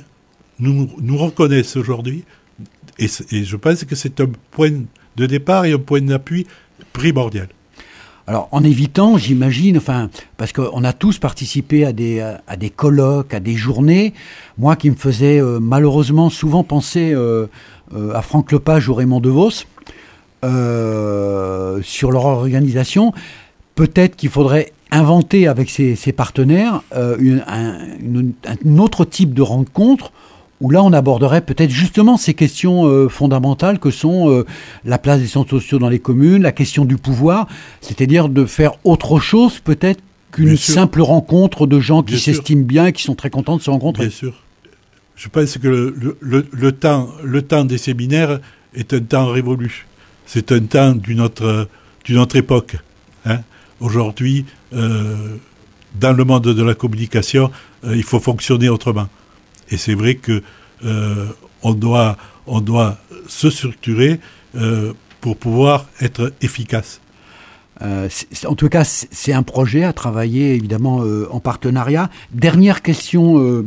nous, 0.60 0.90
nous 1.02 1.18
reconnaissent 1.18 1.76
aujourd'hui 1.78 2.24
et, 3.00 3.08
je 3.08 3.56
pense 3.56 3.84
que 3.86 3.96
c'est 3.96 4.20
un 4.22 4.28
point 4.52 4.70
de 5.16 5.26
départ 5.26 5.66
et 5.66 5.72
un 5.74 5.80
point 5.80 6.02
d'appui 6.02 6.46
primordial. 6.94 7.48
Alors, 8.28 8.48
en 8.52 8.64
évitant, 8.64 9.18
j'imagine, 9.18 9.78
enfin, 9.78 10.10
parce 10.38 10.54
qu'on 10.54 10.84
a 10.86 10.94
tous 10.94 11.18
participé 11.18 11.84
à 11.86 11.92
des, 11.92 12.22
à, 12.22 12.42
à 12.48 12.56
des 12.56 12.70
colloques, 12.70 13.34
à 13.34 13.40
des 13.42 13.56
journées, 13.56 14.14
moi 14.58 14.76
qui 14.78 14.90
me 14.90 14.96
faisais 14.96 15.42
euh, 15.42 15.60
malheureusement 15.60 16.30
souvent 16.30 16.64
penser 16.64 17.12
euh, 17.14 17.48
euh, 17.96 18.14
à 18.14 18.22
Franck 18.22 18.52
Lepage 18.54 18.88
ou 18.88 18.94
Raymond 18.94 19.20
DeVos, 19.20 19.66
euh, 20.46 21.80
sur 21.84 22.12
leur 22.12 22.26
organisation, 22.26 23.14
peut-être 23.76 24.16
qu'il 24.16 24.30
faudrait 24.30 24.72
inventer 24.92 25.48
avec 25.48 25.70
ses, 25.70 25.96
ses 25.96 26.12
partenaires 26.12 26.82
euh, 26.96 27.16
une- 27.20 27.44
un, 27.48 27.80
une- 28.00 28.34
un 28.46 28.78
autre 28.78 29.06
type 29.06 29.34
de 29.34 29.42
rencontre 29.42 30.12
où 30.62 30.70
là 30.70 30.84
on 30.84 30.94
aborderait 30.94 31.42
peut-être 31.42 31.72
justement 31.72 32.16
ces 32.16 32.34
questions 32.36 32.86
euh, 32.88 33.10
fondamentales 33.10 33.80
que 33.80 33.90
sont 33.92 34.30
euh, 34.30 34.46
la 34.86 34.98
place 34.98 35.20
des 35.20 35.28
centres 35.28 35.50
sociaux 35.50 35.80
dans 35.80 35.90
les 35.90 36.00
communes, 36.00 36.44
la 36.44 36.52
question 36.52 36.86
du 36.86 36.98
pouvoir, 36.98 37.48
c'est-à-dire 37.82 38.30
de 38.30 38.46
faire 38.46 38.74
autre 38.84 39.20
chose 39.20 39.60
peut-être 39.60 40.00
qu'une 40.32 40.50
simple 40.74 41.02
rencontre 41.02 41.68
de 41.68 41.80
gens 41.80 42.02
qui 42.04 42.14
s'estiment 42.20 42.64
bien 42.64 42.86
et 42.88 42.94
qui 42.94 43.04
sont 43.04 43.16
très 43.16 43.30
contents 43.30 43.58
de 43.58 43.62
se 43.62 43.70
rencontrer. 43.70 44.08
Bien 44.08 44.16
sûr. 44.16 44.34
Je 45.16 45.28
pense 45.30 45.58
que 45.58 45.68
le, 45.68 45.96
le- 46.00 46.18
le- 46.22 46.48
le 46.52 46.72
temps, 46.72 47.10
le 47.24 47.42
temps 47.42 47.66
des 47.66 47.78
séminaires 47.78 48.40
est 48.74 48.94
un 48.94 49.00
temps 49.02 49.28
révolu. 49.28 49.86
C'est 50.26 50.52
un 50.52 50.62
temps 50.62 50.94
d'une 50.94 51.20
autre, 51.22 51.68
d'une 52.06 52.18
autre 52.20 52.36
époque. 52.36 52.78
hein. 53.26 53.40
Aujourd'hui, 53.80 54.46
euh, 54.74 55.38
dans 55.96 56.14
le 56.14 56.24
monde 56.24 56.44
de 56.44 56.64
la 56.64 56.76
communication, 56.76 57.52
euh, 57.84 57.96
il 57.96 58.04
faut 58.04 58.20
fonctionner 58.20 58.70
autrement. 58.70 59.08
Et 59.70 59.78
c'est 59.78 59.94
vrai 59.94 60.16
que 60.16 60.42
euh, 60.86 61.28
on, 61.62 61.74
doit, 61.74 62.18
on 62.48 62.62
doit 62.62 62.98
se 63.28 63.50
structurer 63.50 64.20
pour 65.20 65.38
pouvoir 65.38 65.88
être 66.00 66.32
efficace. 66.42 67.02
En 67.82 68.56
tout 68.56 68.70
cas, 68.70 68.84
c'est 68.84 69.34
un 69.34 69.42
projet 69.42 69.84
à 69.84 69.94
travailler 69.94 70.54
évidemment 70.54 71.04
en 71.32 71.40
partenariat. 71.40 72.12
Dernière 72.32 72.84
question, 72.84 73.66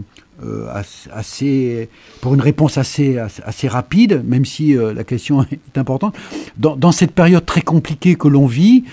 as- 0.72 1.08
assez, 1.12 1.88
pour 2.20 2.34
une 2.34 2.40
réponse 2.40 2.78
assez, 2.78 3.18
assez, 3.18 3.66
rapide, 3.66 4.22
même 4.24 4.44
si 4.44 4.74
la 4.74 5.02
question 5.02 5.42
est 5.50 5.76
importante. 5.76 6.14
Dans, 6.56 6.92
cette 6.92 7.12
période 7.12 7.44
très 7.44 7.62
compliquée 7.62 8.14
que 8.14 8.28
l'on 8.28 8.46
vit, 8.46 8.84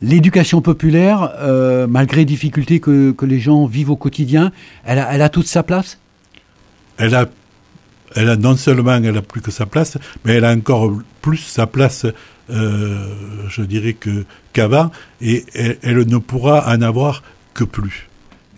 l'éducation 0.00 0.60
populaire, 0.60 1.32
euh, 1.38 1.86
malgré 1.88 2.18
les 2.18 2.24
difficultés 2.24 2.80
que, 2.80 3.10
que 3.12 3.26
les 3.26 3.40
gens 3.40 3.66
vivent 3.66 3.90
au 3.90 3.96
quotidien, 3.96 4.52
elle 4.84 4.98
a, 4.98 5.12
elle 5.12 5.22
a 5.22 5.28
toute 5.28 5.46
sa 5.46 5.62
place? 5.62 5.98
Elle 6.98 7.14
a, 7.14 7.28
elle 8.14 8.28
a 8.28 8.36
non 8.36 8.56
seulement 8.56 8.94
elle 8.96 9.16
a 9.16 9.22
plus 9.22 9.40
que 9.40 9.50
sa 9.50 9.66
place, 9.66 9.98
mais 10.24 10.34
elle 10.34 10.44
a 10.44 10.52
encore 10.52 10.92
plus 11.20 11.38
sa 11.38 11.66
place, 11.66 12.06
euh, 12.50 13.06
je 13.48 13.62
dirais 13.62 13.94
que 13.94 14.24
qu'avant, 14.52 14.90
et 15.20 15.44
elle, 15.54 15.78
elle 15.82 16.06
ne 16.06 16.18
pourra 16.18 16.72
en 16.72 16.80
avoir 16.82 17.22
que 17.54 17.64
plus. 17.64 18.08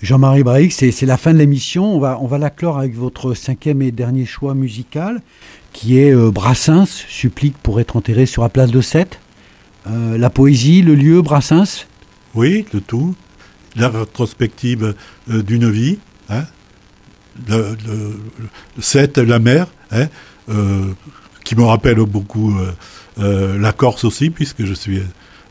Jean-Marie 0.02 0.42
Braix, 0.42 0.70
c'est 0.70 0.92
c'est 0.92 1.04
la 1.04 1.18
fin 1.18 1.34
de 1.34 1.38
l'émission. 1.38 1.94
On 1.94 2.00
va, 2.00 2.18
on 2.22 2.26
va 2.26 2.38
la 2.38 2.48
clore 2.48 2.78
avec 2.78 2.94
votre 2.94 3.34
cinquième 3.34 3.82
et 3.82 3.92
dernier 3.92 4.24
choix 4.24 4.54
musical, 4.54 5.20
qui 5.72 5.98
est 5.98 6.14
euh, 6.14 6.30
Brassens, 6.30 6.86
supplique 6.86 7.56
pour 7.62 7.80
être 7.80 7.96
enterré 7.96 8.24
sur 8.24 8.42
la 8.42 8.48
place 8.48 8.70
de 8.70 8.80
Sète. 8.80 9.20
Euh, 9.86 10.18
la 10.18 10.30
poésie, 10.30 10.82
le 10.82 10.94
lieu, 10.94 11.22
Brassens. 11.22 11.86
Oui, 12.34 12.64
le 12.72 12.80
tout, 12.80 13.14
la 13.76 13.88
rétrospective 13.88 14.94
euh, 15.30 15.42
d'une 15.42 15.70
vie, 15.70 15.98
hein, 16.28 16.44
le, 17.48 17.76
la 19.24 19.38
mer, 19.38 19.66
hein, 19.90 20.06
euh, 20.48 20.92
qui 21.44 21.56
me 21.56 21.64
rappelle 21.64 21.96
beaucoup 21.96 22.54
euh, 23.18 23.58
la 23.58 23.72
Corse 23.72 24.04
aussi, 24.04 24.30
puisque 24.30 24.64
je 24.64 24.74
suis 24.74 25.02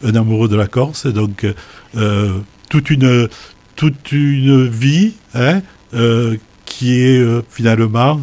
un 0.03 0.15
amoureux 0.15 0.47
de 0.47 0.55
la 0.55 0.67
Corse, 0.67 1.07
donc 1.07 1.45
toute 2.69 2.89
une 2.91 4.67
vie 4.67 5.13
hein, 5.33 5.61
qui 6.65 7.01
est 7.01 7.25
finalement 7.49 8.21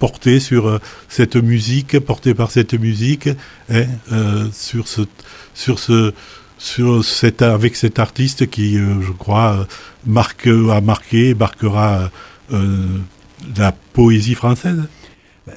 portée 0.00 0.40
sur 0.40 0.66
euh, 0.66 0.78
cette 1.08 1.36
musique, 1.36 2.00
portée 2.00 2.34
par 2.34 2.50
cette 2.50 2.74
musique, 2.74 3.28
hein, 3.70 3.84
euh, 4.10 4.48
sur 4.52 4.88
ce 4.88 5.02
sur 5.54 5.78
ce 5.78 6.12
sur 6.58 7.02
avec 7.40 7.76
cet 7.76 7.98
artiste 7.98 8.50
qui, 8.50 8.76
euh, 8.76 9.00
je 9.00 9.12
crois, 9.12 9.66
marque 10.04 10.48
a 10.48 10.80
marqué, 10.80 11.34
marquera 11.34 12.10
la 13.56 13.72
poésie 13.92 14.34
française. 14.34 14.82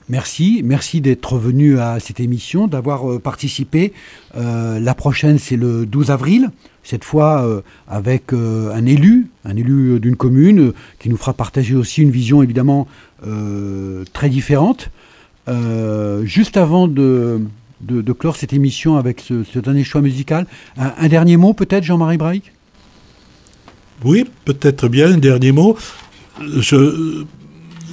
Merci, 0.08 0.62
merci 0.64 1.02
d'être 1.02 1.38
venu 1.38 1.80
à 1.80 2.00
cette 2.00 2.20
émission, 2.20 2.68
d'avoir 2.68 3.20
participé. 3.20 3.94
La 4.36 4.94
prochaine, 4.96 5.40
c'est 5.40 5.58
le 5.58 5.86
12 5.86 6.12
avril, 6.12 6.52
cette 6.84 7.04
fois 7.04 7.64
avec 7.88 8.32
un 8.32 8.86
élu, 8.86 9.28
un 9.44 9.58
élu 9.58 10.00
d'une 10.00 10.16
commune, 10.16 10.72
qui 11.00 11.10
nous 11.10 11.18
fera 11.18 11.34
partager 11.34 11.76
aussi 11.76 12.02
une 12.02 12.12
vision 12.12 12.42
évidemment 12.44 12.88
très 14.14 14.30
différente. 14.30 14.90
Euh, 15.50 16.24
juste 16.24 16.56
avant 16.56 16.88
de, 16.88 17.42
de, 17.82 18.14
clore 18.14 18.38
cette 18.38 18.54
émission 18.54 18.96
avec 18.96 19.20
ce, 19.20 19.60
dernier 19.60 19.84
choix 19.84 20.02
musical, 20.02 20.46
un, 20.78 21.08
dernier 21.08 21.38
mot 21.38 21.54
peut-être, 21.54 21.84
Jean-Marie 21.84 22.18
Braille 22.18 22.44
Oui, 24.06 24.26
peut-être 24.46 24.88
bien 24.88 25.14
un 25.14 25.18
dernier 25.18 25.52
mot. 25.52 25.78
Je, 26.42 27.26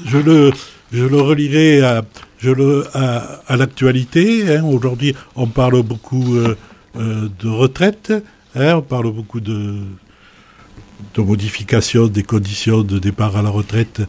je 0.06 0.18
le, 0.18 0.52
je 0.92 1.04
le 1.04 1.20
relirai 1.20 1.82
à, 1.82 2.04
je 2.38 2.50
le, 2.50 2.84
à, 2.94 3.40
à 3.48 3.56
l'actualité. 3.56 4.56
hein. 4.56 4.64
Aujourd'hui, 4.64 5.14
on 5.34 5.46
parle 5.46 5.82
beaucoup 5.82 6.36
euh, 6.36 6.56
euh, 6.96 7.28
de 7.40 7.48
retraite. 7.48 8.12
hein. 8.54 8.76
On 8.76 8.82
parle 8.82 9.12
beaucoup 9.12 9.40
de, 9.40 9.78
de 11.14 11.22
modification 11.22 12.06
des 12.06 12.22
conditions 12.22 12.82
de 12.82 12.98
départ 12.98 13.36
à 13.36 13.42
la 13.42 13.50
retraite, 13.50 14.02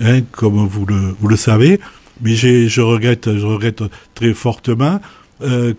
hein, 0.00 0.20
comme 0.32 0.66
vous 0.66 0.86
le, 0.86 1.36
savez. 1.36 1.80
Mais 2.20 2.34
je 2.34 2.80
regrette, 2.80 3.36
je 3.36 3.46
regrette 3.46 3.82
très 4.14 4.34
fortement 4.34 5.00
euh, 5.42 5.74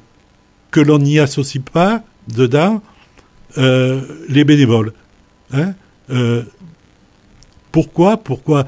que 0.71 0.79
l'on 0.79 0.99
n'y 0.99 1.19
associe 1.19 1.63
pas 1.63 2.03
dedans 2.27 2.81
euh, 3.57 4.01
les 4.29 4.43
bénévoles. 4.43 4.93
Hein 5.51 5.73
Euh, 6.11 6.43
pourquoi 7.71 8.17
pourquoi 8.17 8.65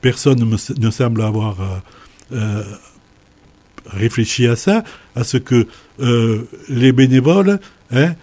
personne 0.00 0.56
ne, 0.78 0.90
semble 0.90 1.22
avoir 1.22 1.58
réfléchi 3.86 4.48
à 4.48 4.56
ça, 4.56 4.82
à 5.14 5.22
ce 5.22 5.36
que 5.36 5.68
les 6.68 6.90
bénévoles 6.90 7.60
hein, 7.92 8.14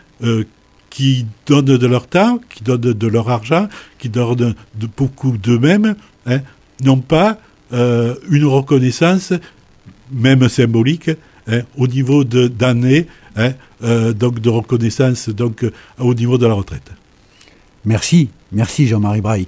qui 0.94 1.26
donnent 1.48 1.66
de 1.66 1.88
leur 1.88 2.06
temps, 2.06 2.40
qui 2.54 2.64
donnent 2.64 2.94
de 2.94 3.08
leur 3.08 3.28
argent, 3.28 3.68
qui 3.98 4.10
donnent 4.10 4.54
beaucoup 4.96 5.36
d'eux-mêmes, 5.36 5.96
hein, 6.28 6.40
n'ont 6.84 7.00
pas 7.00 7.40
euh, 7.74 8.14
une 8.30 8.46
reconnaissance, 8.46 9.34
même 10.12 10.48
symbolique, 10.50 11.10
hein, 11.48 11.62
au 11.78 11.88
niveau 11.88 12.24
d'années, 12.24 13.08
hein, 13.36 13.54
euh, 13.84 14.14
donc 14.14 14.40
de 14.40 14.50
reconnaissance 14.52 15.30
donc, 15.30 15.64
euh, 15.64 15.72
au 15.98 16.14
niveau 16.14 16.38
de 16.38 16.46
la 16.46 16.54
retraite. 16.54 16.92
Merci, 17.86 18.30
merci 18.52 18.86
Jean-Marie 18.86 19.22
Braille. 19.22 19.48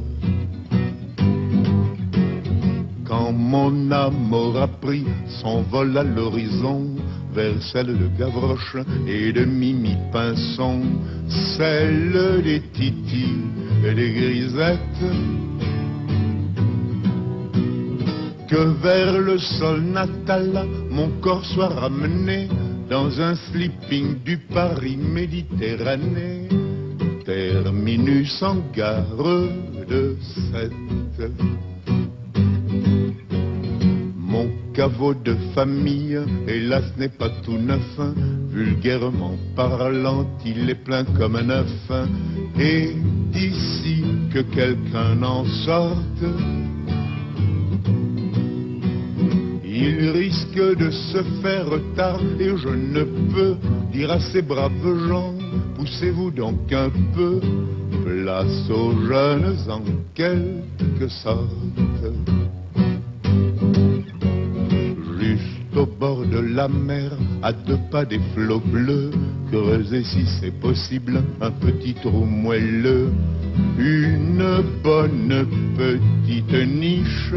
Mon 3.31 3.91
âme 3.91 4.33
aura 4.33 4.67
pris 4.67 5.05
son 5.41 5.61
vol 5.63 5.97
à 5.97 6.03
l'horizon 6.03 6.95
vers 7.33 7.61
celle 7.61 7.97
de 7.97 8.07
Gavroche 8.19 8.75
et 9.07 9.31
de 9.31 9.45
Mimi 9.45 9.95
Pinson, 10.11 10.81
celle 11.57 12.41
des 12.43 12.61
Titi 12.73 13.35
et 13.85 13.93
des 13.93 14.11
Grisettes, 14.11 14.79
que 18.49 18.81
vers 18.83 19.17
le 19.17 19.37
sol 19.37 19.81
natal 19.81 20.65
mon 20.89 21.09
corps 21.21 21.45
soit 21.45 21.69
ramené 21.69 22.49
dans 22.89 23.21
un 23.21 23.35
sleeping 23.35 24.21
du 24.25 24.37
Paris 24.37 24.97
Méditerranée, 24.97 26.49
terminus 27.23 28.43
en 28.43 28.57
gare 28.75 29.05
de 29.87 30.17
Sète. 30.51 31.70
Mon 34.17 34.49
caveau 34.73 35.13
de 35.13 35.35
famille, 35.53 36.19
hélas, 36.47 36.85
n'est 36.97 37.09
pas 37.09 37.29
tout 37.43 37.57
neuf. 37.57 37.99
Vulgairement 38.49 39.35
parlant, 39.55 40.25
il 40.45 40.69
est 40.69 40.83
plein 40.83 41.03
comme 41.03 41.35
un 41.35 41.49
œuf. 41.49 41.91
Et 42.59 42.95
d'ici 43.31 44.03
que 44.33 44.39
quelqu'un 44.39 45.21
en 45.23 45.45
sorte, 45.65 46.23
il 49.63 50.09
risque 50.11 50.77
de 50.77 50.91
se 50.91 51.23
faire 51.41 51.65
tard 51.95 52.21
et 52.39 52.55
je 52.57 52.69
ne 52.69 53.03
peux 53.33 53.55
dire 53.91 54.11
à 54.11 54.19
ces 54.19 54.41
braves 54.41 55.07
gens, 55.07 55.33
poussez-vous 55.75 56.31
donc 56.31 56.71
un 56.71 56.89
peu, 57.15 57.39
place 58.03 58.69
aux 58.69 58.93
jeunes 59.07 59.57
en 59.69 59.81
quelque 60.13 61.07
sorte. 61.07 61.49
Au 65.81 65.85
bord 65.87 66.25
de 66.27 66.37
la 66.37 66.67
mer, 66.67 67.11
à 67.41 67.51
deux 67.51 67.79
pas 67.89 68.05
des 68.05 68.19
flots 68.33 68.59
bleus, 68.59 69.09
creuser 69.51 70.03
si 70.03 70.25
c'est 70.39 70.57
possible 70.59 71.23
un 71.41 71.49
petit 71.49 71.95
trou 71.95 72.23
moelleux, 72.23 73.09
une 73.79 74.63
bonne 74.83 75.47
petite 75.75 76.67
niche. 76.67 77.33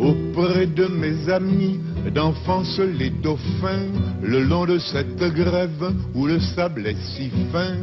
Auprès 0.00 0.66
de 0.66 0.86
mes 0.86 1.30
amis 1.30 1.78
d'enfance 2.12 2.80
les 2.80 3.10
dauphins, 3.10 3.92
le 4.20 4.42
long 4.42 4.66
de 4.66 4.78
cette 4.78 5.22
grève 5.32 5.92
où 6.14 6.26
le 6.26 6.40
sable 6.40 6.86
est 6.88 7.00
si 7.14 7.30
fin, 7.52 7.76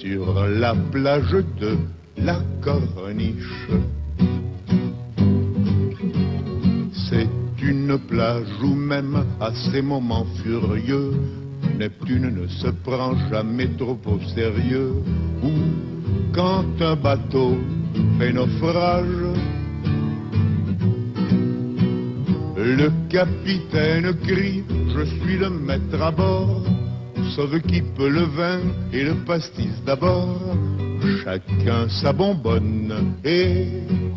sur 0.00 0.46
la 0.46 0.74
plage 0.92 1.36
de 1.60 1.76
la 2.16 2.40
Corniche. 2.62 3.68
Une 7.88 7.98
plage 8.00 8.48
où 8.62 8.74
même 8.74 9.24
à 9.40 9.50
ces 9.54 9.80
moments 9.80 10.26
furieux, 10.42 11.12
Neptune 11.78 12.28
ne 12.28 12.46
se 12.46 12.68
prend 12.84 13.14
jamais 13.30 13.68
trop 13.78 13.98
au 14.04 14.20
sérieux. 14.34 14.92
Ou 15.42 15.50
quand 16.34 16.66
un 16.80 16.96
bateau 16.96 17.56
fait 18.18 18.32
naufrage, 18.32 19.06
le 22.56 22.90
capitaine 23.08 24.14
crie, 24.26 24.64
je 24.94 25.04
suis 25.04 25.38
le 25.38 25.48
maître 25.48 26.02
à 26.02 26.10
bord, 26.10 26.62
sauve 27.34 27.58
qui 27.60 27.80
peut 27.96 28.10
le 28.10 28.24
vin 28.24 28.60
et 28.92 29.04
le 29.04 29.14
pastis 29.24 29.82
d'abord, 29.86 30.38
chacun 31.24 31.88
sa 31.88 32.12
bonbonne 32.12 33.14
et 33.24 33.66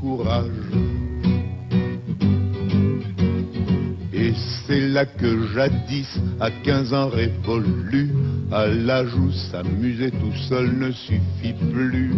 courage. 0.01 0.90
C'est 4.71 4.87
là 4.87 5.05
que 5.05 5.47
jadis, 5.53 6.07
à 6.39 6.49
15 6.49 6.93
ans 6.93 7.09
révolu, 7.09 8.09
à 8.53 8.67
l'âge 8.67 9.13
où 9.15 9.29
s'amuser 9.29 10.11
tout 10.11 10.33
seul 10.47 10.71
ne 10.77 10.91
suffit 10.91 11.55
plus, 11.73 12.13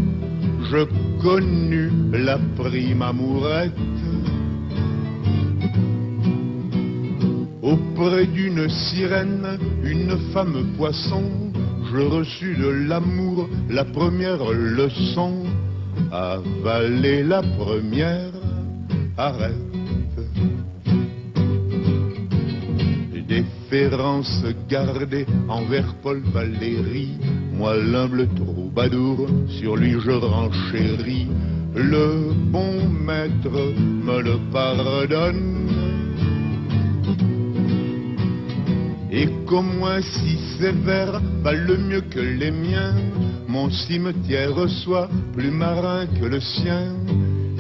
je 0.70 0.86
connus 1.20 1.90
la 2.12 2.38
prime 2.56 3.02
amourette. 3.02 3.72
Auprès 7.64 8.28
d'une 8.28 8.70
sirène, 8.70 9.58
une 9.84 10.16
femme 10.32 10.76
poisson, 10.78 11.24
je 11.92 12.02
reçus 12.02 12.56
de 12.56 12.68
l'amour 12.68 13.50
la 13.72 13.84
première 13.84 14.52
leçon. 14.52 15.44
Avaler 16.12 17.24
la 17.24 17.42
première, 17.42 18.32
arrête. 19.18 19.83
Déférence 23.74 24.46
gardée 24.70 25.26
envers 25.50 25.96
Paul 26.04 26.22
Valéry, 26.32 27.18
moi 27.54 27.76
l'humble 27.76 28.28
troubadour, 28.36 29.28
sur 29.48 29.76
lui 29.78 29.96
je 30.00 30.12
renchéris. 30.12 31.28
Le 31.74 32.34
bon 32.52 32.88
maître 32.88 33.74
me 34.06 34.22
le 34.22 34.38
pardonne. 34.52 35.72
Et 39.12 39.28
qu'au 39.48 39.64
moins 39.64 40.02
si 40.04 40.38
sévère 40.60 41.20
valent 41.42 41.80
mieux 41.80 42.02
que 42.02 42.20
les 42.20 42.52
miens, 42.52 42.94
mon 43.48 43.72
cimetière 43.72 44.70
soit 44.84 45.10
plus 45.34 45.50
marin 45.50 46.06
que 46.06 46.26
le 46.26 46.40
sien, 46.40 46.94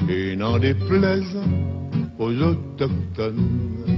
et 0.07 0.36
n'en 0.36 0.59
déplaise 0.59 1.39
aux 2.20 2.36
autochtones. 2.39 3.92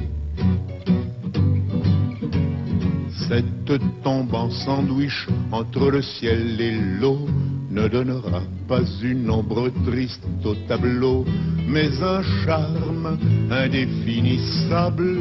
Cette 3.28 4.04
tombe 4.04 4.36
en 4.36 4.52
sandwich 4.52 5.28
entre 5.52 5.90
le 5.90 6.02
ciel 6.02 6.62
et 6.62 6.78
l'eau 7.00 7.28
ne 7.72 7.88
donnera 7.88 8.42
pas 8.68 8.84
une 9.02 9.30
ombre 9.30 9.72
triste 9.86 10.28
au 10.44 10.54
tableau, 10.68 11.26
mais 11.68 11.90
un 12.04 12.22
charme 12.44 13.18
indéfinissable. 13.50 15.18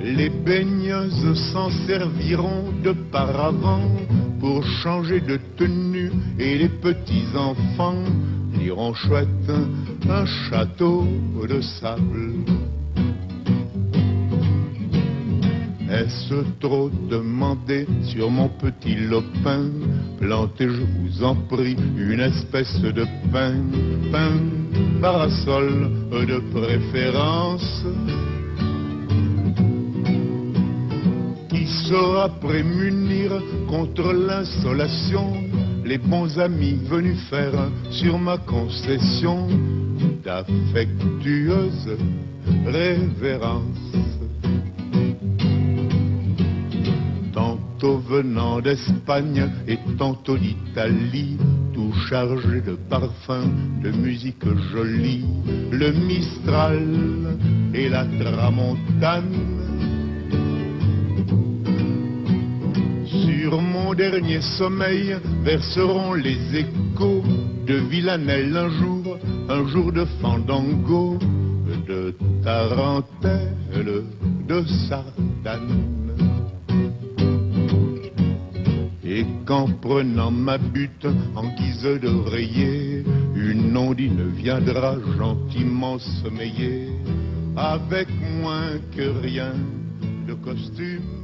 Les 0.00 0.30
baigneuses 0.30 1.34
s'en 1.52 1.70
serviront 1.86 2.72
de 2.82 2.92
paravent 3.12 3.88
pour 4.40 4.64
changer 4.82 5.20
de 5.20 5.38
tenue 5.56 6.10
et 6.38 6.58
les 6.58 6.68
petits 6.68 7.28
enfants 7.36 8.02
diront 8.58 8.94
chouette 8.94 9.50
un 10.08 10.26
château 10.26 11.06
de 11.48 11.60
sable. 11.60 12.32
Est-ce 15.94 16.34
trop 16.58 16.90
demandé 17.08 17.86
sur 18.02 18.28
mon 18.28 18.48
petit 18.48 18.96
lopin? 18.96 19.70
Plantez, 20.18 20.68
je 20.68 20.82
vous 20.82 21.22
en 21.22 21.36
prie, 21.36 21.76
une 21.96 22.18
espèce 22.18 22.80
de 22.80 23.04
pain, 23.32 23.54
pain, 24.10 24.32
parasol 25.00 25.88
de 26.10 26.40
préférence, 26.52 27.84
qui 31.48 31.64
saura 31.88 32.28
prémunir 32.40 33.30
contre 33.68 34.12
l'insolation 34.12 35.32
les 35.84 35.98
bons 35.98 36.36
amis 36.40 36.80
venus 36.90 37.20
faire 37.30 37.70
sur 37.90 38.18
ma 38.18 38.38
concession 38.38 39.46
d'affectueuses 40.24 41.96
révérences? 42.66 44.03
Venant 47.84 48.62
d'Espagne 48.62 49.46
et 49.68 49.78
tantôt 49.98 50.38
d'Italie, 50.38 51.36
tout 51.74 51.92
chargé 52.08 52.62
de 52.62 52.76
parfums, 52.88 53.50
de 53.82 53.90
musique 53.90 54.42
jolie, 54.72 55.26
le 55.70 55.92
Mistral 55.92 56.82
et 57.74 57.90
la 57.90 58.06
Tramontane. 58.06 59.24
Sur 63.04 63.60
mon 63.60 63.92
dernier 63.92 64.40
sommeil 64.40 65.16
verseront 65.42 66.14
les 66.14 66.38
échos 66.56 67.22
de 67.66 67.74
Villanelle 67.74 68.56
un 68.56 68.70
jour, 68.70 69.18
un 69.50 69.68
jour 69.68 69.92
de 69.92 70.06
fandango, 70.22 71.18
de 71.86 72.14
tarentelle, 72.42 74.04
de 74.48 74.64
sardane. 74.88 76.03
Et 79.16 79.24
qu'en 79.46 79.68
prenant 79.68 80.32
ma 80.32 80.58
butte 80.58 81.06
en 81.36 81.46
guise 81.54 82.00
d'oreiller, 82.02 83.04
une 83.36 83.76
ondine 83.76 84.32
viendra 84.34 84.96
gentiment 85.16 86.00
sommeiller, 86.00 86.88
avec 87.56 88.08
moins 88.42 88.72
que 88.96 89.20
rien 89.22 89.52
de 90.26 90.34
costume 90.34 91.23